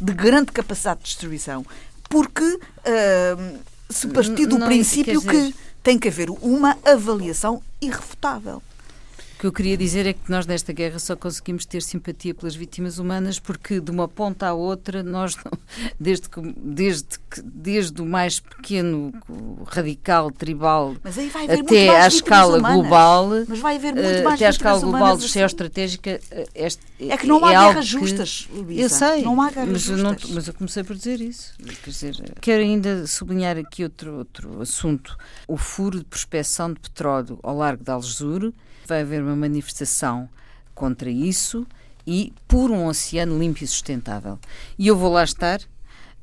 de 0.00 0.12
grande 0.14 0.52
capacidade 0.52 1.00
de 1.00 1.06
destruição. 1.06 1.66
Porque... 2.08 2.44
Uh, 2.44 3.58
se 3.90 4.06
partir 4.08 4.46
do 4.46 4.58
não, 4.58 4.66
princípio 4.66 5.20
que 5.22 5.54
tem 5.82 5.98
que 5.98 6.08
haver 6.08 6.30
uma 6.30 6.76
avaliação 6.84 7.62
irrefutável. 7.80 8.62
O 9.38 9.40
que 9.40 9.46
eu 9.46 9.52
queria 9.52 9.76
dizer 9.76 10.04
é 10.04 10.12
que 10.12 10.28
nós 10.28 10.48
nesta 10.48 10.72
guerra 10.72 10.98
só 10.98 11.14
conseguimos 11.14 11.64
ter 11.64 11.80
simpatia 11.80 12.34
pelas 12.34 12.56
vítimas 12.56 12.98
humanas 12.98 13.38
porque 13.38 13.78
de 13.78 13.88
uma 13.88 14.08
ponta 14.08 14.48
à 14.48 14.52
outra 14.52 15.00
nós 15.00 15.36
desde 15.98 16.28
que, 16.28 16.40
desde 16.56 17.20
que, 17.30 17.40
desde 17.42 18.02
o 18.02 18.04
mais 18.04 18.40
pequeno 18.40 19.12
radical 19.64 20.32
tribal 20.32 20.96
até 21.48 22.00
à 22.00 22.08
escala 22.08 22.58
humanas. 22.58 22.80
global 22.80 23.28
mas 23.46 23.60
vai 23.60 23.76
haver 23.76 23.94
muito 23.94 24.24
mais 24.24 24.34
até 24.34 24.46
à 24.46 24.50
escala 24.50 24.80
global 24.80 25.14
assim. 25.14 25.28
geoestratégica 25.28 26.20
este, 26.52 26.82
é 26.98 27.16
que 27.16 27.28
não 27.28 27.44
há 27.44 27.52
é 27.52 27.58
guerras 27.68 27.86
justas 27.86 28.48
que, 28.50 28.80
eu 28.80 28.88
sei 28.88 29.22
não 29.22 29.40
há 29.40 29.50
guerras 29.52 29.68
mas 29.70 29.82
justas 29.82 30.02
não, 30.02 30.34
mas 30.34 30.48
eu 30.48 30.54
comecei 30.54 30.82
por 30.82 30.96
dizer 30.96 31.20
isso 31.20 31.54
quer 31.84 31.90
dizer 31.90 32.34
quero 32.40 32.62
ainda 32.64 33.06
sublinhar 33.06 33.56
aqui 33.56 33.84
outro 33.84 34.16
outro 34.18 34.60
assunto 34.60 35.16
o 35.46 35.56
furo 35.56 36.00
de 36.00 36.04
prospecção 36.06 36.72
de 36.72 36.80
petróleo 36.80 37.38
ao 37.40 37.56
largo 37.56 37.84
de 37.84 37.90
Algesur 37.92 38.52
vai 38.88 39.02
haver 39.02 39.22
uma 39.22 39.36
manifestação 39.36 40.28
contra 40.74 41.10
isso 41.10 41.66
e 42.06 42.32
por 42.46 42.70
um 42.70 42.86
oceano 42.86 43.38
limpo 43.38 43.62
e 43.62 43.66
sustentável. 43.66 44.38
E 44.78 44.86
eu 44.86 44.96
vou 44.96 45.12
lá 45.12 45.22
estar 45.22 45.60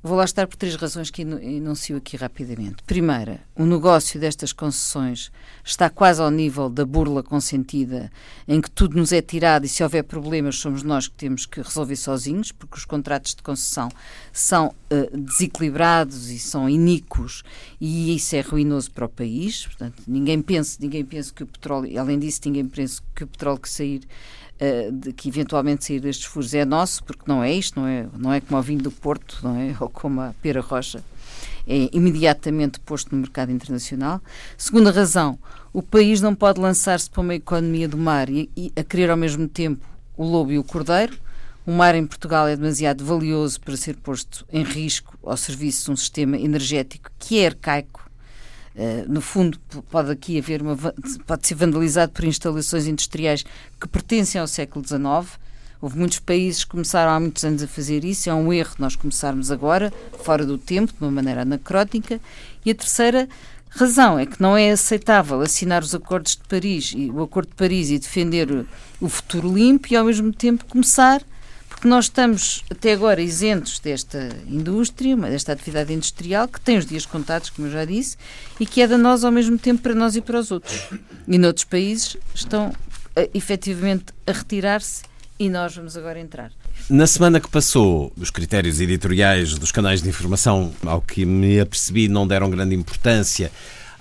Vou 0.05 0.15
lá 0.15 0.23
estar 0.23 0.45
por 0.45 0.55
três 0.55 0.75
razões 0.75 1.09
que 1.09 1.23
enuncio 1.23 1.97
aqui 1.97 2.15
rapidamente. 2.15 2.75
Primeira, 2.85 3.39
o 3.55 3.65
negócio 3.65 4.19
destas 4.19 4.53
concessões 4.53 5.31
está 5.63 5.89
quase 5.89 6.21
ao 6.21 6.29
nível 6.29 6.69
da 6.69 6.85
burla 6.85 7.23
consentida, 7.23 8.11
em 8.47 8.61
que 8.61 8.69
tudo 8.69 8.95
nos 8.95 9.11
é 9.11 9.19
tirado 9.19 9.65
e 9.65 9.67
se 9.67 9.81
houver 9.81 10.03
problemas 10.03 10.57
somos 10.57 10.83
nós 10.83 11.07
que 11.07 11.15
temos 11.15 11.47
que 11.47 11.59
resolver 11.59 11.95
sozinhos, 11.95 12.51
porque 12.51 12.77
os 12.77 12.85
contratos 12.85 13.33
de 13.33 13.41
concessão 13.41 13.89
são 14.31 14.67
uh, 14.67 15.17
desequilibrados 15.17 16.29
e 16.29 16.37
são 16.37 16.69
iníquos 16.69 17.41
e 17.81 18.15
isso 18.15 18.35
é 18.35 18.41
ruinoso 18.41 18.91
para 18.91 19.05
o 19.05 19.09
país. 19.09 19.65
Portanto, 19.65 20.03
ninguém 20.07 20.39
pensa, 20.39 20.77
ninguém 20.79 21.03
pensa 21.03 21.33
que 21.33 21.41
o 21.41 21.47
petróleo, 21.47 21.99
além 21.99 22.19
disso, 22.19 22.41
ninguém 22.45 22.67
pensa 22.67 23.01
que 23.15 23.23
o 23.23 23.27
petróleo 23.27 23.59
que 23.59 23.69
sair 23.69 24.01
uh, 24.61 24.91
de 24.91 25.13
que 25.13 25.29
eventualmente 25.29 25.85
sair 25.85 25.99
destes 25.99 26.25
furos 26.25 26.53
é 26.53 26.65
nosso, 26.65 27.03
porque 27.03 27.23
não 27.27 27.43
é 27.43 27.51
isto, 27.51 27.79
não 27.79 27.87
é, 27.87 28.07
não 28.17 28.33
é 28.33 28.41
como 28.41 28.59
o 28.59 28.63
vinho 28.63 28.81
do 28.81 28.91
Porto, 28.91 29.39
não 29.43 29.55
é? 29.55 29.75
Ou 29.79 29.89
como 29.89 30.21
a 30.21 30.33
pera 30.41 30.61
rocha. 30.61 31.03
É 31.67 31.89
imediatamente 31.91 32.79
posto 32.79 33.15
no 33.15 33.21
mercado 33.21 33.51
internacional. 33.51 34.21
Segunda 34.55 34.91
razão, 34.91 35.39
o 35.73 35.81
país 35.81 36.21
não 36.21 36.35
pode 36.35 36.59
lançar-se 36.59 37.09
para 37.09 37.21
uma 37.21 37.35
economia 37.35 37.87
do 37.87 37.97
mar 37.97 38.29
e, 38.29 38.49
e 38.55 38.71
a 38.75 38.83
querer 38.83 39.09
ao 39.09 39.17
mesmo 39.17 39.47
tempo 39.47 39.85
o 40.15 40.23
lobo 40.23 40.51
e 40.51 40.59
o 40.59 40.63
cordeiro. 40.63 41.17
O 41.65 41.71
mar 41.71 41.95
em 41.95 42.05
Portugal 42.05 42.47
é 42.47 42.55
demasiado 42.55 43.03
valioso 43.03 43.59
para 43.59 43.75
ser 43.75 43.95
posto 43.95 44.45
em 44.53 44.63
risco 44.63 45.17
ao 45.23 45.35
serviço 45.35 45.85
de 45.85 45.91
um 45.91 45.95
sistema 45.95 46.37
energético 46.37 47.09
que 47.17 47.39
é 47.39 47.47
arcaico 47.47 48.04
no 49.07 49.21
fundo, 49.21 49.57
pode 49.89 50.11
aqui 50.11 50.37
haver 50.37 50.61
uma. 50.61 50.75
pode 51.25 51.47
ser 51.47 51.55
vandalizado 51.55 52.11
por 52.11 52.25
instalações 52.25 52.87
industriais 52.87 53.45
que 53.79 53.87
pertencem 53.87 54.39
ao 54.39 54.47
século 54.47 54.85
XIX. 54.85 55.39
Houve 55.81 55.97
muitos 55.97 56.19
países 56.19 56.63
que 56.63 56.71
começaram 56.71 57.11
há 57.11 57.19
muitos 57.19 57.43
anos 57.43 57.61
a 57.63 57.67
fazer 57.67 58.03
isso. 58.03 58.29
É 58.29 58.33
um 58.33 58.51
erro 58.51 58.75
nós 58.79 58.95
começarmos 58.95 59.51
agora, 59.51 59.93
fora 60.23 60.45
do 60.45 60.57
tempo, 60.57 60.91
de 60.91 61.01
uma 61.01 61.11
maneira 61.11 61.43
anacrótica. 61.43 62.19
E 62.65 62.71
a 62.71 62.75
terceira 62.75 63.29
razão 63.69 64.17
é 64.17 64.25
que 64.25 64.41
não 64.41 64.57
é 64.57 64.71
aceitável 64.71 65.41
assinar 65.41 65.83
os 65.83 65.93
acordos 65.93 66.35
de 66.35 66.43
Paris 66.47 66.93
e 66.95 67.11
o 67.11 67.21
Acordo 67.21 67.49
de 67.49 67.55
Paris 67.55 67.89
e 67.89 67.99
defender 67.99 68.65
o 69.01 69.09
futuro 69.09 69.53
limpo 69.53 69.87
e 69.91 69.95
ao 69.95 70.05
mesmo 70.05 70.31
tempo 70.31 70.65
começar 70.65 71.21
porque 71.75 71.89
nós 71.89 72.05
estamos 72.05 72.63
até 72.71 72.93
agora 72.93 73.21
isentos 73.21 73.79
desta 73.79 74.29
indústria, 74.47 75.13
desta 75.17 75.51
atividade 75.51 75.91
industrial, 75.91 76.47
que 76.47 76.61
tem 76.61 76.77
os 76.77 76.85
dias 76.85 77.05
contados, 77.05 77.49
como 77.49 77.67
eu 77.67 77.71
já 77.71 77.83
disse, 77.83 78.15
e 78.57 78.65
que 78.65 78.81
é 78.81 78.87
danosa 78.87 79.27
ao 79.27 79.31
mesmo 79.31 79.57
tempo 79.57 79.81
para 79.81 79.93
nós 79.93 80.15
e 80.15 80.21
para 80.21 80.39
os 80.39 80.51
outros. 80.51 80.87
E 81.27 81.37
noutros 81.37 81.65
países 81.65 82.15
estão 82.33 82.69
uh, 82.69 83.29
efetivamente 83.33 84.05
a 84.25 84.31
retirar-se 84.31 85.03
e 85.37 85.49
nós 85.49 85.75
vamos 85.75 85.97
agora 85.97 86.17
entrar. 86.17 86.49
Na 86.89 87.05
semana 87.05 87.41
que 87.41 87.49
passou, 87.49 88.09
os 88.15 88.29
critérios 88.29 88.79
editoriais 88.79 89.55
dos 89.59 89.71
canais 89.71 90.01
de 90.01 90.07
informação, 90.07 90.73
ao 90.85 91.01
que 91.01 91.25
me 91.25 91.59
apercebi, 91.59 92.07
não 92.07 92.25
deram 92.25 92.49
grande 92.49 92.73
importância 92.73 93.51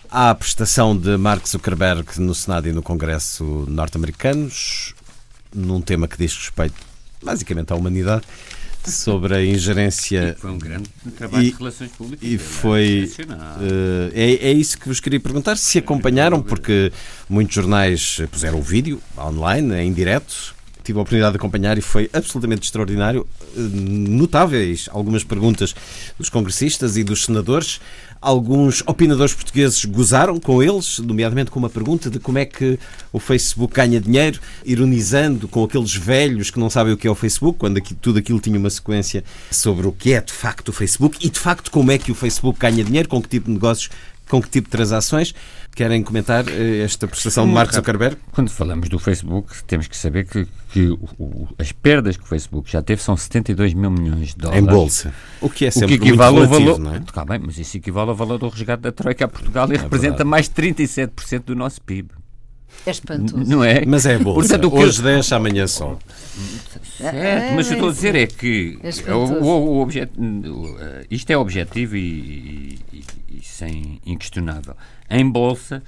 à 0.08 0.32
prestação 0.32 0.96
de 0.96 1.16
Mark 1.16 1.44
Zuckerberg 1.44 2.20
no 2.20 2.36
Senado 2.36 2.68
e 2.68 2.72
no 2.72 2.84
Congresso 2.84 3.66
norte-americanos, 3.66 4.94
num 5.52 5.80
tema 5.80 6.06
que 6.06 6.16
diz 6.16 6.36
respeito 6.36 6.93
basicamente 7.24 7.72
à 7.72 7.76
humanidade, 7.76 8.24
sobre 8.90 9.34
a 9.34 9.44
ingerência. 9.44 10.34
E 10.36 10.40
foi 10.40 10.50
um 10.50 10.58
grande 10.58 10.88
trabalho 11.16 11.44
e, 11.44 11.50
de 11.50 11.56
relações 11.56 11.90
públicas. 11.92 12.28
E 12.28 12.38
foi. 12.38 13.10
Uh, 13.20 14.10
é, 14.12 14.48
é 14.48 14.52
isso 14.52 14.78
que 14.78 14.88
vos 14.88 15.00
queria 15.00 15.20
perguntar, 15.20 15.56
se 15.56 15.78
acompanharam, 15.78 16.42
porque 16.42 16.92
muitos 17.28 17.54
jornais 17.54 18.20
puseram 18.30 18.58
o 18.58 18.62
vídeo 18.62 19.00
online, 19.18 19.74
em 19.76 19.92
direto. 19.92 20.53
Tive 20.84 20.98
a 20.98 21.02
oportunidade 21.02 21.32
de 21.32 21.38
acompanhar 21.38 21.78
e 21.78 21.80
foi 21.80 22.10
absolutamente 22.12 22.64
extraordinário. 22.64 23.26
Eh, 23.56 23.60
notáveis 23.60 24.86
algumas 24.92 25.24
perguntas 25.24 25.74
dos 26.18 26.28
congressistas 26.28 26.98
e 26.98 27.02
dos 27.02 27.24
senadores. 27.24 27.80
Alguns 28.20 28.82
opinadores 28.86 29.34
portugueses 29.34 29.84
gozaram 29.86 30.38
com 30.38 30.62
eles, 30.62 30.98
nomeadamente 30.98 31.50
com 31.50 31.58
uma 31.58 31.68
pergunta 31.68 32.10
de 32.10 32.18
como 32.18 32.38
é 32.38 32.44
que 32.44 32.78
o 33.12 33.18
Facebook 33.18 33.74
ganha 33.74 34.00
dinheiro, 34.00 34.40
ironizando 34.64 35.48
com 35.48 35.64
aqueles 35.64 35.94
velhos 35.94 36.50
que 36.50 36.58
não 36.58 36.70
sabem 36.70 36.92
o 36.92 36.96
que 36.96 37.06
é 37.06 37.10
o 37.10 37.14
Facebook, 37.14 37.58
quando 37.58 37.78
aqui, 37.78 37.94
tudo 37.94 38.18
aquilo 38.18 38.40
tinha 38.40 38.58
uma 38.58 38.70
sequência 38.70 39.24
sobre 39.50 39.86
o 39.86 39.92
que 39.92 40.12
é 40.12 40.20
de 40.20 40.32
facto 40.32 40.68
o 40.68 40.72
Facebook 40.72 41.18
e 41.20 41.28
de 41.28 41.38
facto 41.38 41.70
como 41.70 41.90
é 41.90 41.98
que 41.98 42.12
o 42.12 42.14
Facebook 42.14 42.58
ganha 42.58 42.84
dinheiro, 42.84 43.08
com 43.08 43.20
que 43.20 43.28
tipo 43.28 43.46
de 43.46 43.52
negócios 43.52 43.90
com 44.28 44.40
que 44.40 44.48
tipo 44.48 44.68
de 44.68 44.72
transações? 44.72 45.34
Querem 45.74 46.02
comentar 46.04 46.48
eh, 46.48 46.84
esta 46.84 47.08
prestação 47.08 47.46
de 47.46 47.52
Mark 47.52 47.72
Zuckerberg? 47.74 48.16
Quando 48.30 48.48
falamos 48.48 48.88
do 48.88 48.98
Facebook, 48.98 49.64
temos 49.64 49.88
que 49.88 49.96
saber 49.96 50.24
que, 50.24 50.46
que 50.70 50.88
o, 50.88 51.08
o, 51.18 51.48
as 51.58 51.72
perdas 51.72 52.16
que 52.16 52.22
o 52.22 52.26
Facebook 52.26 52.70
já 52.70 52.80
teve 52.80 53.02
são 53.02 53.16
72 53.16 53.74
mil 53.74 53.90
milhões 53.90 54.28
de 54.28 54.36
dólares. 54.36 54.62
Em 54.62 54.66
bolsa. 54.66 55.14
O 55.40 55.50
que 55.50 55.66
é 55.66 55.70
sempre 55.72 55.96
o 55.96 55.98
que 55.98 56.06
equivale 56.06 56.36
muito 56.36 56.50
relativo, 56.50 56.70
ao 56.70 56.76
valor, 56.78 56.90
não 56.92 56.96
é? 56.96 57.12
Tá 57.12 57.24
bem, 57.24 57.40
mas 57.44 57.58
isso 57.58 57.76
equivale 57.76 58.10
ao 58.10 58.14
valor 58.14 58.38
do 58.38 58.48
resgate 58.48 58.82
da 58.82 58.92
Troika 58.92 59.24
a 59.24 59.28
Portugal 59.28 59.68
e 59.70 59.74
é 59.74 59.78
representa 59.78 60.18
verdade. 60.18 60.30
mais 60.30 60.48
de 60.48 60.54
37% 60.54 61.44
do 61.44 61.56
nosso 61.56 61.82
PIB. 61.82 62.10
É 62.86 62.90
espantoso. 62.90 63.50
Não 63.50 63.64
é? 63.64 63.84
Mas 63.86 64.04
é 64.06 64.18
bolsa. 64.18 64.48
Portanto, 64.48 64.70
que... 64.70 64.76
Hoje 64.76 65.02
deixa, 65.02 65.36
amanhã 65.36 65.66
só. 65.66 65.98
Certo, 66.98 67.54
mas 67.54 67.66
o 67.66 67.68
que 67.70 67.74
estou 67.74 67.88
a 67.88 67.92
dizer 67.92 68.14
é 68.14 68.26
que 68.26 68.78
é 69.06 69.14
o, 69.14 69.18
o, 69.18 69.46
o 69.46 69.80
objet, 69.80 70.10
isto 71.10 71.30
é 71.30 71.36
objetivo 71.36 71.96
e, 71.96 72.78
e, 72.92 73.04
e, 73.30 73.40
sem 73.42 74.00
inquestionável. 74.04 74.76
Em 75.10 75.28
bolsa, 75.28 75.82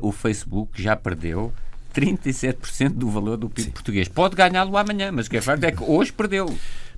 o 0.00 0.12
Facebook 0.12 0.80
já 0.80 0.96
perdeu 0.96 1.52
37% 1.94 2.90
do 2.90 3.10
valor 3.10 3.36
do 3.36 3.48
PIB 3.48 3.66
Sim. 3.66 3.70
português. 3.72 4.08
Pode 4.08 4.34
ganhá-lo 4.34 4.76
amanhã, 4.76 5.12
mas 5.12 5.26
o 5.26 5.30
que 5.30 5.36
é 5.36 5.40
facto 5.40 5.64
é 5.64 5.72
que 5.72 5.82
hoje 5.82 6.12
perdeu. 6.12 6.46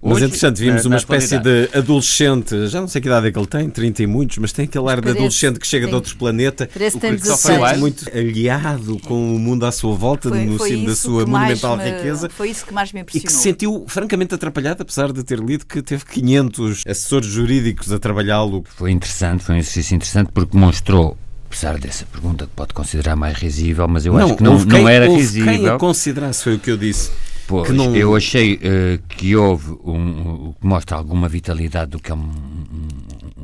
Mas 0.05 0.23
interessante, 0.23 0.61
vimos 0.61 0.85
uma 0.85 0.97
espécie 0.97 1.39
de 1.39 1.71
adolescente, 1.75 2.69
já 2.69 2.81
não 2.81 2.87
sei 2.89 3.01
que 3.01 3.09
idade 3.09 3.29
é 3.29 3.33
que 3.33 3.39
ele 3.39 3.47
tem, 3.47 3.71
30 3.71 4.03
e 4.03 4.07
muitos, 4.07 4.39
mas 4.39 4.53
tem 4.53 4.67
aquele 4.67 4.89
ar 4.89 5.01
de 5.01 5.11
adolescente 5.11 5.59
que 5.59 5.67
chega 5.67 5.87
de 5.87 5.95
outro 5.95 6.15
planeta, 6.17 6.69
Parece 6.73 6.99
que 6.99 7.27
só 7.27 7.39
foi 7.39 7.77
muito 7.79 8.05
aliado 8.15 8.99
com 9.01 9.35
o 9.35 9.39
mundo 9.39 9.65
à 9.65 9.73
sua 9.73 9.95
volta, 9.95 10.29
foi, 10.29 10.45
no 10.45 10.59
sino 10.59 10.87
da 10.87 10.95
sua 10.95 11.27
monumental 11.27 11.77
me, 11.77 11.85
riqueza. 11.85 12.29
Foi 12.29 12.51
isso 12.51 12.67
que 12.67 12.75
mais 12.75 12.93
me 12.93 13.01
impressionou. 13.01 13.25
E 13.25 13.27
que 13.27 13.33
se 13.33 13.43
sentiu 13.43 13.85
francamente 13.89 14.35
atrapalhado, 14.35 14.83
apesar 14.83 15.11
de 15.11 15.25
ter 15.25 15.39
lido 15.39 15.65
que 15.65 15.83
teve 15.83 16.05
500 16.05 16.83
assessores 16.87 17.29
jurídicos 17.29 17.91
a 17.91 17.99
trabalhá-lo. 17.99 18.63
Foi 18.77 18.91
interessante, 18.91 19.43
foi 19.43 19.55
um 19.55 19.59
exercício 19.59 19.95
interessante 19.95 20.31
porque 20.33 20.57
mostrou 20.57 21.17
apesar 21.47 21.79
dessa 21.79 22.05
pergunta 22.07 22.47
que 22.47 22.53
pode 22.57 22.75
considerar 22.75 23.15
mais 23.15 23.39
risível, 23.39 23.87
mas 23.87 24.05
eu 24.05 24.13
não, 24.13 24.27
acho 24.27 24.37
que 24.37 24.43
não, 24.43 24.59
quem, 24.59 24.83
não 24.83 24.89
era 24.89 25.09
risível. 25.09 25.53
Quem 25.53 25.69
a 25.69 25.79
considerasse 25.79 26.43
foi 26.43 26.55
o 26.57 26.59
que 26.59 26.69
eu 26.69 26.77
disse. 26.77 27.13
Pois, 27.47 27.71
não... 27.71 27.95
eu 27.95 28.17
achei 28.17 28.55
uh, 28.55 29.03
que 29.09 29.37
houve 29.37 29.73
um, 29.85 30.55
que 30.59 30.67
mostra 30.67 30.97
alguma 30.97 31.29
vitalidade 31.29 31.91
do 31.91 31.99
que 31.99 32.11
é 32.11 32.15
um, 32.15 32.31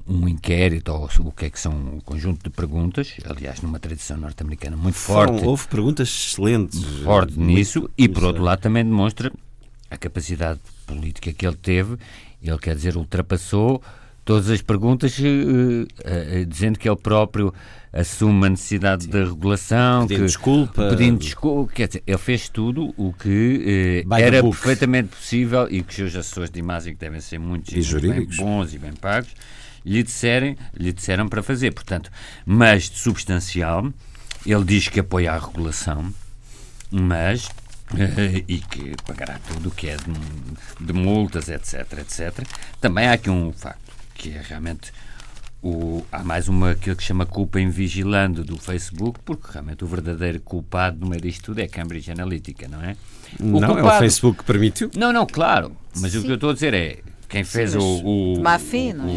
um, 0.09 0.22
um, 0.22 0.28
inquérito 0.28 0.92
ou 0.92 1.09
o 1.20 1.32
que 1.32 1.46
é 1.46 1.51
que 1.51 1.61
são 1.61 1.72
um 1.72 2.01
conjunto 2.01 2.42
de 2.44 2.51
perguntas, 2.51 3.14
aliás, 3.24 3.61
numa 3.61 3.78
tradição 3.78 4.16
norte-americana 4.16 4.76
muito 4.76 4.94
Foram, 4.94 5.34
forte. 5.34 5.46
Houve 5.46 5.68
perguntas 5.68 6.09
excelentes. 6.09 6.82
Forte 7.03 7.38
muito, 7.38 7.55
nisso, 7.55 7.90
e 7.96 8.09
por 8.09 8.24
outro 8.24 8.42
lado 8.42 8.61
também 8.61 8.84
demonstra 8.84 9.30
a 9.90 9.96
capacidade 9.96 10.61
política 10.86 11.32
que 11.32 11.46
ele 11.46 11.57
teve. 11.57 11.96
Ele, 12.42 12.59
quer 12.59 12.74
dizer, 12.74 12.96
ultrapassou 12.96 13.82
todas 14.24 14.48
as 14.48 14.62
perguntas, 14.62 15.18
uh, 15.18 15.22
uh, 15.22 16.46
dizendo 16.46 16.78
que 16.78 16.88
ele 16.88 16.96
próprio 16.96 17.53
assume 17.93 18.47
a 18.47 18.51
necessidade 18.51 19.05
Sim. 19.05 19.11
da 19.11 19.24
regulação, 19.24 20.07
pedindo 20.07 20.20
que, 20.20 20.26
desculpa, 20.26 20.88
pedindo 20.91 21.18
desculpa, 21.18 21.72
quer 21.72 21.88
dizer, 21.88 22.03
ele 22.07 22.18
fez 22.18 22.49
tudo 22.49 22.95
o 22.97 23.12
que 23.12 24.05
uh, 24.07 24.14
era 24.14 24.43
perfeitamente 24.43 25.09
possível 25.09 25.66
e 25.70 25.82
que 25.82 25.91
os 25.91 25.97
seus 25.97 26.16
assessores 26.16 26.51
de 26.51 26.59
imagem, 26.59 26.95
que 26.95 27.01
devem 27.01 27.20
ser 27.20 27.38
muitos 27.38 27.72
e 27.72 28.01
bem 28.01 28.26
bons 28.36 28.74
e 28.74 28.78
bem 28.78 28.93
pagos, 28.93 29.30
lhe, 29.84 30.03
disserem, 30.03 30.57
lhe 30.74 30.93
disseram 30.93 31.28
para 31.28 31.43
fazer. 31.43 31.72
Portanto, 31.72 32.11
mas 32.47 32.88
de 32.88 32.99
substancial, 32.99 33.93
ele 34.47 34.64
diz 34.64 34.88
que 34.88 35.01
apoia 35.01 35.32
a 35.32 35.38
regulação, 35.38 36.12
mas 36.91 37.49
e 38.47 38.59
que 38.59 38.95
pagará 39.05 39.38
tudo 39.49 39.68
o 39.68 39.72
que 39.72 39.88
é 39.88 39.97
de, 39.97 40.86
de 40.86 40.93
multas, 40.93 41.49
etc, 41.49 41.99
etc. 41.99 42.47
Também 42.80 43.09
há 43.09 43.14
aqui 43.14 43.28
um 43.28 43.53
facto 43.53 43.91
que 44.14 44.30
é 44.30 44.43
realmente 44.47 44.93
o, 45.62 46.04
há 46.11 46.24
mais 46.24 46.48
uma 46.48 46.70
aquilo 46.70 46.96
que 46.96 47.02
chama 47.02 47.26
culpa 47.26 47.61
em 47.61 47.68
vigilando 47.68 48.42
do 48.44 48.56
Facebook, 48.56 49.20
porque 49.24 49.48
realmente 49.52 49.84
o 49.84 49.86
verdadeiro 49.86 50.40
culpado 50.40 50.98
no 51.00 51.08
meio 51.08 51.20
disto 51.20 51.46
tudo 51.46 51.61
é 51.61 51.68
Cambridge 51.68 52.11
Analytica, 52.11 52.66
não 52.66 52.82
é? 52.82 52.96
O 53.38 53.61
não, 53.61 53.68
culpado... 53.68 53.88
é 53.88 53.96
o 53.96 53.98
Facebook 53.98 54.38
que 54.38 54.44
permitiu. 54.44 54.90
Não, 54.96 55.12
não, 55.12 55.26
claro. 55.26 55.76
Mas 56.00 56.12
Sim. 56.12 56.18
o 56.18 56.22
que 56.22 56.30
eu 56.30 56.34
estou 56.34 56.50
a 56.50 56.54
dizer 56.54 56.72
é 56.72 56.98
quem 57.28 57.44
fez 57.44 57.72
Sim, 57.72 57.78
o, 57.78 58.40
o, 58.40 58.58
fé, 58.58 58.92
não 58.92 59.08
é? 59.08 59.11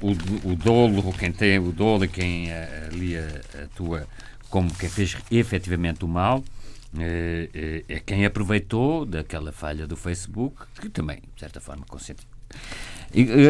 O, 0.00 0.06
o, 0.06 0.52
o, 0.52 0.56
dolo, 0.56 1.12
quem 1.12 1.32
tem 1.32 1.58
o 1.58 1.72
dolo 1.72 2.04
e 2.04 2.08
quem 2.08 2.50
eh, 2.50 2.88
ali 2.90 3.16
atua 3.62 4.06
como 4.50 4.74
quem 4.74 4.88
fez 4.88 5.16
efetivamente 5.30 6.04
o 6.04 6.08
mal, 6.08 6.42
é, 6.98 7.84
é, 7.88 8.00
quem 8.00 8.26
aproveitou 8.26 9.06
daquela 9.06 9.52
falha 9.52 9.86
do 9.86 9.96
Facebook, 9.96 10.56
que 10.80 10.88
também, 10.88 11.22
de 11.34 11.40
certa 11.40 11.60
forma, 11.60 11.84
consente. 11.86 12.26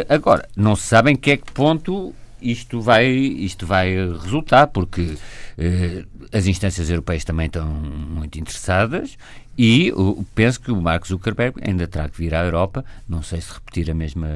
agora, 0.09 0.47
não 0.55 0.77
se 0.77 0.87
sabe 0.87 1.11
em 1.11 1.17
que 1.17 1.31
é 1.31 1.37
que 1.39 1.51
ponto 1.53 2.15
isto 2.43 2.81
vai, 2.81 3.09
isto 3.09 3.67
vai 3.67 3.95
resultar, 4.19 4.69
porque 4.69 5.17
eh, 5.59 6.05
as 6.33 6.47
instâncias 6.47 6.91
europeias 6.91 7.25
também 7.25 7.47
estão 7.47 7.67
muito 7.67 8.39
interessadas 8.39 9.17
e 9.59 9.93
penso 10.35 10.61
que 10.61 10.73
o 10.73 10.81
Mark 10.81 11.07
Zuckerberg 11.07 11.61
ainda 11.63 11.87
terá 11.87 12.09
que 12.09 12.17
vir 12.17 12.35
à 12.35 12.43
Europa, 12.43 12.83
não 13.07 13.23
sei 13.23 13.41
se 13.41 13.53
repetir 13.53 13.91
a 13.91 13.95
mesma, 13.95 14.29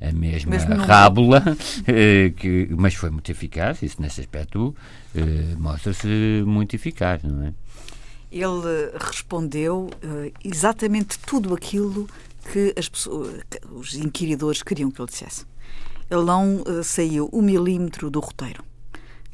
a, 0.00 0.08
a 0.08 0.12
mesma 0.12 0.76
rábula, 0.76 1.42
eh, 1.88 2.32
que, 2.36 2.68
mas 2.70 2.94
foi 2.94 3.10
muito 3.10 3.30
eficaz, 3.32 3.82
isso 3.82 4.00
nesse 4.00 4.20
aspecto 4.20 4.76
eh, 5.14 5.56
mostra-se 5.58 6.42
muito 6.46 6.76
eficaz, 6.76 7.22
não 7.24 7.46
é? 7.46 7.52
Ele 8.30 8.96
respondeu 8.98 9.90
uh, 10.02 10.32
exatamente 10.42 11.18
tudo 11.18 11.52
aquilo 11.52 12.08
que 12.50 12.72
as 12.78 12.88
pessoas, 12.88 13.42
que 13.50 13.58
os 13.70 13.94
inquiridores 13.94 14.62
queriam 14.62 14.90
que 14.90 15.00
ele 15.02 15.10
dissesse. 15.10 15.44
Ele 16.12 16.24
não 16.24 16.62
uh, 16.62 16.84
saiu 16.84 17.30
um 17.32 17.40
milímetro 17.40 18.10
do 18.10 18.20
roteiro 18.20 18.62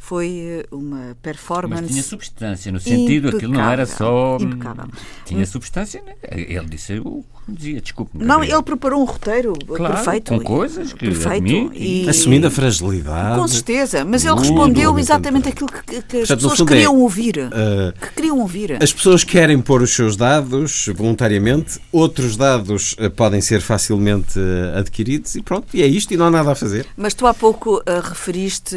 foi 0.08 0.62
eh, 0.62 0.66
uma 0.74 1.16
performance. 1.20 1.82
Mas 1.82 1.90
tinha 1.90 2.02
substância, 2.02 2.72
no 2.72 2.80
sentido, 2.80 3.28
aquilo 3.28 3.52
não 3.52 3.70
era 3.70 3.84
só. 3.84 4.38
Hum, 4.38 4.44
impecável. 4.44 4.88
Tinha 5.26 5.44
substância, 5.44 6.02
né? 6.02 6.14
ele 6.22 6.66
disse 6.66 6.98
o 7.00 7.24
dizia, 7.55 7.80
desculpe. 7.80 8.12
Não, 8.14 8.42
ele 8.42 8.62
preparou 8.62 9.03
um 9.03 9.05
roteiro 9.05 9.55
claro, 9.66 9.94
perfeito. 9.94 10.34
Com 10.34 10.40
coisas 10.40 10.92
que 10.92 11.07
perfeito. 11.07 11.72
E, 11.74 12.09
Assumindo 12.09 12.46
a 12.46 12.51
fragilidade. 12.51 13.38
Com 13.38 13.49
certeza, 13.49 14.05
mas 14.05 14.24
ele 14.24 14.38
respondeu 14.38 14.99
exatamente 14.99 15.49
aquilo 15.49 15.70
que, 15.70 15.82
que 15.82 15.96
as 15.96 16.28
Portanto, 16.28 16.51
pessoas 16.51 16.68
queriam 16.68 16.94
é, 16.94 16.99
ouvir. 16.99 17.38
Uh, 17.38 18.01
que 18.01 18.14
queriam 18.14 18.38
ouvir. 18.38 18.82
As 18.82 18.92
pessoas 18.92 19.24
querem 19.24 19.61
pôr 19.61 19.82
os 19.82 19.94
seus 19.94 20.16
dados 20.16 20.88
voluntariamente, 20.94 21.80
outros 21.92 22.36
dados 22.36 22.92
uh, 22.94 23.11
podem 23.11 23.40
ser 23.40 23.61
facilmente 23.61 24.38
uh, 24.38 24.78
adquiridos 24.78 25.34
e 25.34 25.42
pronto, 25.42 25.66
e 25.74 25.82
é 25.82 25.86
isto 25.86 26.12
e 26.12 26.16
não 26.16 26.26
há 26.26 26.30
nada 26.30 26.53
a 26.53 26.55
fazer. 26.55 26.86
Mas 26.96 27.14
tu 27.14 27.26
há 27.26 27.34
pouco 27.34 27.82
referiste 28.09 28.76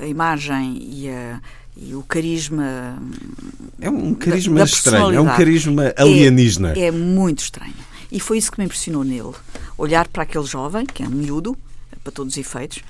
a 0.00 0.06
imagem 0.06 0.78
e 0.80 1.08
a 1.08 1.40
e 1.76 1.94
o 1.94 2.02
carisma. 2.02 2.98
É 3.80 3.90
um 3.90 4.14
carisma 4.14 4.54
da, 4.54 4.64
da 4.64 4.70
estranho, 4.70 5.14
é 5.14 5.20
um 5.20 5.26
carisma 5.26 5.92
alienígena. 5.96 6.72
É, 6.76 6.86
é, 6.86 6.90
muito 6.90 7.40
estranho. 7.40 7.74
E 8.10 8.18
foi 8.18 8.38
isso 8.38 8.50
que 8.50 8.58
me 8.58 8.64
impressionou 8.64 9.04
nele. 9.04 9.32
Olhar 9.76 10.08
para 10.08 10.22
aquele 10.22 10.46
jovem, 10.46 10.86
que 10.86 11.02
é 11.02 11.06
um 11.06 11.10
miúdo, 11.10 11.56
para 12.02 12.12
todos 12.12 12.34
os 12.34 12.38
efeitos, 12.38 12.82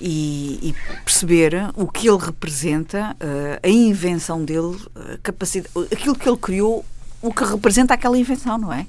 e, 0.00 0.58
e 0.62 0.74
perceber 1.04 1.70
o 1.74 1.86
que 1.86 2.08
ele 2.08 2.18
representa, 2.18 3.16
uh, 3.20 3.60
a 3.62 3.68
invenção 3.68 4.44
dele, 4.44 4.76
a 4.94 5.18
capacidade, 5.22 5.72
aquilo 5.90 6.14
que 6.14 6.28
ele 6.28 6.36
criou, 6.36 6.84
o 7.22 7.32
que 7.32 7.44
representa 7.44 7.94
aquela 7.94 8.18
invenção, 8.18 8.58
não 8.58 8.72
é? 8.72 8.86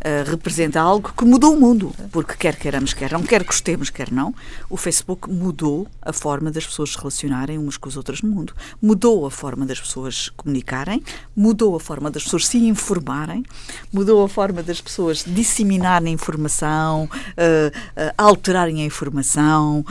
Uh, 0.00 0.30
representa 0.30 0.80
algo 0.80 1.12
que 1.16 1.24
mudou 1.24 1.54
o 1.54 1.60
mundo, 1.60 1.94
porque 2.12 2.34
quer 2.34 2.56
queiramos, 2.56 2.92
quer 2.92 3.12
não, 3.12 3.22
quer 3.22 3.44
gostemos, 3.44 3.90
quer 3.90 4.10
não, 4.10 4.34
o 4.68 4.76
Facebook 4.76 5.30
mudou 5.30 5.86
a 6.02 6.12
forma 6.12 6.50
das 6.50 6.66
pessoas 6.66 6.92
se 6.92 6.98
relacionarem 6.98 7.58
umas 7.58 7.76
com 7.76 7.88
as 7.88 7.96
outras 7.96 8.22
no 8.22 8.30
mundo, 8.30 8.54
mudou 8.80 9.26
a 9.26 9.30
forma 9.30 9.66
das 9.66 9.80
pessoas 9.80 10.28
comunicarem, 10.36 11.02
mudou 11.34 11.76
a 11.76 11.80
forma 11.80 12.10
das 12.10 12.24
pessoas 12.24 12.46
se 12.46 12.58
informarem, 12.58 13.44
mudou 13.92 14.24
a 14.24 14.28
forma 14.28 14.62
das 14.62 14.80
pessoas 14.80 15.24
disseminarem 15.26 16.12
informação, 16.12 17.04
uh, 17.04 17.06
uh, 17.08 18.14
alterarem 18.16 18.82
a 18.82 18.84
informação. 18.84 19.84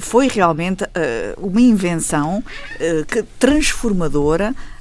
foi 0.00 0.28
realmente 0.28 0.84
uma 1.38 1.60
invenção 1.60 2.42
que, 3.08 3.22
transformadora 3.38 4.54
eh, 4.54 4.79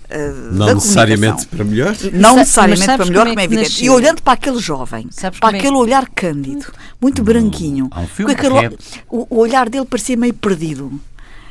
não 0.52 0.74
necessariamente 0.74 1.46
para 1.48 1.64
melhor? 1.64 1.96
Não 2.14 2.36
necessariamente 2.36 2.86
para 2.86 3.06
melhor, 3.06 3.28
como 3.28 3.30
é, 3.30 3.32
como 3.32 3.40
é 3.40 3.44
evidente. 3.44 3.86
E 3.86 3.90
olhando 3.90 4.22
para 4.24 4.34
aquele 4.34 4.60
jovem, 4.60 5.08
sabes 5.12 5.40
para 5.40 5.56
é 5.56 5.60
aquele 5.60 5.76
é? 5.76 5.78
olhar 5.78 6.10
cândido, 6.10 6.66
muito 7.00 7.24
branquinho, 7.24 7.90
um 7.96 8.08
filme 8.08 8.34
aquele, 8.34 8.76
o, 9.08 9.28
o, 9.30 9.40
olhar 9.40 9.70
dele 9.70 9.86
parecia 9.86 10.18
meio 10.18 10.34
perdido. 10.34 10.86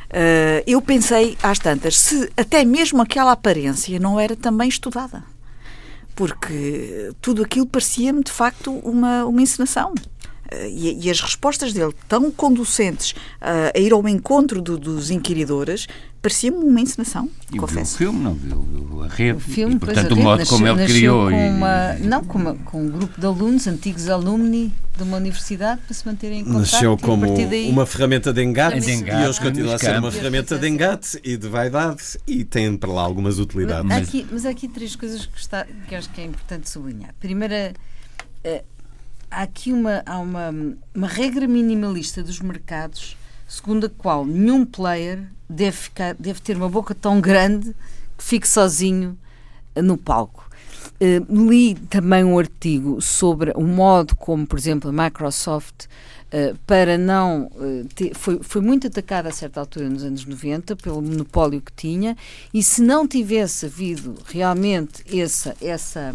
Uh, 0.09 0.65
eu 0.65 0.81
pensei 0.81 1.37
às 1.41 1.59
tantas, 1.59 1.97
se 1.97 2.31
até 2.35 2.65
mesmo 2.65 3.01
aquela 3.01 3.31
aparência 3.31 3.99
não 3.99 4.19
era 4.19 4.35
também 4.35 4.67
estudada. 4.67 5.23
Porque 6.15 7.11
tudo 7.21 7.43
aquilo 7.43 7.65
parecia-me 7.65 8.23
de 8.23 8.31
facto 8.31 8.73
uma, 8.79 9.23
uma 9.23 9.41
encenação. 9.41 9.93
Uh, 10.51 10.65
e, 10.67 11.05
e, 11.05 11.11
as 11.11 11.21
respostas 11.21 11.71
dele, 11.71 11.93
tão 12.07 12.31
conducentes 12.31 13.11
uh, 13.11 13.71
a 13.73 13.79
ir 13.79 13.93
ao 13.93 14.05
encontro 14.09 14.61
do, 14.61 14.77
dos 14.79 15.11
inquiridores, 15.11 15.87
parecia-me 16.21 16.57
uma 16.57 16.81
encenação, 16.81 17.29
e 17.53 17.57
confesso. 17.57 17.95
o 17.95 17.97
filme, 17.97 18.19
não 18.19 18.33
viu 18.33 19.03
a 19.03 19.07
rede, 19.07 19.37
o 19.37 19.39
filme, 19.39 19.75
e, 19.75 19.79
portanto 19.79 20.11
o 20.11 20.15
modo 20.17 20.45
como 20.45 20.67
ele 20.67 20.85
criou. 20.85 21.29
Com 21.29 21.49
uma, 21.49 21.93
não, 21.95 22.23
com, 22.23 22.37
uma, 22.37 22.55
com 22.55 22.81
um 22.81 22.89
grupo 22.89 23.19
de 23.19 23.25
alunos, 23.25 23.67
antigos 23.67 24.09
alumni 24.09 24.73
de 24.97 25.03
uma 25.03 25.17
universidade, 25.17 25.81
para 25.81 25.93
se 25.93 26.05
manterem 26.05 26.41
em 26.41 26.43
contato. 26.43 26.59
Nasceu 26.59 26.97
como 26.97 27.25
uma 27.69 27.85
ferramenta 27.85 28.33
de 28.33 28.43
engate, 28.43 28.81
de 28.81 28.91
engate 28.91 29.23
e 29.23 29.27
hoje 29.27 29.39
continua 29.39 29.75
a 29.75 29.79
ser 29.79 29.97
uma 29.97 30.11
ferramenta 30.11 30.57
de 30.57 30.67
engate 30.67 31.19
e 31.23 31.37
de 31.37 31.47
vaidade 31.47 32.03
e 32.27 32.43
tem 32.43 32.75
para 32.75 32.91
lá 32.91 33.01
algumas 33.01 33.39
utilidades. 33.39 33.85
Mas, 33.85 34.07
aqui, 34.09 34.27
mas 34.29 34.45
há 34.45 34.49
aqui 34.49 34.67
três 34.67 34.95
coisas 34.95 35.25
que, 35.25 35.39
está, 35.39 35.65
que 35.87 35.95
acho 35.95 36.09
que 36.09 36.19
é 36.19 36.25
importante 36.25 36.69
sublinhar. 36.69 37.13
Primeira, 37.19 37.73
uh, 38.45 38.63
há 39.31 39.41
aqui 39.41 39.71
uma, 39.71 40.03
há 40.05 40.19
uma, 40.19 40.49
uma 40.93 41.07
regra 41.07 41.47
minimalista 41.47 42.21
dos 42.21 42.41
mercados 42.41 43.15
segundo 43.49 43.87
a 43.87 43.89
qual 43.89 44.25
nenhum 44.25 44.63
player 44.63 45.27
deve, 45.49 45.75
ficar, 45.75 46.13
deve 46.13 46.39
ter 46.39 46.55
uma 46.55 46.69
boca 46.69 46.93
tão 46.93 47.19
grande 47.19 47.75
que 48.15 48.23
fique 48.23 48.47
sozinho 48.47 49.17
eh, 49.75 49.81
no 49.81 49.97
palco. 49.97 50.47
Uh, 51.01 51.49
li 51.49 51.75
também 51.75 52.25
um 52.25 52.37
artigo 52.37 53.01
sobre 53.01 53.51
o 53.55 53.61
modo 53.61 54.15
como, 54.17 54.45
por 54.45 54.59
exemplo, 54.59 54.89
a 54.89 55.03
Microsoft, 55.03 55.85
uh, 55.85 56.57
para 56.67 56.97
não. 56.97 57.49
Uh, 57.55 57.87
ter, 57.95 58.13
foi, 58.13 58.39
foi 58.41 58.61
muito 58.61 58.87
atacada 58.87 59.29
a 59.29 59.31
certa 59.31 59.61
altura, 59.61 59.89
nos 59.89 60.03
anos 60.03 60.25
90, 60.25 60.75
pelo 60.75 61.01
monopólio 61.01 61.61
que 61.61 61.71
tinha, 61.71 62.17
e 62.53 62.61
se 62.61 62.81
não 62.81 63.07
tivesse 63.07 63.65
havido 63.65 64.15
realmente 64.25 65.03
essa, 65.17 65.55
essa 65.61 66.13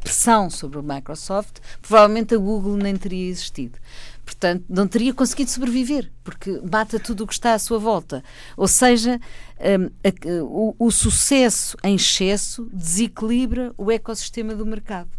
pressão 0.00 0.50
sobre 0.50 0.78
a 0.78 0.82
Microsoft, 0.82 1.60
provavelmente 1.80 2.34
a 2.34 2.38
Google 2.38 2.76
nem 2.76 2.94
teria 2.94 3.30
existido. 3.30 3.78
Portanto, 4.24 4.64
não 4.68 4.86
teria 4.86 5.12
conseguido 5.12 5.50
sobreviver, 5.50 6.10
porque 6.22 6.60
mata 6.70 6.98
tudo 6.98 7.24
o 7.24 7.26
que 7.26 7.32
está 7.32 7.54
à 7.54 7.58
sua 7.58 7.78
volta. 7.78 8.22
Ou 8.56 8.68
seja, 8.68 9.20
um, 9.60 9.86
a, 10.08 10.42
o, 10.44 10.76
o 10.78 10.90
sucesso 10.90 11.76
em 11.82 11.96
excesso 11.96 12.68
desequilibra 12.72 13.72
o 13.76 13.90
ecossistema 13.90 14.54
do 14.54 14.64
mercado. 14.64 15.10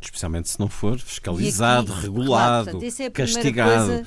Especialmente 0.00 0.50
se 0.50 0.60
não 0.60 0.68
for 0.68 0.98
fiscalizado, 0.98 1.92
aqui, 1.92 2.02
regulado, 2.02 2.70
claro, 2.70 2.78
portanto, 2.78 3.00
é 3.00 3.10
castigado. 3.10 3.86
Coisa, 3.86 4.06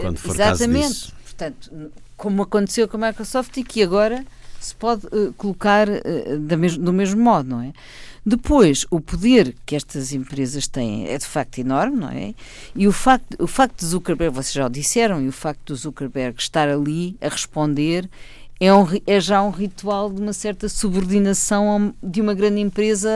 quando 0.00 0.18
for 0.18 0.34
exatamente. 0.34 0.82
Caso 0.82 0.94
disso. 0.94 1.14
Portanto, 1.24 1.92
como 2.16 2.42
aconteceu 2.42 2.88
com 2.88 2.96
a 2.96 3.08
Microsoft 3.08 3.56
e 3.56 3.64
que 3.64 3.82
agora 3.82 4.24
se 4.60 4.74
pode 4.74 5.06
uh, 5.06 5.32
colocar 5.34 5.88
uh, 5.88 6.38
da 6.40 6.56
mes 6.56 6.78
do 6.78 6.92
mesmo 6.92 7.22
modo, 7.22 7.48
não 7.48 7.60
é? 7.60 7.72
Depois, 8.26 8.86
o 8.90 9.00
poder 9.00 9.54
que 9.66 9.76
estas 9.76 10.12
empresas 10.12 10.66
têm 10.66 11.06
é 11.08 11.18
de 11.18 11.26
facto 11.26 11.58
enorme, 11.58 11.96
não 11.96 12.08
é? 12.08 12.34
E 12.74 12.88
o 12.88 12.92
facto, 12.92 13.36
o 13.38 13.46
facto 13.46 13.80
de 13.80 13.86
Zuckerberg, 13.86 14.34
vocês 14.34 14.52
já 14.54 14.66
o 14.66 14.70
disseram, 14.70 15.20
e 15.22 15.28
o 15.28 15.32
facto 15.32 15.74
de 15.74 15.80
Zuckerberg 15.80 16.40
estar 16.40 16.68
ali 16.68 17.16
a 17.20 17.28
responder 17.28 18.08
é, 18.58 18.72
um, 18.72 18.86
é 19.06 19.20
já 19.20 19.42
um 19.42 19.50
ritual 19.50 20.10
de 20.10 20.22
uma 20.22 20.32
certa 20.32 20.68
subordinação 20.68 21.94
de 22.02 22.20
uma 22.20 22.32
grande 22.32 22.60
empresa 22.60 23.10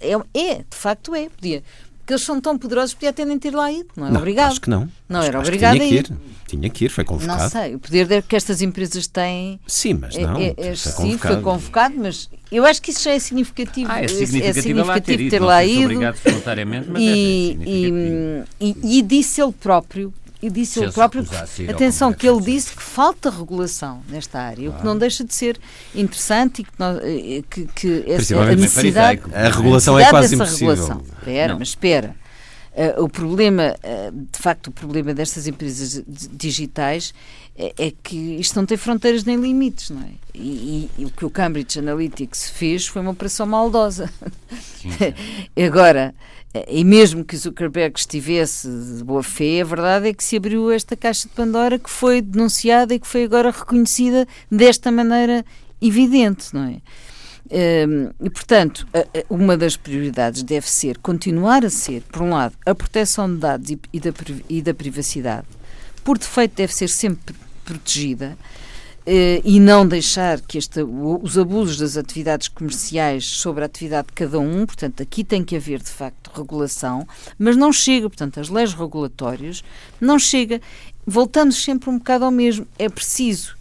é, 0.00 0.12
é, 0.38 0.54
de 0.58 0.76
facto 0.76 1.14
é. 1.14 1.28
Podia, 1.28 1.62
que 2.06 2.12
eles 2.12 2.22
são 2.22 2.40
tão 2.40 2.56
poderosos, 2.56 2.94
podia 2.94 3.10
até 3.10 3.24
nem 3.24 3.38
ter 3.38 3.52
lá 3.52 3.70
ido, 3.70 3.88
não 3.96 4.06
é 4.06 4.10
não, 4.10 4.20
obrigado. 4.20 4.52
Acho 4.52 4.60
que 4.60 4.70
não. 4.70 4.88
Não 5.08 5.20
acho, 5.20 5.28
era 5.28 5.40
obrigado 5.40 5.74
tinha 5.74 5.84
a 5.84 5.88
ir. 5.88 5.94
ir. 5.94 6.12
Tinha 6.46 6.70
que 6.70 6.84
ir, 6.84 6.88
foi 6.88 7.02
convocado. 7.02 7.42
Não 7.42 7.50
sei, 7.50 7.74
o 7.74 7.78
poder 7.80 8.22
que 8.22 8.36
estas 8.36 8.62
empresas 8.62 9.08
têm. 9.08 9.58
Sim, 9.66 9.94
mas 9.94 10.14
é, 10.14 10.20
não. 10.20 10.36
É, 10.36 10.54
é, 10.56 10.68
é, 10.68 10.74
sim, 10.76 11.18
foi 11.18 11.40
convocado, 11.40 11.96
mas 11.98 12.30
eu 12.52 12.64
acho 12.64 12.80
que 12.80 12.92
isso 12.92 13.02
já 13.02 13.10
é 13.10 13.18
significativo. 13.18 13.90
Ah, 13.90 14.00
é 14.00 14.06
significativo, 14.06 14.46
é 14.46 14.62
significativo 14.62 15.18
ter, 15.18 15.30
ter 15.30 15.40
lá 15.40 15.64
ido. 15.64 15.94
voluntariamente, 16.24 16.88
mas 16.88 17.02
e, 17.02 17.58
é 17.60 17.68
e, 17.68 18.44
e, 18.60 18.98
e 18.98 19.02
disse 19.02 19.42
ele 19.42 19.52
próprio 19.52 20.14
e 20.46 20.50
disse 20.50 20.80
ele 20.80 20.92
próprio, 20.92 21.26
atenção, 21.68 22.12
que 22.12 22.28
ele 22.28 22.40
disse 22.40 22.74
que 22.74 22.82
falta 22.82 23.30
regulação 23.30 24.02
nesta 24.08 24.38
área, 24.38 24.70
o 24.70 24.72
que 24.72 24.84
não 24.84 24.96
deixa 24.96 25.24
de 25.24 25.34
ser 25.34 25.58
interessante 25.94 26.62
e 26.62 26.64
que, 26.64 26.72
nós, 26.78 26.98
eh, 27.02 27.42
que, 27.50 27.66
que 27.74 28.04
essa, 28.06 28.40
a 28.40 28.54
necessidade... 28.54 29.22
A 29.34 29.48
regulação 29.48 29.98
é 29.98 30.08
quase 30.08 30.34
impossível. 30.34 31.02
Espera, 31.18 31.58
mas 31.58 31.68
espera. 31.68 32.14
Uh, 32.76 33.04
o 33.04 33.08
problema, 33.08 33.74
uh, 33.82 34.12
de 34.12 34.38
facto, 34.38 34.66
o 34.66 34.70
problema 34.70 35.14
destas 35.14 35.46
empresas 35.46 36.04
digitais 36.30 37.14
é, 37.56 37.72
é, 37.78 37.92
que 38.02 38.16
isto 38.38 38.54
não 38.54 38.66
tem 38.66 38.76
fronteiras 38.76 39.24
nem 39.24 39.36
limites, 39.36 39.88
não 39.88 40.02
é? 40.02 40.10
E, 40.34 40.90
e, 40.98 41.02
e, 41.02 41.04
o 41.06 41.10
que 41.10 41.24
o 41.24 41.30
Cambridge 41.30 41.78
Analytics 41.78 42.50
fez 42.50 42.86
foi 42.86 43.00
uma 43.00 43.12
operação 43.12 43.46
maldosa. 43.46 44.12
Sim, 44.78 44.90
sim. 44.90 45.14
Agora, 45.64 46.14
e 46.68 46.84
mesmo 46.84 47.24
que 47.24 47.36
Zuckerberg 47.36 47.98
estivesse 47.98 48.68
de 48.68 49.04
boa 49.04 49.22
fé, 49.22 49.60
a 49.60 49.64
verdade 49.64 50.08
é 50.08 50.14
que 50.14 50.22
se 50.22 50.36
abriu 50.36 50.70
esta 50.70 50.96
caixa 50.96 51.28
de 51.28 51.34
Pandora 51.34 51.78
que 51.78 51.90
foi 51.90 52.20
denunciada 52.20 52.94
e 52.94 52.98
que 52.98 53.06
foi 53.06 53.24
agora 53.24 53.50
reconhecida 53.50 54.26
desta 54.50 54.90
maneira 54.90 55.44
evidente, 55.80 56.54
não 56.54 56.64
é? 56.64 56.80
Ehm, 57.50 58.10
e, 58.20 58.28
portanto, 58.30 58.86
uma 59.30 59.56
das 59.56 59.76
prioridades 59.76 60.42
deve 60.42 60.68
ser 60.68 60.98
continuar 60.98 61.64
a 61.64 61.70
ser, 61.70 62.02
por 62.02 62.22
um 62.22 62.30
lado, 62.30 62.54
a 62.64 62.74
proteção 62.74 63.32
de 63.32 63.38
dados 63.38 63.70
e 63.92 64.00
da, 64.00 64.10
da 64.62 64.74
privacidade. 64.74 65.46
Por 66.02 66.18
defeito, 66.18 66.56
deve 66.56 66.74
ser 66.74 66.88
sempre 66.88 67.34
protegida 67.64 68.36
e 69.06 69.60
não 69.60 69.86
deixar 69.86 70.40
que 70.40 70.58
este, 70.58 70.82
os 70.82 71.38
abusos 71.38 71.76
das 71.78 71.96
atividades 71.96 72.48
comerciais 72.48 73.24
sobre 73.24 73.62
a 73.62 73.66
atividade 73.66 74.08
de 74.08 74.14
cada 74.14 74.38
um, 74.40 74.66
portanto, 74.66 75.02
aqui 75.02 75.22
tem 75.22 75.44
que 75.44 75.54
haver 75.54 75.80
de 75.80 75.90
facto 75.90 76.30
regulação, 76.34 77.06
mas 77.38 77.56
não 77.56 77.72
chega, 77.72 78.08
portanto, 78.08 78.40
as 78.40 78.48
leis 78.48 78.74
regulatórias 78.74 79.62
não 80.00 80.18
chega. 80.18 80.60
Voltamos 81.06 81.62
sempre 81.62 81.88
um 81.88 81.98
bocado 81.98 82.24
ao 82.24 82.30
mesmo. 82.30 82.66
É 82.78 82.88
preciso 82.88 83.56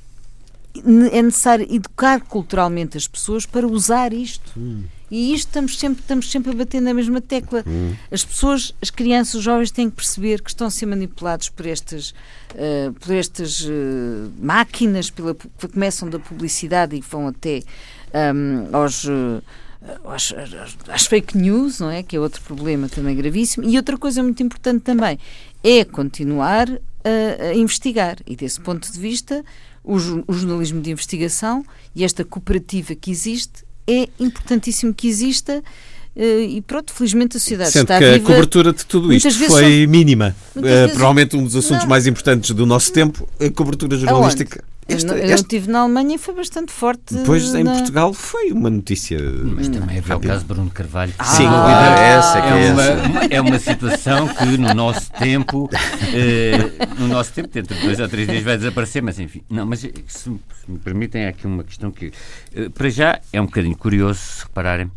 é 1.11 1.21
necessário 1.21 1.65
educar 1.69 2.21
culturalmente 2.21 2.97
as 2.97 3.07
pessoas 3.07 3.45
para 3.45 3.65
usar 3.67 4.11
isto. 4.11 4.51
Hum. 4.57 4.83
E 5.09 5.33
isto 5.33 5.47
estamos 5.47 5.77
sempre, 5.77 6.01
estamos 6.01 6.31
sempre 6.31 6.51
a 6.51 6.55
bater 6.55 6.81
na 6.81 6.93
mesma 6.93 7.21
tecla. 7.21 7.63
Hum. 7.65 7.93
As 8.11 8.23
pessoas, 8.23 8.73
as 8.81 8.89
crianças, 8.89 9.35
os 9.35 9.43
jovens 9.43 9.71
têm 9.71 9.89
que 9.89 9.95
perceber 9.95 10.41
que 10.41 10.49
estão 10.49 10.67
a 10.67 10.71
ser 10.71 10.85
manipulados 10.85 11.49
por 11.49 11.65
estas, 11.65 12.11
uh, 12.11 12.93
por 12.99 13.13
estas 13.13 13.61
uh, 13.61 14.31
máquinas 14.39 15.09
pela, 15.09 15.35
que 15.35 15.67
começam 15.67 16.09
da 16.09 16.19
publicidade 16.19 16.95
e 16.95 17.01
vão 17.01 17.27
até 17.27 17.61
um, 18.33 18.75
aos. 18.75 19.05
Uh, 19.05 19.41
às, 20.05 20.33
às, 20.89 21.05
fake 21.05 21.37
news, 21.37 21.79
não 21.79 21.91
é? 21.91 22.01
Que 22.01 22.15
é 22.15 22.19
outro 22.19 22.41
problema 22.41 22.89
também 22.89 23.15
gravíssimo. 23.15 23.69
E 23.69 23.77
outra 23.77 23.95
coisa 23.97 24.23
muito 24.23 24.41
importante 24.41 24.81
também 24.81 25.19
é 25.63 25.85
continuar 25.85 26.67
a, 26.71 27.43
a 27.49 27.53
investigar. 27.53 28.17
E 28.25 28.35
desse 28.35 28.59
ponto 28.59 28.91
de 28.91 28.99
vista, 28.99 29.45
o, 29.83 29.95
o 30.27 30.33
jornalismo 30.33 30.81
de 30.81 30.89
investigação 30.89 31.63
e 31.95 32.03
esta 32.03 32.25
cooperativa 32.25 32.95
que 32.95 33.11
existe 33.11 33.63
é 33.87 34.09
importantíssimo 34.19 34.93
que 34.93 35.07
exista 35.07 35.63
Uh, 36.15 36.39
e 36.47 36.61
pronto, 36.61 36.93
felizmente 36.93 37.35
a 37.35 37.39
sociedade 37.41 37.71
Sendo 37.71 37.91
está 37.91 37.99
que 37.99 38.05
viva. 38.05 38.15
a 38.15 38.19
cobertura 38.25 38.71
de 38.71 38.85
tudo 38.85 39.11
isto 39.11 39.29
foi 39.29 39.83
são... 39.83 39.91
mínima. 39.91 40.33
Uh, 40.55 40.61
provavelmente 40.91 41.35
um 41.35 41.43
dos 41.43 41.57
assuntos 41.57 41.83
não. 41.83 41.89
mais 41.89 42.07
importantes 42.07 42.51
do 42.51 42.65
nosso 42.65 42.93
tempo, 42.93 43.27
a 43.37 43.49
cobertura 43.49 43.97
jornalística. 43.97 44.63
Aonde? 44.63 44.74
Este, 44.87 45.09
eu, 45.09 45.17
este... 45.17 45.33
estive 45.33 45.71
na 45.71 45.79
Alemanha 45.79 46.15
e 46.15 46.17
foi 46.17 46.35
bastante 46.35 46.71
forte. 46.71 47.15
Depois 47.15 47.51
na... 47.53 47.61
em 47.61 47.65
Portugal 47.65 48.13
foi 48.13 48.51
uma 48.51 48.69
notícia. 48.69 49.19
Mas 49.19 49.67
também 49.67 49.97
havia 49.97 50.17
o 50.17 50.19
caso 50.19 50.41
de 50.41 50.45
Bruno 50.45 50.69
Carvalho. 50.69 51.13
Ah, 51.17 51.23
Sim, 51.25 51.47
ah, 51.47 51.95
é 51.97 52.17
essa, 52.17 52.39
é, 52.39 52.67
é, 52.67 52.71
uma, 52.71 53.23
é 53.25 53.41
uma 53.41 53.59
situação 53.59 54.27
que 54.27 54.57
no 54.57 54.73
nosso 54.75 55.11
tempo, 55.13 55.69
eh, 56.13 56.87
no 56.99 57.07
nosso 57.07 57.33
tempo, 57.33 57.49
dentro 57.49 57.75
de 57.75 57.81
dois 57.81 57.99
ou 57.99 58.07
três 58.07 58.27
dias 58.27 58.43
vai 58.43 58.57
desaparecer, 58.57 59.01
mas 59.01 59.19
enfim. 59.19 59.41
Não, 59.49 59.65
mas 59.65 59.79
se, 59.79 59.91
se 60.07 60.29
me 60.67 60.77
permitem, 60.77 61.25
há 61.25 61.29
aqui 61.29 61.47
uma 61.47 61.63
questão 61.63 61.89
que, 61.89 62.11
eh, 62.53 62.69
para 62.69 62.89
já, 62.89 63.19
é 63.33 63.41
um 63.41 63.45
bocadinho 63.45 63.75
curioso 63.75 64.19
se 64.19 64.43
repararem, 64.43 64.91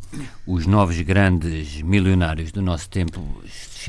os 0.47 0.67
novos 0.67 1.01
grandes 1.01 1.81
milionários 1.81 2.53
do 2.53 2.61
nosso 2.61 2.91
tempo 2.91 3.25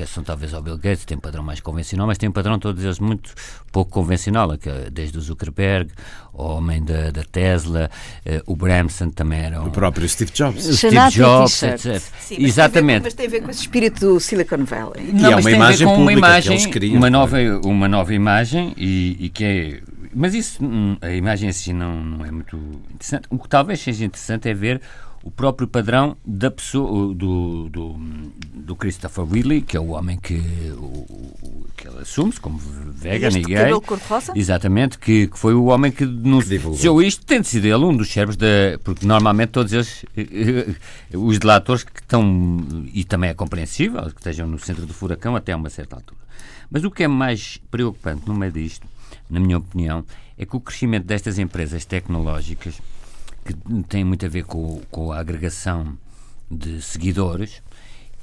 exceção 0.04 0.22
talvez 0.22 0.54
ao 0.54 0.62
Bill 0.62 0.76
Gates, 0.76 1.04
tem 1.04 1.16
um 1.16 1.20
padrão 1.20 1.42
mais 1.42 1.60
convencional, 1.60 2.06
mas 2.06 2.18
tem 2.18 2.28
um 2.28 2.32
padrão 2.32 2.58
todos 2.58 2.84
eles 2.84 2.98
muito 2.98 3.32
pouco 3.72 3.90
convencional, 3.90 4.48
desde 4.90 5.18
o 5.18 5.20
Zuckerberg, 5.20 5.90
o 6.32 6.42
homem 6.42 6.82
da, 6.82 7.10
da 7.10 7.22
Tesla, 7.24 7.90
uh, 8.26 8.52
o 8.52 8.56
Bramson 8.56 9.10
também 9.10 9.40
era 9.40 9.60
um... 9.60 9.66
O 9.66 9.70
próprio 9.70 10.08
Steve 10.08 10.32
Jobs. 10.32 10.66
O 10.66 10.76
Steve 10.76 11.10
Jobs, 11.10 11.62
etc. 11.62 12.00
Sim, 12.18 12.36
mas 12.40 12.50
Exatamente. 12.50 12.80
Tem 12.80 12.92
ver, 12.92 13.04
mas 13.04 13.14
tem 13.14 13.26
a 13.26 13.30
ver 13.30 13.42
com 13.42 13.50
esse 13.50 13.60
espírito 13.60 14.00
do 14.00 14.20
Silicon 14.20 14.64
Valley. 14.64 15.12
Não, 15.12 15.30
e 15.30 15.32
é 15.32 15.36
uma 15.36 15.50
imagem 15.50 15.86
com 15.86 15.96
uma 15.96 16.12
imagem, 16.12 16.70
queriam, 16.70 16.96
uma 16.96 17.10
nova, 17.10 17.38
uma 17.64 17.88
nova 17.88 18.14
imagem 18.14 18.74
e, 18.76 19.16
e 19.20 19.28
que 19.28 19.44
é 19.44 19.80
mas 20.12 20.34
isso, 20.34 20.64
hum, 20.64 20.96
a 21.00 21.10
imagem 21.10 21.48
assim 21.48 21.72
não, 21.72 22.02
não 22.02 22.24
é 22.24 22.30
muito 22.30 22.56
interessante. 22.92 23.28
O 23.30 23.38
que 23.38 23.48
talvez 23.48 23.80
seja 23.80 24.04
interessante 24.04 24.48
é 24.48 24.54
ver 24.54 24.80
o 25.22 25.30
próprio 25.30 25.68
padrão 25.68 26.16
da 26.24 26.50
pessoa, 26.50 27.14
do, 27.14 27.68
do, 27.68 28.00
do 28.54 28.76
Christopher 28.76 29.24
Willy, 29.24 29.60
que 29.60 29.76
é 29.76 29.80
o 29.80 29.88
homem 29.88 30.18
que, 30.18 30.40
o, 30.78 31.66
que 31.76 31.86
ele 31.86 31.98
assume-se 31.98 32.40
como 32.40 32.58
vegan 32.58 33.28
e, 33.28 33.42
e 33.42 33.44
gay. 33.44 33.56
Exatamente, 34.34 34.98
que, 34.98 35.26
que, 35.26 35.38
foi 35.38 35.52
o 35.52 35.66
homem 35.66 35.92
que 35.92 36.06
nos 36.06 36.48
denunciou 36.48 37.02
isto, 37.02 37.24
tendo 37.26 37.44
sido 37.44 37.66
ele 37.66 37.84
um 37.84 37.94
dos 37.94 38.10
cérebros 38.10 38.36
da. 38.36 38.78
Porque 38.82 39.04
normalmente 39.04 39.50
todos 39.50 39.72
eles, 39.72 40.04
os 41.12 41.38
delatores 41.38 41.84
que 41.84 42.00
estão, 42.00 42.86
e 42.92 43.04
também 43.04 43.30
é 43.30 43.34
compreensível, 43.34 44.02
que 44.04 44.20
estejam 44.20 44.46
no 44.46 44.58
centro 44.58 44.86
do 44.86 44.94
furacão 44.94 45.36
até 45.36 45.52
a 45.52 45.56
uma 45.56 45.68
certa 45.68 45.96
altura. 45.96 46.20
Mas 46.70 46.82
o 46.82 46.90
que 46.90 47.02
é 47.02 47.08
mais 47.08 47.58
preocupante 47.70 48.22
no 48.26 48.34
meio 48.34 48.52
disto, 48.52 48.86
na 49.28 49.38
minha 49.38 49.58
opinião, 49.58 50.04
é 50.38 50.46
que 50.46 50.56
o 50.56 50.60
crescimento 50.60 51.04
destas 51.04 51.38
empresas 51.38 51.84
tecnológicas 51.84 52.80
que 53.44 53.54
tem 53.88 54.04
muito 54.04 54.24
a 54.24 54.28
ver 54.28 54.44
com, 54.44 54.80
com 54.90 55.12
a 55.12 55.18
agregação 55.18 55.96
de 56.50 56.82
seguidores, 56.82 57.62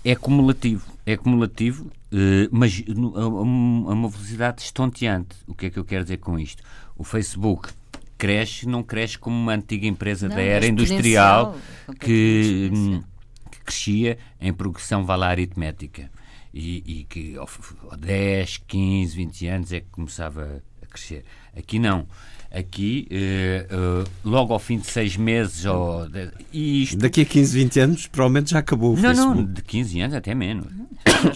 é 0.04 0.16
cumulativo. 0.16 0.86
É 1.06 1.18
cumulativo, 1.18 1.92
eh, 2.12 2.48
mas 2.52 2.84
a, 3.16 3.28
uma 3.28 4.10
velocidade 4.10 4.62
estonteante. 4.62 5.36
O 5.48 5.54
que 5.54 5.68
é 5.68 5.70
que 5.70 5.78
eu 5.78 5.86
quero 5.86 6.04
dizer 6.04 6.18
com 6.18 6.38
isto? 6.40 6.64
O 6.98 7.04
Facebook 7.04 7.70
cresce, 8.18 8.68
não 8.68 8.84
cresce 8.84 9.18
como 9.18 9.36
uma 9.36 9.54
antiga 9.54 9.86
empresa 9.86 10.28
não, 10.28 10.36
da 10.36 10.42
era 10.42 10.66
industrial 10.66 11.56
que, 12.00 12.72
hum, 12.74 13.04
que, 13.52 13.60
crescia 13.62 14.18
em 14.42 14.54
progressão, 14.54 15.06
vá 15.06 15.16
lá, 15.16 15.28
aritmética. 15.28 16.10
E, 16.54 16.84
e 16.86 17.04
que 17.04 17.38
aos 17.38 17.52
10, 18.00 18.58
15, 18.66 19.16
20 19.16 19.48
anos 19.48 19.72
é 19.72 19.82
que 19.82 19.88
começava 19.92 20.64
crescer. 20.98 21.24
Aqui 21.56 21.80
não 21.80 22.08
aqui, 22.52 23.08
uh, 23.12 24.02
uh, 24.02 24.10
logo 24.24 24.54
ao 24.54 24.60
fim 24.60 24.78
de 24.80 24.88
seis 24.88 25.18
meses. 25.18 25.66
Ou 25.66 26.08
de, 26.10 26.30
e 26.52 26.84
isto... 26.84 26.98
Daqui 26.98 27.22
a 27.22 27.26
15, 27.26 27.58
20 27.58 27.80
anos, 27.80 28.08
provavelmente 28.08 28.52
já 28.52 28.60
acabou 28.60 28.94
o 28.94 28.96
não, 28.96 29.10
Facebook. 29.10 29.38
Não, 29.38 29.46
de 29.46 29.62
15 29.62 30.02
anos 30.02 30.16
até 30.16 30.34
menos. 30.34 30.68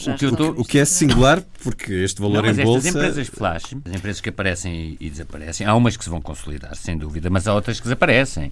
o, 0.07 0.15
que 0.17 0.35
tô... 0.35 0.49
o, 0.49 0.65
que 0.65 0.79
é 0.79 0.85
singular, 0.85 1.41
porque 1.63 1.93
este 1.93 2.21
valor 2.21 2.43
não, 2.43 2.49
em 2.49 2.63
bolsa... 2.63 2.87
Estas 2.87 2.95
empresas 2.95 3.27
flash, 3.27 3.63
as 3.85 3.93
empresas 3.93 4.21
que 4.21 4.29
aparecem 4.29 4.73
e, 4.73 4.97
e 4.99 5.09
desaparecem, 5.09 5.67
há 5.67 5.75
umas 5.75 5.97
que 5.97 6.03
se 6.03 6.09
vão 6.09 6.21
consolidar, 6.21 6.75
sem 6.75 6.97
dúvida, 6.97 7.29
mas 7.29 7.47
há 7.47 7.53
outras 7.53 7.79
que 7.79 7.83
desaparecem. 7.83 8.51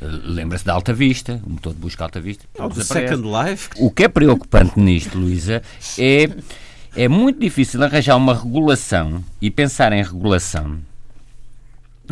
Uh, 0.00 0.06
Lembra-se 0.24 0.64
da 0.64 0.74
Alta 0.74 0.92
Vista, 0.92 1.40
o 1.44 1.50
motor 1.50 1.74
de 1.74 1.80
busca 1.80 2.04
Alta 2.04 2.20
Vista. 2.20 2.44
Oh, 2.58 2.70
Second 2.70 3.22
Life. 3.26 3.70
O 3.78 3.90
que 3.90 4.04
é 4.04 4.08
preocupante 4.08 4.78
nisto, 4.78 5.18
Luísa, 5.18 5.62
é, 5.98 6.28
é 6.98 7.06
muito 7.06 7.38
difícil 7.38 7.80
arranjar 7.82 8.16
uma 8.16 8.34
regulação 8.34 9.24
e 9.40 9.52
pensar 9.52 9.92
em 9.92 10.02
regulação 10.02 10.78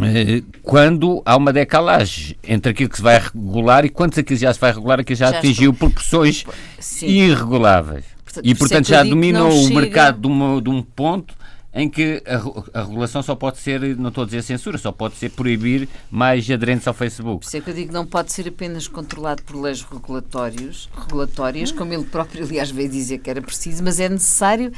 eh, 0.01 0.43
quando 0.63 1.21
há 1.25 1.37
uma 1.37 1.53
decalagem 1.53 2.37
entre 2.47 2.71
aquilo 2.71 2.89
que 2.89 2.97
se 2.97 3.03
vai 3.03 3.19
regular 3.19 3.85
e 3.85 3.89
quantos 3.89 4.17
aquilo 4.17 4.39
já 4.39 4.55
se 4.55 4.61
vai 4.61 4.71
regular, 4.71 5.01
aquilo 5.01 5.19
já, 5.19 5.33
já 5.33 5.39
atingiu 5.39 5.73
estou... 5.73 5.89
proporções 5.89 6.45
Sim. 6.79 7.07
irreguláveis. 7.07 8.05
E, 8.45 8.55
portanto, 8.55 8.87
já 8.87 9.03
dominou 9.03 9.49
o 9.49 9.63
chega... 9.65 9.81
mercado 9.81 10.21
de, 10.21 10.27
uma, 10.29 10.63
de, 10.63 10.71
um 10.71 10.83
ponto 10.83 11.35
em 11.77 11.91
que 11.91 12.23
a, 12.27 12.81
a, 12.81 12.85
regulação 12.85 13.23
só 13.23 13.35
pode 13.35 13.59
ser, 13.59 13.95
não 13.99 14.09
estou 14.09 14.23
a 14.23 14.25
dizer 14.25 14.43
censura, 14.43 14.79
só 14.79 14.91
pode 14.91 15.15
ser 15.17 15.31
proibir 15.31 15.87
mais 16.11 16.51
aderentes 16.51 16.89
ao 16.89 16.95
Facebook. 16.95 17.41
Por 17.41 17.49
isso 17.49 17.57
é 17.59 17.61
que 17.61 17.69
eu 17.69 17.75
digo 17.75 17.89
que 17.89 17.93
não 17.93 18.07
pode 18.07 18.33
ser 18.33 18.49
apenas 18.49 18.89
controlado 18.89 19.43
por 19.43 19.61
leis 19.61 19.83
regulatórias, 19.83 21.71
como 21.73 21.93
ele 21.93 22.05
próprio, 22.05 22.45
aliás, 22.45 22.71
veio 22.71 22.89
dizer 22.89 23.19
que 23.19 23.29
era 23.29 23.43
preciso, 23.43 23.85
mas 23.85 24.01
é 24.01 24.09
necessário 24.09 24.73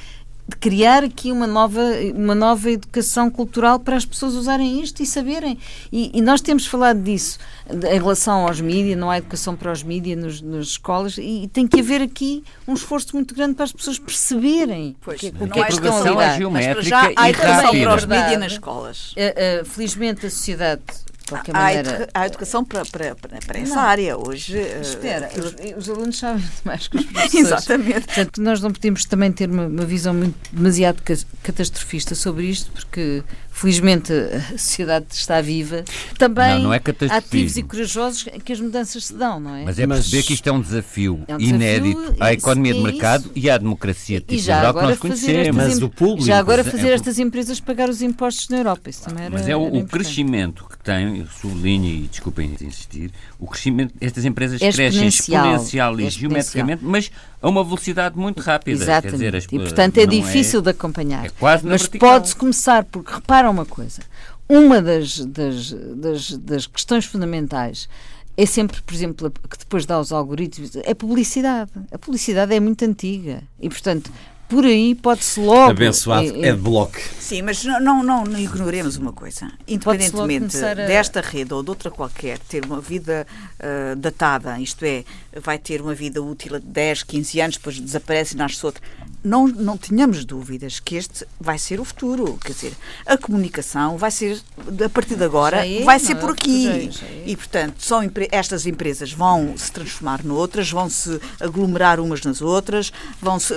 de 0.48 0.56
criar 0.56 1.04
aqui 1.04 1.30
uma 1.30 1.46
nova, 1.46 1.82
uma 2.14 2.34
nova 2.34 2.70
educação 2.70 3.30
cultural 3.30 3.78
para 3.78 3.96
as 3.96 4.06
pessoas 4.06 4.34
usarem 4.34 4.80
isto 4.80 5.02
e 5.02 5.06
saberem. 5.06 5.58
E, 5.92 6.10
e 6.14 6.22
nós 6.22 6.40
temos 6.40 6.66
falado 6.66 7.02
disso 7.02 7.38
em 7.70 7.98
relação 7.98 8.46
aos 8.46 8.58
mídias, 8.58 8.98
não 8.98 9.10
há 9.10 9.18
educação 9.18 9.54
para 9.54 9.70
os 9.70 9.82
mídias 9.82 10.40
nas 10.40 10.66
escolas 10.68 11.18
e, 11.18 11.44
e, 11.44 11.48
tem 11.48 11.68
que 11.68 11.78
haver 11.80 12.00
aqui 12.00 12.42
um 12.66 12.72
esforço 12.72 13.14
muito 13.14 13.34
grande 13.34 13.54
para 13.54 13.64
as 13.64 13.72
pessoas 13.72 13.98
perceberem 13.98 14.96
pois, 15.02 15.18
o 15.18 15.20
que, 15.20 15.38
não 15.38 15.48
que 15.48 15.60
é 15.60 15.64
que 15.64 15.72
estão 15.74 15.98
a 15.98 16.10
lidar. 16.10 16.50
Mas 16.50 16.66
para 16.66 16.80
já 16.80 17.12
há 17.14 17.28
educação 17.28 17.70
para 17.70 17.94
os 17.94 18.04
mídias 18.06 18.40
nas 18.40 18.52
escolas. 18.52 19.12
Uh, 19.12 19.62
uh, 19.62 19.64
felizmente 19.66 20.24
a 20.24 20.30
sociedade 20.30 20.82
qualquer 21.28 21.56
há, 21.56 21.60
maneira. 21.60 22.08
há 22.14 22.26
educação 22.26 22.64
para, 22.64 22.84
para, 22.84 23.14
para, 23.14 23.38
para 23.46 23.58
essa 23.58 23.80
área. 23.80 24.16
Hoje. 24.16 24.56
eh, 24.58 24.80
Espera, 24.80 25.26
aquilo- 25.26 25.46
os, 25.76 25.88
os 25.88 25.88
alunos 25.90 26.18
sabem 26.18 26.44
mais 26.64 26.88
que 26.88 26.96
os 26.98 27.04
professores. 27.06 27.34
Exatamente. 27.46 28.06
Portanto, 28.06 28.42
nós 28.42 28.60
não 28.60 28.72
podemos 28.72 29.04
também 29.04 29.30
ter 29.32 29.50
uma, 29.50 29.66
uma 29.66 29.84
visão 29.84 30.14
muito, 30.14 30.34
demasiado 30.52 31.02
ca- 31.02 31.14
catastrofista 31.42 32.14
sobre 32.14 32.44
isto, 32.46 32.70
porque 32.72 33.22
felizmente 33.58 34.12
a 34.12 34.56
sociedade 34.56 35.06
está 35.10 35.40
viva. 35.40 35.84
Também 36.16 36.54
Não, 36.56 36.64
não 36.64 36.74
é 36.74 36.80
ativos 37.10 37.56
e 37.56 37.62
corajosos 37.62 38.24
que 38.44 38.52
as 38.52 38.60
mudanças 38.60 39.06
se 39.06 39.14
dão, 39.14 39.40
não 39.40 39.54
é? 39.54 39.64
Mas 39.64 39.78
é 39.78 39.86
Mas- 39.86 39.98
perceber 40.00 40.22
que 40.22 40.34
isto 40.34 40.46
é 40.48 40.52
um 40.52 40.60
desafio, 40.60 41.24
É 41.26 41.34
um 41.34 41.38
desafio 41.38 41.56
inédito 41.56 42.14
à 42.20 42.32
economia 42.32 42.72
de 42.74 42.78
é 42.80 42.82
mercado 42.82 43.20
isso. 43.22 43.32
e 43.34 43.50
à 43.50 43.58
democracia 43.58 44.20
tipo 44.20 44.40
já 44.40 44.56
geral 44.58 44.74
que 44.74 44.82
nós 44.82 44.98
conhecemos. 44.98 45.56
Mas 45.56 45.78
em- 45.78 45.84
o 45.84 45.88
público- 45.90 46.24
Já 46.26 46.38
agora 46.38 46.60
é- 46.60 46.64
fazer 46.64 46.90
estas 46.90 47.18
empresas 47.18 47.58
pagar 47.58 47.88
os 47.88 48.00
impostos 48.00 48.48
na 48.48 48.58
Europa, 48.58 48.90
isso 48.90 49.02
também 49.02 49.24
era. 49.24 49.32
Mas 49.32 49.48
é 49.48 49.56
o, 49.56 49.62
o 49.78 49.86
crescimento 49.86 50.64
que 50.70 50.78
tem, 50.78 51.18
eu 51.18 51.26
sublinho 51.26 51.86
e 51.86 52.06
desculpem 52.08 52.54
insistir, 52.60 53.10
o 53.40 53.46
crescimento, 53.46 53.92
estas 54.00 54.24
empresas 54.24 54.62
É 54.62 54.70
crescem 54.72 55.08
exponencial, 55.08 55.98
e 56.00 56.06
é 56.06 56.10
geometricamente, 56.10 56.84
mas 56.84 57.10
a 57.40 57.48
uma 57.48 57.62
velocidade 57.64 58.16
muito 58.18 58.40
rápida. 58.40 58.82
Exatamente. 58.82 59.02
Quer 59.02 59.12
dizer, 59.12 59.36
as- 59.36 59.44
e 59.44 59.58
portanto 59.58 59.98
é 59.98 60.06
difícil 60.06 60.60
de 60.60 60.70
acompanhar. 60.70 61.26
é 61.26 61.28
quase 61.30 61.64
na 61.64 61.70
Mas 61.72 61.86
pode-se 61.86 62.34
começar, 62.36 62.84
porque 62.84 63.12
uma 63.50 63.64
coisa: 63.64 64.02
uma 64.48 64.80
das, 64.80 65.24
das, 65.26 65.72
das, 65.72 66.30
das 66.38 66.66
questões 66.66 67.04
fundamentais 67.04 67.88
é 68.36 68.46
sempre, 68.46 68.80
por 68.80 68.94
exemplo, 68.94 69.30
que 69.30 69.58
depois 69.58 69.84
dá 69.84 69.98
os 69.98 70.12
algoritmos, 70.12 70.76
é 70.76 70.94
publicidade. 70.94 71.72
A 71.90 71.98
publicidade 71.98 72.54
é 72.54 72.60
muito 72.60 72.84
antiga 72.84 73.42
e, 73.60 73.68
portanto, 73.68 74.12
por 74.48 74.64
aí 74.64 74.94
pode-se 74.94 75.40
logo. 75.40 75.70
Abençoado 75.70 76.26
é- 76.42 76.48
é- 76.48 76.50
Adblock. 76.50 76.98
Sim, 77.20 77.42
mas 77.42 77.62
não, 77.64 77.80
não, 77.80 78.02
não, 78.02 78.24
não 78.24 78.38
ignoremos 78.38 78.96
uma 78.96 79.12
coisa. 79.12 79.50
Independentemente 79.66 80.56
a- 80.64 80.74
desta 80.74 81.20
rede 81.20 81.52
ou 81.52 81.62
de 81.62 81.70
outra 81.70 81.90
qualquer 81.90 82.38
ter 82.38 82.64
uma 82.64 82.80
vida 82.80 83.26
ah, 83.60 83.94
datada, 83.96 84.58
isto 84.60 84.84
é, 84.84 85.04
vai 85.40 85.58
ter 85.58 85.80
uma 85.80 85.94
vida 85.94 86.22
útil 86.22 86.60
de 86.60 86.66
10, 86.66 87.02
15 87.02 87.40
anos, 87.40 87.56
depois 87.56 87.80
desaparece 87.80 88.34
e 88.34 88.36
nasce 88.38 88.64
outra. 88.64 88.82
Não, 89.22 89.48
não 89.48 89.76
tenhamos 89.76 90.24
dúvidas 90.24 90.78
que 90.78 90.94
este 90.94 91.26
vai 91.40 91.58
ser 91.58 91.80
o 91.80 91.84
futuro. 91.84 92.38
Quer 92.42 92.52
dizer, 92.52 92.72
a 93.04 93.18
comunicação 93.18 93.98
vai 93.98 94.12
ser, 94.12 94.40
a 94.84 94.88
partir 94.88 95.16
de 95.16 95.24
agora, 95.24 95.66
é, 95.66 95.82
vai 95.82 95.98
ser 95.98 96.12
é? 96.12 96.14
por 96.14 96.30
aqui. 96.30 96.62
Já 96.62 96.76
é, 96.76 96.90
já 96.90 97.06
é. 97.06 97.24
E, 97.26 97.36
portanto, 97.36 97.82
são, 97.82 98.00
estas 98.30 98.64
empresas 98.64 99.12
vão 99.12 99.58
se 99.58 99.72
transformar 99.72 100.24
noutras, 100.24 100.70
vão 100.70 100.88
se 100.88 101.20
aglomerar 101.40 101.98
umas 101.98 102.22
nas 102.22 102.40
outras, 102.40 102.92
vão 103.20 103.40
se. 103.40 103.52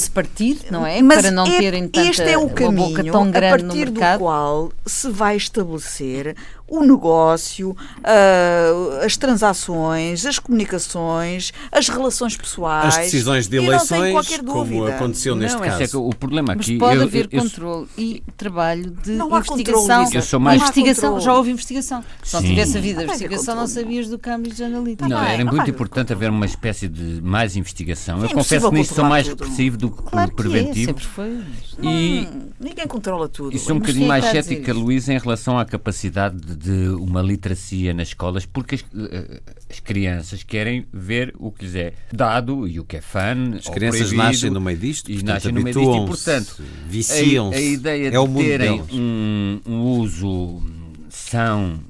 Podem-se 0.00 0.10
partir, 0.10 0.58
não 0.70 0.86
é? 0.86 1.02
Mas 1.02 1.22
Para 1.22 1.30
não 1.30 1.44
é- 1.46 1.58
terem 1.58 1.88
tanta, 1.88 2.08
este 2.08 2.22
é 2.22 2.38
o 2.38 2.48
caminho 2.48 3.12
tão 3.12 3.30
grande 3.30 3.46
a 3.64 3.66
partir 3.68 3.90
do 3.90 4.00
qual 4.18 4.72
se 4.86 5.10
vai 5.10 5.36
estabelecer 5.36 6.34
o 6.70 6.82
negócio, 6.84 7.76
ah, 8.04 9.04
as 9.04 9.16
transações, 9.16 10.24
as 10.24 10.38
comunicações, 10.38 11.52
as 11.72 11.88
relações 11.88 12.36
pessoais. 12.36 12.94
As 12.96 12.96
decisões 13.04 13.48
de 13.48 13.56
E 13.56 13.60
não 13.60 13.66
eleições, 13.66 14.12
qualquer 14.12 14.38
como 14.44 14.64
dúvida. 14.64 14.94
aconteceu 14.94 15.34
neste 15.34 15.56
não, 15.58 15.64
é 15.64 15.70
que 15.72 15.78
caso. 15.78 16.02
o 16.02 16.14
problema 16.14 16.54
Mas 16.56 16.66
aqui. 16.66 16.78
pode 16.78 16.96
eu- 16.96 17.02
haver 17.02 17.28
eu- 17.30 17.38
eu- 17.38 17.42
controle 17.42 17.88
e 17.98 18.22
trabalho 18.36 18.90
de 18.90 19.10
Não 19.12 19.34
há 19.34 19.38
investigação. 19.38 19.80
controle. 19.82 20.16
Eu 20.16 20.22
sou 20.22 20.38
Não 20.40 20.44
mais- 20.44 20.60
investigação, 20.62 21.20
já 21.20 21.34
houve 21.34 21.50
investigação. 21.50 22.04
Se 22.22 22.34
não 22.34 22.40
Sim. 22.40 22.46
tivesse 22.48 22.78
havido 22.78 23.00
Não 23.00 23.06
vai 23.06 23.14
haver 23.16 23.24
investigação, 23.26 23.56
não 23.56 23.66
sabias 23.66 24.08
do 24.08 24.18
Cambridge 24.18 24.62
Analytica. 24.62 25.08
Não, 25.08 25.20
bem, 25.20 25.34
era 25.34 25.44
não 25.44 25.52
muito 25.52 25.70
importante 25.70 26.12
haver 26.12 26.30
uma 26.30 26.46
espécie 26.46 26.86
de 26.88 27.20
mais 27.20 27.56
investigação. 27.56 28.18
Eu 28.18 28.26
É 28.26 28.28
confesso 28.32 28.68
que 28.70 28.74
nisso 28.76 28.94
sou 28.94 29.04
mais 29.04 29.26
tudo. 29.28 29.40
repressivo 29.40 29.76
do 29.76 29.90
que 29.90 30.02
Claro 30.04 30.28
que 30.30 30.34
é, 30.34 30.36
preventivo. 30.36 30.86
sempre 30.86 31.04
foi. 31.04 31.40
E, 31.82 32.28
Hum, 32.30 32.48
ninguém 32.60 32.86
controla 32.86 33.28
tudo. 33.28 33.56
E 33.56 33.58
sou 33.58 33.72
um 33.74 33.78
Mas 33.78 33.86
bocadinho 33.88 34.04
é 34.04 34.08
mais 34.08 34.24
cética? 34.26 34.72
Luís, 34.72 35.08
em 35.08 35.18
relação 35.18 35.58
à 35.58 35.64
capacidade 35.64 36.36
de, 36.36 36.54
de 36.62 36.88
uma 36.90 37.22
literacia 37.22 37.94
nas 37.94 38.08
escolas, 38.08 38.44
porque 38.44 38.74
as, 38.74 38.84
eh, 38.94 39.40
as 39.70 39.80
crianças 39.80 40.42
querem 40.42 40.86
ver 40.92 41.34
o 41.38 41.50
que 41.50 41.64
lhes 41.64 41.74
é 41.74 41.92
dado 42.12 42.68
e 42.68 42.78
o 42.78 42.84
que 42.84 42.98
é 42.98 43.00
fã. 43.00 43.54
As 43.56 43.68
crianças 43.68 44.12
nascem 44.12 44.50
no 44.50 44.60
meio 44.60 44.76
disto, 44.76 45.10
e 45.10 45.14
portanto, 45.14 45.28
nascem 45.34 45.52
no 45.52 45.62
meio 45.62 45.74
disto 45.74 45.96
e, 45.96 46.06
portanto, 46.06 46.62
viciam-se. 46.86 47.56
a, 47.56 47.58
a 47.58 47.62
ideia 47.62 48.08
É 48.08 48.10
de 48.10 48.34
terem 48.34 48.82
um, 48.92 49.60
um 49.66 49.80
uso 50.00 50.60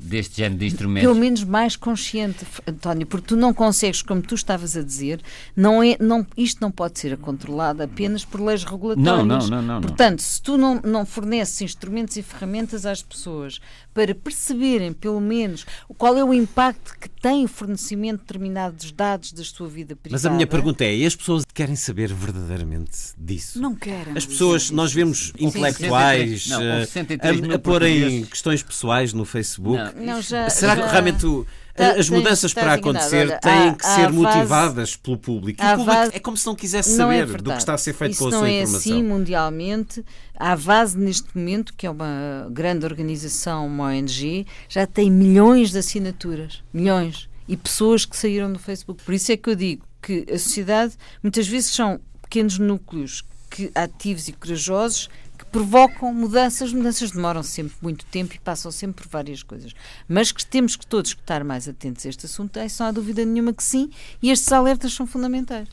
deste 0.00 0.38
género 0.38 0.58
de 0.58 0.66
instrumentos. 0.66 1.08
Pelo 1.08 1.18
menos 1.18 1.44
mais 1.44 1.76
consciente, 1.76 2.44
António, 2.66 3.06
porque 3.06 3.28
tu 3.28 3.36
não 3.36 3.52
consegues, 3.54 4.02
como 4.02 4.22
tu 4.22 4.34
estavas 4.34 4.76
a 4.76 4.82
dizer, 4.82 5.20
não 5.56 5.82
é, 5.82 5.96
não, 6.00 6.26
isto 6.36 6.60
não 6.60 6.70
pode 6.70 6.98
ser 6.98 7.16
controlado 7.16 7.82
apenas 7.82 8.24
por 8.24 8.40
leis 8.40 8.64
regulatórias. 8.64 9.04
Não, 9.04 9.24
não, 9.24 9.38
não, 9.38 9.62
não, 9.62 9.74
não. 9.74 9.80
Portanto, 9.80 10.20
se 10.20 10.40
tu 10.42 10.56
não, 10.56 10.80
não 10.82 11.06
forneces 11.06 11.60
instrumentos 11.62 12.16
e 12.16 12.22
ferramentas 12.22 12.86
às 12.86 13.02
pessoas 13.02 13.60
para 13.92 14.14
perceberem, 14.14 14.92
pelo 14.92 15.20
menos, 15.20 15.66
qual 15.98 16.16
é 16.16 16.24
o 16.24 16.32
impacto 16.32 16.96
que 16.98 17.08
tem 17.08 17.44
o 17.44 17.48
fornecimento 17.48 18.20
de 18.20 18.26
determinados 18.26 18.92
dados 18.92 19.32
da 19.32 19.44
sua 19.44 19.68
vida 19.68 19.96
privada. 19.96 20.12
Mas 20.12 20.26
a 20.26 20.30
minha 20.30 20.46
pergunta 20.46 20.84
é: 20.84 20.96
e 20.96 21.06
as 21.06 21.16
pessoas 21.16 21.44
querem 21.52 21.76
saber 21.76 22.12
verdadeiramente 22.12 22.90
disso? 23.18 23.60
Não 23.60 23.74
querem. 23.74 24.16
As 24.16 24.24
pessoas, 24.24 24.70
nós 24.70 24.92
vemos 24.92 25.32
intelectuais 25.38 26.48
Não, 26.48 26.62
eh, 26.62 26.74
houve 26.74 26.86
63 26.86 27.50
a, 27.50 27.54
a 27.54 27.58
porem 27.58 28.24
questões 28.24 28.62
pessoais 28.62 29.12
no 29.12 29.24
Facebook. 29.30 29.94
Não, 29.96 30.20
já- 30.20 30.50
Será 30.50 30.74
que 30.76 30.82
já- 30.82 30.88
realmente 30.90 31.24
o- 31.26 31.46
Tá- 31.74 31.92
as 31.92 32.10
mudanças 32.10 32.52
para 32.52 32.74
acontecer 32.74 33.28
Olha, 33.28 33.38
têm 33.38 33.68
há- 33.70 33.74
que 33.74 33.86
ser 33.86 34.12
motivadas 34.12 34.96
pelo 34.96 35.16
público? 35.16 35.62
E 35.62 35.64
o 35.66 35.70
público 35.76 35.92
fase- 35.92 36.10
é 36.14 36.18
como 36.18 36.36
se 36.36 36.44
não 36.46 36.54
quisesse 36.54 36.90
Não 36.96 37.10
é 37.10 37.20
saber 37.20 37.26
do 37.26 37.32
verdade. 37.32 37.56
que 37.56 37.62
está 37.62 37.74
a 37.74 37.78
ser 37.78 37.92
feito 37.94 38.12
Isso 38.12 38.22
com 38.24 38.28
a 38.28 38.38
sua 38.38 38.48
é 38.50 38.62
informação. 38.62 38.92
assim 38.92 39.02
mundialmente. 39.02 40.04
A 40.36 40.54
Vase, 40.54 40.98
neste 40.98 41.28
momento, 41.34 41.72
que 41.74 41.86
é 41.86 41.90
uma 41.90 42.48
grande 42.50 42.84
organização, 42.84 43.66
uma 43.66 43.84
ONG, 43.84 44.46
já 44.68 44.86
tem 44.86 45.10
milhões 45.10 45.70
de 45.70 45.78
assinaturas. 45.78 46.62
Milhões. 46.72 47.28
E 47.48 47.56
pessoas 47.56 48.04
que 48.04 48.16
saíram 48.16 48.52
do 48.52 48.58
Facebook. 48.58 49.02
Por 49.02 49.14
isso 49.14 49.32
é 49.32 49.36
que 49.36 49.48
eu 49.48 49.54
digo 49.54 49.82
que 50.02 50.26
a 50.30 50.38
sociedade, 50.38 50.94
muitas 51.22 51.46
vezes, 51.48 51.70
são 51.72 51.98
pequenos 52.22 52.58
núcleos 52.58 53.24
que, 53.48 53.70
ativos 53.74 54.28
e 54.28 54.32
corajosos 54.32 55.06
que 55.06 55.29
provocam 55.50 56.12
mudanças. 56.14 56.68
As 56.68 56.72
mudanças 56.72 57.10
demoram 57.10 57.42
sempre 57.42 57.74
muito 57.82 58.04
tempo 58.06 58.34
e 58.34 58.38
passam 58.38 58.70
sempre 58.70 59.02
por 59.02 59.10
várias 59.10 59.42
coisas. 59.42 59.74
Mas 60.08 60.32
que 60.32 60.44
temos 60.44 60.76
que 60.76 60.86
todos 60.86 61.10
estar 61.10 61.44
mais 61.44 61.68
atentos 61.68 62.06
a 62.06 62.08
este 62.08 62.26
assunto, 62.26 62.56
é 62.58 62.68
só 62.68 62.84
há 62.84 62.90
dúvida 62.90 63.24
nenhuma 63.24 63.52
que 63.52 63.62
sim, 63.62 63.90
e 64.22 64.30
estes 64.30 64.50
alertas 64.52 64.92
são 64.92 65.06
fundamentais. 65.06 65.68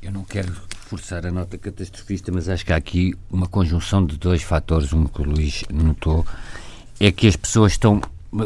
Eu 0.00 0.12
não 0.12 0.24
quero 0.24 0.54
forçar 0.86 1.26
a 1.26 1.32
nota 1.32 1.58
catastrofista, 1.58 2.30
mas 2.30 2.48
acho 2.48 2.64
que 2.64 2.72
há 2.72 2.76
aqui 2.76 3.14
uma 3.30 3.48
conjunção 3.48 4.04
de 4.04 4.16
dois 4.16 4.42
fatores. 4.42 4.92
Um 4.92 5.06
que 5.06 5.20
o 5.20 5.24
Luís 5.24 5.64
notou 5.72 6.24
é 7.00 7.10
que 7.10 7.26
as 7.26 7.36
pessoas 7.36 7.72
estão. 7.72 8.00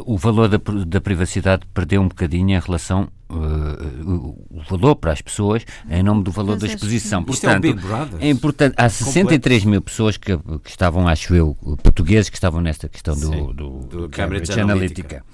O 0.07 0.17
valor 0.17 0.49
da, 0.49 0.59
da 0.87 1.01
privacidade 1.01 1.63
perdeu 1.75 2.01
um 2.01 2.09
bocadinho 2.09 2.57
em 2.57 2.61
relação. 2.61 3.09
eh, 3.31 4.05
o 4.51 4.63
valor 4.69 4.97
para 4.97 5.13
as 5.13 5.21
pessoas 5.21 5.65
em 5.89 6.03
nome 6.03 6.23
do 6.25 6.31
valor 6.31 6.53
Mas 6.53 6.61
da 6.61 6.67
acho 6.67 6.77
exposição. 6.77 7.21
Isto 7.29 7.47
é 7.47 7.51
Portanto, 7.55 7.63
Big 7.63 7.81
Brother. 7.81 8.19
é 8.21 8.29
importante. 8.29 8.75
Há 8.77 8.89
63 8.89 9.65
mil 9.65 9.81
pessoas 9.83 10.17
que, 10.17 10.37
que 10.37 10.71
estavam, 10.71 11.07
acho 11.09 11.35
eu, 11.35 11.57
portugueses, 11.83 12.29
que 12.31 12.37
estavam 12.37 12.61
nesta 12.61 12.89
questão 12.89 13.15
do, 13.15 13.21
Sim, 13.29 13.47
do, 13.47 13.53
do 13.53 13.69
do 13.81 14.09
Cambridge 14.09 14.51
Cambridge 14.51 14.61
Analytica. 14.61 15.17
Analytica. 15.17 15.25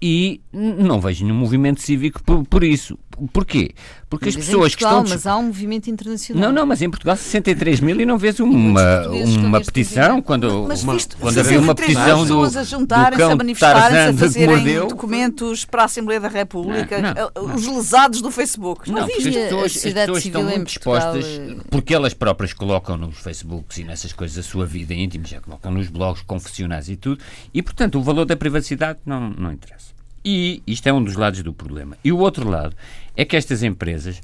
E 0.00 0.42
não 0.52 1.00
vejo 1.00 1.24
nenhum 1.24 1.38
movimento 1.38 1.80
cívico 1.80 2.22
por, 2.22 2.44
por 2.44 2.62
isso. 2.62 2.98
Porquê? 3.32 3.74
Porque 4.08 4.28
as 4.28 4.36
Mas 4.36 4.44
em 4.44 4.46
pessoas 4.46 4.74
que 4.74 4.84
Portugal, 4.84 5.02
estão. 5.02 5.16
Mas 5.16 5.26
há 5.26 5.36
um 5.36 5.46
movimento 5.46 5.90
internacional. 5.90 6.42
Não, 6.44 6.52
não, 6.52 6.66
mas 6.66 6.80
em 6.82 6.90
Portugal 6.90 7.16
63 7.16 7.80
mil 7.80 8.00
e 8.00 8.06
não 8.06 8.18
vês 8.18 8.38
uma, 8.38 9.02
que 9.02 9.38
uma 9.38 9.60
petição 9.60 10.16
que 10.16 10.26
quando, 10.26 10.66
Mas 10.68 10.84
visto, 10.84 11.16
quando 11.16 11.38
havia 11.38 11.58
uma 11.58 11.74
petição 11.74 12.18
do, 12.20 12.26
pessoas 12.26 12.56
a 12.56 12.62
juntarem-se, 12.62 13.22
a 13.22 13.36
manifestarem-se, 13.36 13.96
a 13.96 14.12
que 14.12 14.18
fazerem 14.18 14.78
documentos 14.86 15.64
para 15.64 15.82
a 15.82 15.84
Assembleia 15.86 16.20
da 16.20 16.28
República, 16.28 17.00
Não, 17.00 17.14
não, 17.14 17.54
os 17.54 17.66
lesados 17.66 18.20
do 18.20 18.30
Facebook. 18.30 18.90
Não, 18.90 19.06
porque 19.06 19.12
as 19.14 19.26
havia 19.26 19.42
pessoas, 19.44 19.76
as 19.76 19.92
pessoas 19.92 20.24
estão 20.24 20.42
muito 20.42 20.62
Portugal, 20.64 21.12
dispostas, 21.12 21.24
eh, 21.24 21.56
porque 21.70 21.94
elas 21.94 22.14
próprias 22.14 22.52
colocam 22.52 22.96
nos 22.96 23.18
Facebooks 23.18 23.78
e 23.78 23.84
nessas 23.84 24.12
coisas 24.12 24.38
a 24.38 24.48
sua 24.48 24.66
vida 24.66 24.94
íntima, 24.94 25.24
já 25.26 25.40
colocam 25.40 25.72
nos 25.72 25.88
blogs 25.88 26.22
confessionais 26.22 26.88
e 26.88 26.96
tudo, 26.96 27.22
e 27.52 27.62
portanto 27.62 27.98
o 27.98 28.02
valor 28.02 28.24
da 28.24 28.36
privacidade 28.36 28.98
não, 29.04 29.30
não 29.30 29.52
interessa. 29.52 29.96
E 30.28 30.60
isto 30.66 30.88
é 30.88 30.92
um 30.92 31.04
dos 31.04 31.14
lados 31.14 31.40
do 31.44 31.52
problema. 31.52 31.96
E 32.02 32.10
o 32.10 32.18
outro 32.18 32.50
lado 32.50 32.74
é 33.16 33.24
que 33.24 33.36
estas 33.36 33.62
empresas, 33.62 34.20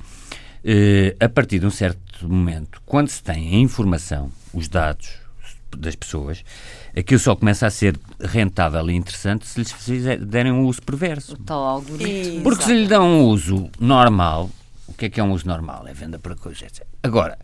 eh, 0.64 1.16
a 1.20 1.28
partir 1.28 1.58
de 1.58 1.66
um 1.66 1.70
certo 1.70 2.28
momento, 2.28 2.80
quando 2.86 3.08
se 3.08 3.22
tem 3.22 3.54
a 3.54 3.58
informação, 3.58 4.30
os 4.52 4.68
dados 4.68 5.08
das 5.76 5.94
pessoas, 5.96 6.44
aquilo 6.96 7.18
só 7.18 7.34
começa 7.34 7.66
a 7.66 7.70
ser 7.70 7.98
rentável 8.20 8.90
e 8.90 8.94
interessante 8.94 9.46
se 9.46 9.58
lhes 9.58 9.72
fizer- 9.72 10.18
derem 10.18 10.52
um 10.52 10.66
uso 10.66 10.82
perverso. 10.82 11.36
Tal 11.38 11.62
algoritmo. 11.64 12.42
Porque 12.42 12.64
se 12.64 12.74
lhe 12.74 12.86
dão 12.86 13.06
um 13.08 13.24
uso 13.24 13.70
normal, 13.80 14.50
o 14.86 14.92
que 14.92 15.06
é 15.06 15.08
que 15.08 15.18
é 15.18 15.24
um 15.24 15.32
uso 15.32 15.46
normal? 15.48 15.86
É 15.88 15.94
venda 15.94 16.18
para 16.18 16.34
coisas, 16.34 16.62
etc. 16.62 16.84
Agora, 17.02 17.38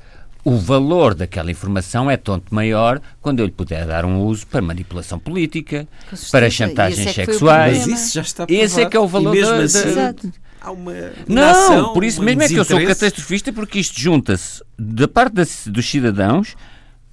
o 0.45 0.59
valor 0.59 1.15
daquela 1.15 1.51
informação 1.51 2.11
é 2.11 2.19
tanto 2.19 2.55
maior 2.55 3.01
quando 3.23 3.41
eu 3.41 3.47
lhe 3.47 3.53
puder 3.53 3.87
dar 3.87 4.05
um 4.05 4.21
uso 4.21 4.47
para 4.47 4.61
manipulação 4.61 5.19
política, 5.19 5.89
para 6.31 6.49
E 6.49 6.51
chantagens 6.51 7.07
é 7.07 7.11
o 7.11 7.15
sexuais. 7.15 7.87
Mas 7.87 8.01
isso 8.03 8.15
já 8.15 8.21
está 8.23 8.47
Esse 8.47 8.83
é 8.83 8.87
que 8.87 8.97
é 8.97 9.01
o 9.01 9.09
valor 9.09 9.35
E 9.35 9.39
mesmo 9.41 9.57
da- 9.57 9.63
assim, 9.65 9.83
da- 9.83 9.89
Exato. 9.89 10.33
Há 10.69 10.71
uma 10.71 10.93
Não, 11.27 11.43
inação, 11.43 11.93
por 11.93 12.05
isso 12.05 12.21
um 12.21 12.25
mesmo 12.25 12.43
é 12.43 12.49
que 12.49 12.55
eu 12.55 12.65
sou 12.65 12.81
catastrofista, 12.85 13.53
porque 13.53 13.79
isto 13.81 13.99
junta-se 14.01 14.63
da 14.79 15.09
parte 15.09 15.35
das- 15.35 15.67
dos 15.67 15.89
cidadãos, 15.89 16.55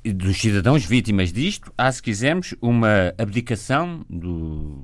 e 0.03 0.13
dos 0.13 0.37
cidadãos 0.39 0.85
vítimas 0.85 1.33
disto, 1.33 1.73
há, 1.77 1.91
se 1.91 2.01
quisermos, 2.01 2.53
uma 2.61 3.13
abdicação 3.17 4.05
do- 4.09 4.83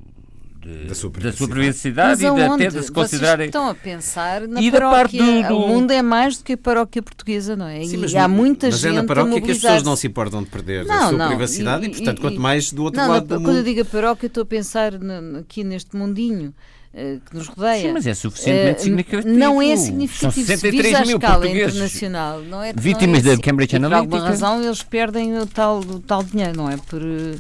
da 0.87 0.93
sua 0.93 1.09
privacidade, 1.09 1.31
da 1.31 1.37
sua 1.37 1.47
privacidade 1.47 2.23
e 2.23 2.35
de, 2.35 2.41
até 2.41 2.67
de 2.67 2.83
se 2.85 2.91
considerar. 2.91 3.37
Vocês 3.37 3.47
estão 3.47 3.67
a 3.67 3.73
pensar 3.73 4.47
na 4.47 4.61
e 4.61 4.71
paróquia. 4.71 5.23
Do, 5.23 5.47
do... 5.47 5.57
O 5.57 5.67
mundo 5.67 5.89
é 5.91 6.03
mais 6.03 6.37
do 6.37 6.43
que 6.43 6.53
a 6.53 6.57
paróquia 6.57 7.01
portuguesa, 7.01 7.55
não 7.55 7.67
é? 7.67 7.83
Sim, 7.83 8.05
e 8.05 8.17
há 8.17 8.27
muita 8.27 8.67
mas 8.67 8.75
gente. 8.75 8.89
Mas 8.89 8.97
é 8.97 9.01
na 9.01 9.07
paróquia 9.07 9.41
que 9.41 9.51
as 9.51 9.57
pessoas 9.57 9.81
não 9.83 9.95
se 9.95 10.05
importam 10.05 10.43
de 10.43 10.49
perder 10.49 10.85
não, 10.85 10.95
a 10.95 11.09
sua 11.09 11.17
não, 11.17 11.27
privacidade 11.29 11.85
e, 11.85 11.89
e, 11.89 11.91
portanto, 11.95 12.21
quanto 12.21 12.39
mais 12.39 12.71
do 12.71 12.83
outro 12.83 13.01
não, 13.01 13.09
lado. 13.09 13.21
Não, 13.27 13.37
do 13.37 13.43
quando 13.43 13.55
mundo... 13.55 13.57
eu 13.57 13.63
digo 13.63 13.81
a 13.81 13.85
paróquia, 13.85 14.27
estou 14.27 14.43
a 14.43 14.45
pensar 14.45 14.93
aqui 15.39 15.63
neste 15.63 15.95
mundinho. 15.95 16.53
Uh, 16.93 17.21
que 17.21 17.35
nos 17.37 17.47
rodeia. 17.47 17.87
Sim, 17.87 17.93
mas 17.93 18.05
é 18.05 18.13
suficientemente 18.13 18.79
uh, 18.79 18.83
significativo. 18.83 19.33
Não 19.33 19.61
é 19.61 19.77
significativo. 19.77 20.33
São 20.33 20.43
63 20.43 20.97
se 20.97 21.05
mil 21.05 21.17
escala 21.17 21.47
internacional, 21.47 22.41
não 22.41 22.61
é? 22.61 22.73
Vítimas 22.73 23.23
não 23.23 23.31
é 23.31 23.35
da 23.35 23.41
Cambridge 23.41 23.75
Analytica. 23.77 24.09
Por 24.09 24.15
alguma 24.15 24.29
razão 24.29 24.61
eles 24.61 24.83
perdem 24.83 25.37
o 25.37 25.45
tal, 25.45 25.79
o 25.79 25.99
tal 26.01 26.21
dinheiro, 26.21 26.57
não 26.57 26.69
é? 26.69 26.75
Por, 26.75 27.01
uh, 27.01 27.39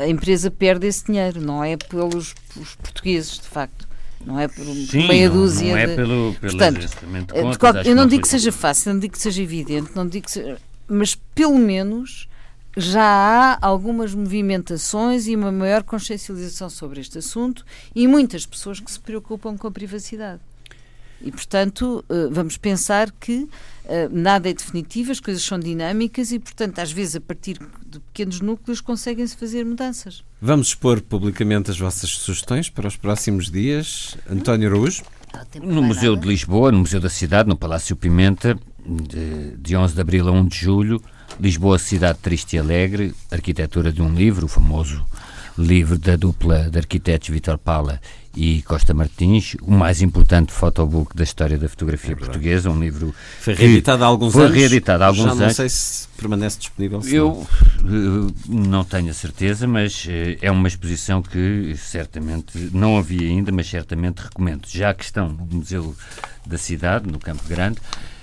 a 0.00 0.08
empresa 0.08 0.50
perde 0.50 0.88
esse 0.88 1.06
dinheiro, 1.06 1.40
não 1.40 1.62
é 1.62 1.76
pelos, 1.76 2.34
pelos 2.52 2.74
portugueses, 2.74 3.38
de 3.38 3.46
facto. 3.46 3.88
Não 4.24 4.38
é 4.38 4.48
por 4.48 4.64
Sim, 4.64 5.08
meia 5.08 5.30
dúzia 5.30 5.68
não, 5.68 5.74
não 5.74 5.78
é 5.78 5.86
de... 5.86 5.96
pelo, 5.96 6.34
pelo 6.34 6.58
Portanto, 6.58 6.80
de 6.80 7.32
contas, 7.32 7.56
qualquer, 7.56 7.86
eu 7.86 7.94
não 7.94 8.06
digo 8.06 8.22
que 8.22 8.28
seja 8.28 8.52
fácil, 8.52 8.92
não 8.92 9.00
digo 9.00 9.14
que 9.14 9.18
seja 9.18 9.42
evidente, 9.42 9.92
não 9.94 10.06
digo 10.06 10.26
que 10.26 10.32
seja, 10.32 10.58
mas 10.86 11.14
pelo 11.14 11.58
menos 11.58 12.28
já 12.76 13.02
há 13.02 13.58
algumas 13.60 14.14
movimentações 14.14 15.26
e 15.26 15.34
uma 15.34 15.50
maior 15.50 15.82
consciencialização 15.82 16.70
sobre 16.70 17.00
este 17.00 17.18
assunto 17.18 17.64
e 17.94 18.06
muitas 18.06 18.46
pessoas 18.46 18.80
que 18.80 18.90
se 18.90 19.00
preocupam 19.00 19.56
com 19.56 19.66
a 19.66 19.70
privacidade. 19.70 20.40
E, 21.22 21.30
portanto, 21.30 22.02
eh, 22.08 22.28
vamos 22.30 22.56
pensar 22.56 23.10
que 23.10 23.46
eh, 23.84 24.08
nada 24.10 24.48
é 24.48 24.54
definitivo, 24.54 25.12
as 25.12 25.20
coisas 25.20 25.42
são 25.42 25.58
dinâmicas 25.58 26.32
e, 26.32 26.38
portanto, 26.38 26.78
às 26.78 26.90
vezes, 26.90 27.16
a 27.16 27.20
partir 27.20 27.58
de 27.86 28.00
pequenos 28.00 28.40
núcleos, 28.40 28.80
conseguem-se 28.80 29.36
fazer 29.36 29.64
mudanças. 29.66 30.24
Vamos 30.40 30.68
expor 30.68 31.02
publicamente 31.02 31.70
as 31.70 31.78
vossas 31.78 32.08
sugestões 32.08 32.70
para 32.70 32.88
os 32.88 32.96
próximos 32.96 33.50
dias. 33.50 34.16
António 34.30 34.68
Araújo. 34.68 35.02
No 35.62 35.82
Museu 35.82 36.16
de 36.16 36.26
Lisboa, 36.26 36.72
no 36.72 36.78
Museu 36.78 37.00
da 37.00 37.10
Cidade, 37.10 37.48
no 37.48 37.56
Palácio 37.56 37.94
Pimenta, 37.94 38.58
de, 38.84 39.56
de 39.58 39.76
11 39.76 39.94
de 39.94 40.00
abril 40.00 40.26
a 40.26 40.32
1 40.32 40.46
de 40.46 40.56
julho, 40.56 41.02
Lisboa, 41.38 41.78
Cidade 41.78 42.18
Triste 42.20 42.56
e 42.56 42.58
Alegre, 42.58 43.14
arquitetura 43.30 43.92
de 43.92 44.02
um 44.02 44.12
livro, 44.14 44.46
o 44.46 44.48
famoso 44.48 45.04
livro 45.56 45.98
da 45.98 46.16
dupla 46.16 46.70
de 46.70 46.78
arquitetos 46.78 47.28
Vitor 47.28 47.58
Paula 47.58 48.00
e 48.34 48.62
Costa 48.62 48.94
Martins, 48.94 49.56
o 49.60 49.72
mais 49.72 50.00
importante 50.00 50.52
fotobook 50.52 51.16
da 51.16 51.24
história 51.24 51.58
da 51.58 51.68
fotografia 51.68 52.12
é 52.12 52.16
portuguesa, 52.16 52.70
um 52.70 52.78
livro 52.80 53.12
foi 53.40 53.54
reeditado 53.54 54.04
há 54.04 54.06
alguns 54.06 54.32
foi 54.32 54.44
anos. 54.44 54.56
reeditado 54.56 55.02
há 55.02 55.06
alguns 55.08 55.24
Já 55.24 55.30
anos. 55.32 55.40
não 55.40 55.50
sei 55.50 55.68
se 55.68 56.08
permanece 56.16 56.58
disponível. 56.58 57.02
Se 57.02 57.14
Eu 57.14 57.46
não. 57.82 58.28
Eh, 58.28 58.32
não 58.48 58.84
tenho 58.84 59.10
a 59.10 59.14
certeza, 59.14 59.66
mas 59.66 60.06
eh, 60.08 60.38
é 60.40 60.50
uma 60.50 60.68
exposição 60.68 61.20
que 61.20 61.74
certamente 61.76 62.70
não 62.72 62.96
havia 62.96 63.28
ainda, 63.28 63.50
mas 63.50 63.68
certamente 63.68 64.18
recomendo. 64.18 64.68
Já 64.68 64.94
que 64.94 65.02
estão 65.04 65.28
no 65.28 65.46
Museu 65.56 65.94
da 66.46 66.56
Cidade, 66.56 67.10
no 67.10 67.18
Campo 67.18 67.42
Grande, 67.48 67.78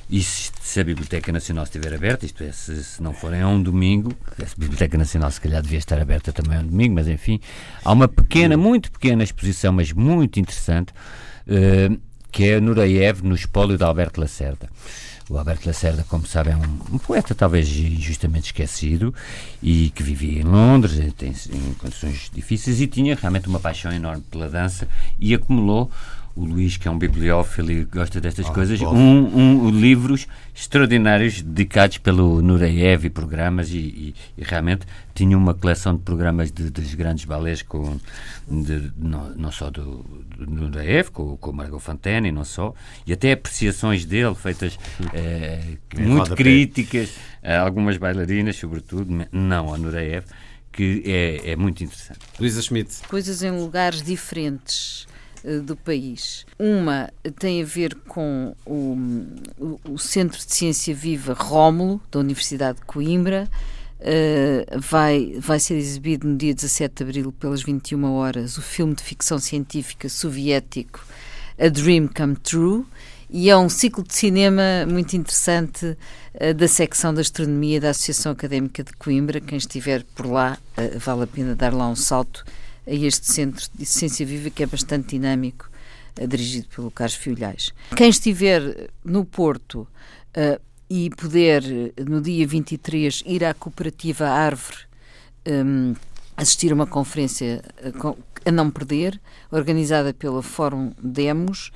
e 0.10 0.24
se, 0.24 0.51
se, 0.62 0.80
a 0.80 0.84
Biblioteca 0.84 1.32
Nacional 1.32 1.66
estiver 1.66 1.93
aberta, 1.93 2.26
isto 2.26 2.43
é, 2.43 2.51
se, 2.51 2.84
se, 2.84 3.03
não 3.03 3.14
forem 3.14 3.41
a 3.41 3.47
um 3.47 3.62
domingo, 3.62 4.16
a 4.41 4.45
Biblioteca 4.58 4.97
Nacional 4.97 5.30
se 5.32 5.41
calhar 5.41 5.62
devia 5.62 5.80
estar 5.80 5.99
aberta 5.99 6.32
também 6.32 6.58
a 6.58 6.62
um 6.62 6.66
domingo, 6.68 6.95
mas 6.95 7.08
enfim, 7.08 7.39
há 7.84 7.91
uma 7.91 8.08
pequena, 8.08 8.55
muito 8.55 8.91
pequena 8.91 9.24
exposição, 9.24 9.74
mas 9.74 9.91
muito 9.91 10.39
interessante, 10.39 10.93
uh, 11.47 11.99
que 12.32 12.45
é 12.45 12.60
Nureyev 12.60 13.22
no 13.22 13.36
espólio 13.36 13.78
de 13.78 13.84
Alberto 13.84 14.22
Lacerda. 14.22 14.70
O 15.30 15.38
Alberto 15.38 15.68
Lacerda, 15.68 16.05
como 16.08 16.26
sabem, 16.26 16.53
é 16.53 16.55
um, 16.55 16.95
um, 16.95 16.97
poeta 16.97 17.36
talvez 17.36 17.68
injustamente 17.68 18.45
esquecido 18.45 19.14
e 19.62 19.89
que 19.89 20.01
vivia 20.01 20.39
em 20.39 20.43
Londres, 20.43 20.97
em, 20.97 21.10
em 21.10 21.74
condições 21.74 22.32
difíceis, 22.34 22.80
e 22.80 22.88
tinha 22.88 23.14
realmente 23.14 23.49
uma 23.49 23.60
paixão 23.60 23.91
enorme 23.91 24.24
pela 24.32 24.47
dança 24.47 24.88
e 25.20 25.34
acumulou 25.34 25.91
o 26.38 26.45
Luís, 26.45 26.77
que 26.77 26.88
é 26.88 26.91
um 26.91 26.97
bibliófilo 26.97 27.71
e 27.71 27.83
gosta 27.83 28.21
destas 28.21 28.47
oh, 28.47 28.53
coisas, 28.53 28.79
um, 28.79 29.65
um, 29.65 29.69
livros 29.71 30.27
extraordinários 30.55 31.41
dedicados 31.41 31.97
pelo 31.97 32.43
Nureyev 32.43 33.05
e 33.05 33.09
programas 33.09 33.71
e, 33.71 33.77
e, 33.77 34.15
e, 34.38 34.43
realmente 34.43 34.85
tinha 35.15 35.35
uma 35.35 35.55
coleção 35.55 35.95
de 35.95 36.03
programas 36.03 36.51
de, 36.51 36.69
dos 36.69 36.93
grandes 36.93 37.25
balés 37.25 37.63
com, 37.63 37.97
de, 38.47 38.91
não, 38.95 39.29
não, 39.31 39.51
só 39.51 39.71
do, 39.71 40.05
do 40.38 40.45
Nureyev, 40.45 41.09
com, 41.09 41.35
com 41.38 41.49
o 41.49 41.53
Margot 41.53 41.79
Fontaine 41.79 42.29
e 42.29 42.31
não 42.31 42.45
só, 42.45 42.71
e 43.05 43.13
até 43.13 43.31
apreciações 43.31 44.05
dele 44.05 44.35
feitas 44.35 44.77
é, 45.13 45.59
muito 45.97 46.35
críticas 46.35 47.15
a 47.43 47.61
algumas 47.61 47.97
bailarinas, 47.97 48.55
sobretudo, 48.57 49.27
não 49.31 49.69
ao 49.69 49.77
Nureyev, 49.77 50.25
que 50.71 51.01
é, 51.03 51.51
é 51.51 51.55
muito 51.55 51.83
interessante. 51.83 52.19
Luísa 52.39 52.61
Schmidt. 52.61 53.01
Coisas 53.07 53.41
em 53.41 53.49
lugares 53.49 54.03
diferentes 54.03 55.07
do 55.63 55.75
país. 55.75 56.45
Uma 56.59 57.09
tem 57.39 57.61
a 57.61 57.65
ver 57.65 57.95
com 58.07 58.55
o, 58.65 58.97
o 59.89 59.97
Centro 59.97 60.37
de 60.37 60.53
Ciência 60.53 60.93
Viva 60.93 61.33
Rómulo, 61.33 62.01
da 62.11 62.19
Universidade 62.19 62.79
de 62.79 62.85
Coimbra. 62.85 63.49
Uh, 63.99 64.79
vai, 64.79 65.35
vai 65.39 65.59
ser 65.59 65.75
exibido 65.75 66.27
no 66.27 66.37
dia 66.37 66.53
17 66.53 66.95
de 66.95 67.03
abril, 67.03 67.31
pelas 67.31 67.63
21 67.63 68.13
horas, 68.13 68.57
o 68.57 68.61
filme 68.61 68.93
de 68.93 69.01
ficção 69.01 69.39
científica 69.39 70.07
soviético 70.07 71.03
A 71.57 71.67
Dream 71.67 72.07
Come 72.07 72.35
True. 72.35 72.85
E 73.29 73.49
é 73.49 73.57
um 73.57 73.67
ciclo 73.67 74.03
de 74.03 74.13
cinema 74.13 74.85
muito 74.87 75.15
interessante 75.15 75.97
uh, 76.35 76.53
da 76.53 76.67
secção 76.67 77.13
de 77.13 77.21
astronomia 77.21 77.81
da 77.81 77.89
Associação 77.89 78.31
Académica 78.31 78.83
de 78.83 78.93
Coimbra. 78.93 79.41
Quem 79.41 79.57
estiver 79.57 80.03
por 80.15 80.27
lá, 80.27 80.57
uh, 80.77 80.99
vale 80.99 81.23
a 81.23 81.27
pena 81.27 81.55
dar 81.55 81.73
lá 81.73 81.89
um 81.89 81.95
salto 81.95 82.45
a 82.88 82.93
este 82.93 83.31
centro 83.31 83.65
de 83.75 83.85
ciência 83.85 84.25
viva 84.25 84.49
que 84.49 84.63
é 84.63 84.65
bastante 84.65 85.09
dinâmico, 85.09 85.69
uh, 86.19 86.27
dirigido 86.27 86.67
pelo 86.69 86.89
Carlos 86.89 87.15
Fiolhais. 87.15 87.73
Quem 87.95 88.09
estiver 88.09 88.89
no 89.03 89.25
Porto 89.25 89.88
uh, 90.35 90.61
e 90.89 91.09
puder, 91.09 91.61
no 92.07 92.21
dia 92.21 92.47
23, 92.47 93.23
ir 93.25 93.43
à 93.43 93.53
Cooperativa 93.53 94.27
Árvore 94.29 94.77
um, 95.45 95.93
assistir 96.38 96.71
a 96.71 96.75
uma 96.75 96.88
conferência 96.88 97.61
uh, 97.83 98.17
a 98.45 98.51
não 98.51 98.71
perder, 98.71 99.19
organizada 99.51 100.13
pela 100.13 100.41
Fórum 100.41 100.93
Demos, 101.01 101.71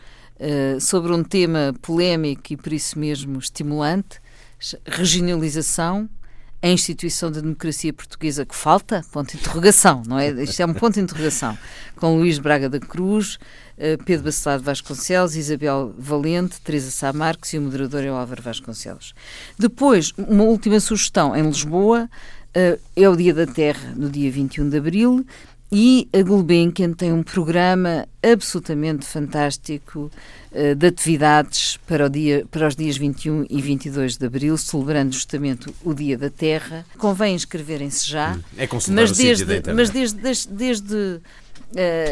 sobre 0.79 1.13
um 1.13 1.23
tema 1.23 1.71
polémico 1.83 2.53
e 2.53 2.57
por 2.57 2.73
isso 2.73 2.97
mesmo 2.97 3.37
estimulante, 3.37 4.19
regionalização 4.87 6.09
a 6.61 6.67
instituição 6.67 7.31
da 7.31 7.41
democracia 7.41 7.91
portuguesa 7.91 8.45
que 8.45 8.55
falta? 8.55 9.03
Ponto 9.11 9.31
de 9.31 9.37
interrogação, 9.37 10.03
não 10.05 10.19
é? 10.19 10.29
Isto 10.29 10.61
é 10.61 10.65
um 10.65 10.73
ponto 10.73 10.93
de 10.93 11.01
interrogação. 11.01 11.57
Com 11.95 12.17
Luís 12.17 12.37
Braga 12.37 12.69
da 12.69 12.79
Cruz, 12.79 13.39
eh, 13.77 13.97
Pedro 13.97 14.25
Bacelar 14.25 14.59
Vasconcelos, 14.59 15.35
Isabel 15.35 15.93
Valente, 15.97 16.61
Teresa 16.61 16.91
Sá 16.91 17.11
Marques 17.11 17.53
e 17.53 17.57
o 17.57 17.61
moderador 17.61 18.03
é 18.03 18.11
o 18.11 18.15
Álvaro 18.15 18.43
Vasconcelos. 18.43 19.15
Depois, 19.57 20.13
uma 20.15 20.43
última 20.43 20.79
sugestão 20.79 21.35
em 21.35 21.41
Lisboa, 21.41 22.07
eh, 22.53 22.77
é 22.95 23.09
o 23.09 23.15
Dia 23.15 23.33
da 23.33 23.47
Terra, 23.47 23.93
no 23.95 24.07
dia 24.07 24.29
21 24.29 24.69
de 24.69 24.77
Abril, 24.77 25.25
e 25.71 26.09
a 26.11 26.21
Gulbenkian 26.21 26.91
tem 26.91 27.13
um 27.13 27.23
programa 27.23 28.05
absolutamente 28.21 29.05
fantástico 29.05 30.11
uh, 30.51 30.75
de 30.75 30.87
atividades 30.87 31.77
para, 31.87 32.07
o 32.07 32.09
dia, 32.09 32.45
para 32.51 32.67
os 32.67 32.75
dias 32.75 32.97
21 32.97 33.45
e 33.49 33.61
22 33.61 34.17
de 34.17 34.25
abril, 34.25 34.57
celebrando 34.57 35.13
justamente 35.13 35.73
o 35.83 35.93
Dia 35.93 36.17
da 36.17 36.29
Terra. 36.29 36.85
Convém 36.97 37.35
inscreverem-se 37.35 38.09
já. 38.09 38.33
Hum, 38.33 38.41
é 38.57 38.67
mas 38.89 39.17
desde, 39.17 39.45
mas 39.73 39.89
desde, 39.89 40.19
desde, 40.19 40.53
desde 40.53 40.95
eh, 40.95 41.19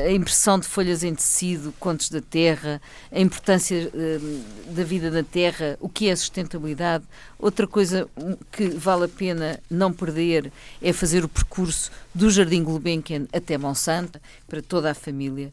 a 0.06 0.12
impressão 0.12 0.60
de 0.60 0.68
folhas 0.68 1.04
em 1.04 1.14
tecido, 1.14 1.74
contos 1.80 2.10
da 2.10 2.22
terra, 2.22 2.82
a 3.12 3.20
importância 3.20 3.92
uh, 3.94 4.74
da 4.74 4.84
vida 4.84 5.12
na 5.12 5.24
terra, 5.24 5.78
o 5.80 5.90
que 5.90 6.10
é 6.10 6.16
sustentabilidade. 6.16 7.06
Outra 7.38 7.68
coisa 7.68 8.08
que 8.52 8.70
vale 8.70 9.06
a 9.06 9.10
pena 9.10 9.60
não 9.70 9.92
perder 9.92 10.52
é 10.82 10.94
fazer 10.94 11.24
o 11.24 11.30
percurso 11.30 11.92
do 12.14 12.30
Jardim 12.30 12.64
Gulbenkian 12.64 13.28
até 13.34 13.58
Monsanto, 13.58 14.20
para 14.48 14.62
toda 14.62 14.92
a 14.92 14.94
família, 14.94 15.52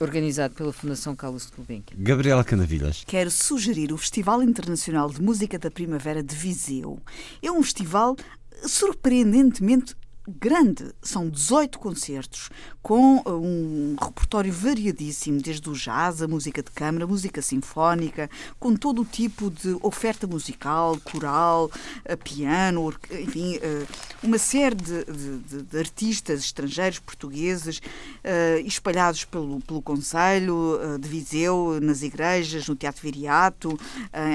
organizado 0.00 0.54
pela 0.54 0.72
Fundação 0.72 1.16
Carlos 1.16 1.46
de 1.46 1.52
Gulbenkian. 1.56 1.96
Gabriela 1.98 2.44
Canavilhas. 2.44 3.02
Quero 3.06 3.30
sugerir 3.30 3.92
o 3.92 3.98
Festival 3.98 4.42
Internacional 4.42 5.10
de 5.10 5.20
Música 5.20 5.58
da 5.58 5.70
Primavera 5.70 6.22
de 6.22 6.34
Viseu. 6.34 7.00
É 7.42 7.50
um 7.50 7.62
festival 7.62 8.16
surpreendentemente 8.64 9.94
grande. 10.28 10.92
São 11.02 11.28
18 11.28 11.78
concertos 11.78 12.50
com 12.82 13.16
uh, 13.18 13.32
um 13.32 13.96
repertório 14.00 14.52
variadíssimo, 14.52 15.40
desde 15.40 15.68
o 15.68 15.72
jazz, 15.72 16.22
a 16.22 16.28
música 16.28 16.62
de 16.62 16.70
câmara, 16.70 17.06
música 17.06 17.42
sinfónica, 17.42 18.30
com 18.58 18.74
todo 18.74 19.02
o 19.02 19.04
tipo 19.04 19.50
de 19.50 19.76
oferta 19.82 20.26
musical, 20.26 20.98
coral, 21.04 21.66
uh, 21.66 22.16
piano, 22.24 22.92
enfim, 23.10 23.56
uh, 23.56 23.86
uma 24.22 24.38
série 24.38 24.74
de, 24.74 25.04
de, 25.04 25.62
de 25.62 25.78
artistas 25.78 26.40
estrangeiros, 26.40 26.98
portugueses, 26.98 27.80
espalhados 28.64 29.24
pelo, 29.24 29.60
pelo 29.60 29.80
Conselho 29.80 30.78
de 30.98 31.08
Viseu, 31.08 31.78
nas 31.80 32.02
igrejas, 32.02 32.66
no 32.68 32.74
Teatro 32.74 33.02
Viriato, 33.02 33.78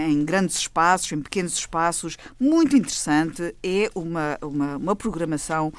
em 0.08 0.24
grandes 0.24 0.58
espaços, 0.58 1.12
em 1.12 1.22
pequenos 1.22 1.54
espaços. 1.54 2.18
Muito 2.39 2.76
interessante. 2.76 3.56
É 3.62 3.91
uma, 3.94 4.38
uma, 4.41 4.78
uma 4.78 4.96
programação 4.96 5.72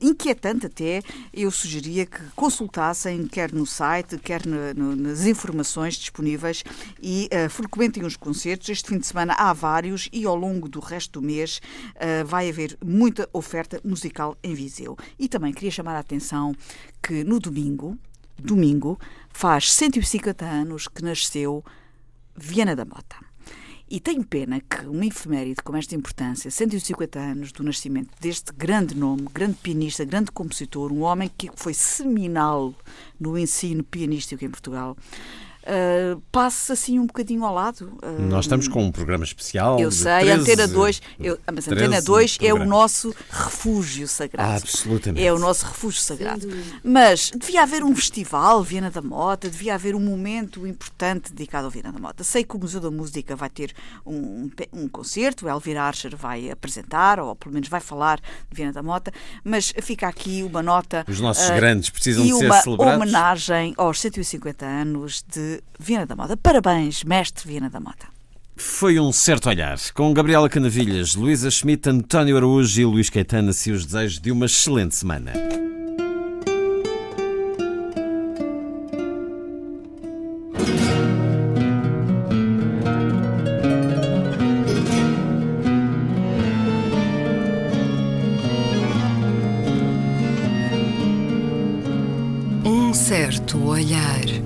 inquietante 0.00 0.66
até, 0.66 1.02
eu 1.32 1.50
sugeria 1.50 2.06
que 2.06 2.20
consultassem, 2.34 3.26
quer 3.26 3.52
no 3.52 3.66
site, 3.66 4.18
quer 4.18 4.46
no, 4.46 4.74
no, 4.74 4.96
nas 4.96 5.24
informações 5.26 5.94
disponíveis 5.94 6.64
e 7.02 7.28
frequentem 7.48 8.04
os 8.04 8.16
concertos. 8.16 8.68
Este 8.68 8.88
fim 8.88 8.98
de 8.98 9.06
semana 9.06 9.34
há 9.34 9.52
vários 9.52 10.08
e 10.12 10.24
ao 10.24 10.34
longo 10.34 10.68
do 10.68 10.80
resto 10.80 11.20
do 11.20 11.26
mês 11.26 11.60
vai 12.26 12.48
haver 12.48 12.76
muita 12.84 13.28
oferta 13.32 13.80
musical 13.84 14.36
em 14.42 14.54
Viseu. 14.54 14.96
E 15.18 15.28
também 15.28 15.52
queria 15.52 15.70
chamar 15.70 15.96
a 15.96 16.00
atenção 16.00 16.54
que 17.02 17.24
no 17.24 17.38
domingo, 17.38 17.98
domingo, 18.38 18.98
faz 19.30 19.72
150 19.72 20.44
anos 20.44 20.88
que 20.88 21.02
nasceu 21.02 21.64
Viana 22.36 22.74
da 22.74 22.84
Mota. 22.84 23.29
E 23.92 23.98
tenho 23.98 24.22
pena 24.24 24.60
que 24.60 24.86
uma 24.86 25.04
efeméride 25.04 25.60
com 25.64 25.76
esta 25.76 25.96
importância, 25.96 26.48
150 26.48 27.18
anos 27.18 27.50
do 27.50 27.64
nascimento 27.64 28.10
deste 28.20 28.52
grande 28.52 28.94
nome, 28.94 29.26
grande 29.34 29.54
pianista, 29.54 30.04
grande 30.04 30.30
compositor, 30.30 30.92
um 30.92 31.00
homem 31.00 31.28
que 31.36 31.50
foi 31.56 31.74
seminal 31.74 32.72
no 33.18 33.36
ensino 33.36 33.82
pianístico 33.82 34.44
em 34.44 34.48
Portugal, 34.48 34.96
uh, 35.70 36.20
passe 36.32 36.72
assim 36.72 36.98
um 36.98 37.06
bocadinho 37.06 37.44
ao 37.44 37.54
lado. 37.54 37.98
Uh, 38.02 38.22
Nós 38.22 38.44
estamos 38.44 38.66
com 38.66 38.84
um 38.84 38.92
programa 38.92 39.24
especial. 39.24 39.78
Eu 39.78 39.90
sei, 39.90 40.20
13, 40.20 40.40
Antena 40.40 40.68
2, 40.68 41.02
eu, 41.20 41.38
mas 41.52 41.68
Antena 41.68 42.02
2 42.02 42.38
é 42.42 42.52
o 42.52 42.64
nosso 42.64 43.14
refúgio 43.30 44.08
sagrado. 44.08 44.50
Ah, 44.50 44.56
absolutamente. 44.56 45.24
É 45.24 45.32
o 45.32 45.38
nosso 45.38 45.66
refúgio 45.66 46.00
sagrado. 46.00 46.48
Mas 46.82 47.30
devia 47.34 47.62
haver 47.62 47.84
um 47.84 47.94
festival, 47.94 48.62
Viena 48.62 48.90
da 48.90 49.00
Mota, 49.00 49.48
devia 49.48 49.74
haver 49.74 49.94
um 49.94 50.00
momento 50.00 50.66
importante 50.66 51.32
dedicado 51.32 51.66
ao 51.66 51.70
Viena 51.70 51.92
da 51.92 51.98
Mota. 51.98 52.24
Sei 52.24 52.44
que 52.44 52.56
o 52.56 52.58
Museu 52.58 52.80
da 52.80 52.90
Música 52.90 53.36
vai 53.36 53.48
ter 53.48 53.72
um, 54.04 54.50
um 54.72 54.88
concerto, 54.88 55.48
Elvira 55.48 55.82
Archer 55.82 56.16
vai 56.16 56.50
apresentar, 56.50 57.20
ou 57.20 57.34
pelo 57.36 57.54
menos 57.54 57.68
vai 57.68 57.80
falar 57.80 58.18
de 58.18 58.56
Viena 58.56 58.72
da 58.72 58.82
Mota, 58.82 59.12
mas 59.44 59.72
fica 59.82 60.08
aqui 60.08 60.42
uma 60.42 60.62
nota. 60.62 61.04
Os 61.08 61.20
nossos 61.20 61.48
uh, 61.48 61.54
grandes 61.54 61.90
precisam 61.90 62.24
de 62.24 62.32
ser 62.32 62.52
celebrados. 62.52 62.66
E 62.66 62.70
uma 62.70 62.94
homenagem 62.94 63.74
aos 63.76 64.00
150 64.00 64.66
anos 64.66 65.24
de 65.28 65.59
Viana 65.78 66.06
da 66.06 66.16
Moda. 66.16 66.36
Parabéns, 66.36 67.04
mestre 67.04 67.48
Viana 67.48 67.70
da 67.70 67.80
Moda. 67.80 68.20
Foi 68.56 69.00
um 69.00 69.10
certo 69.10 69.48
olhar. 69.48 69.78
Com 69.94 70.12
Gabriela 70.12 70.48
Canavilhas, 70.48 71.14
Luísa 71.14 71.50
Schmidt, 71.50 71.88
António 71.88 72.36
Araújo 72.36 72.80
e 72.80 72.84
Luís 72.84 73.08
Caetano, 73.08 73.50
e 73.66 73.70
os 73.72 73.86
desejos 73.86 74.20
de 74.20 74.30
uma 74.30 74.44
excelente 74.44 74.94
semana. 74.94 75.32
Um 92.62 92.92
certo 92.92 93.64
olhar. 93.64 94.39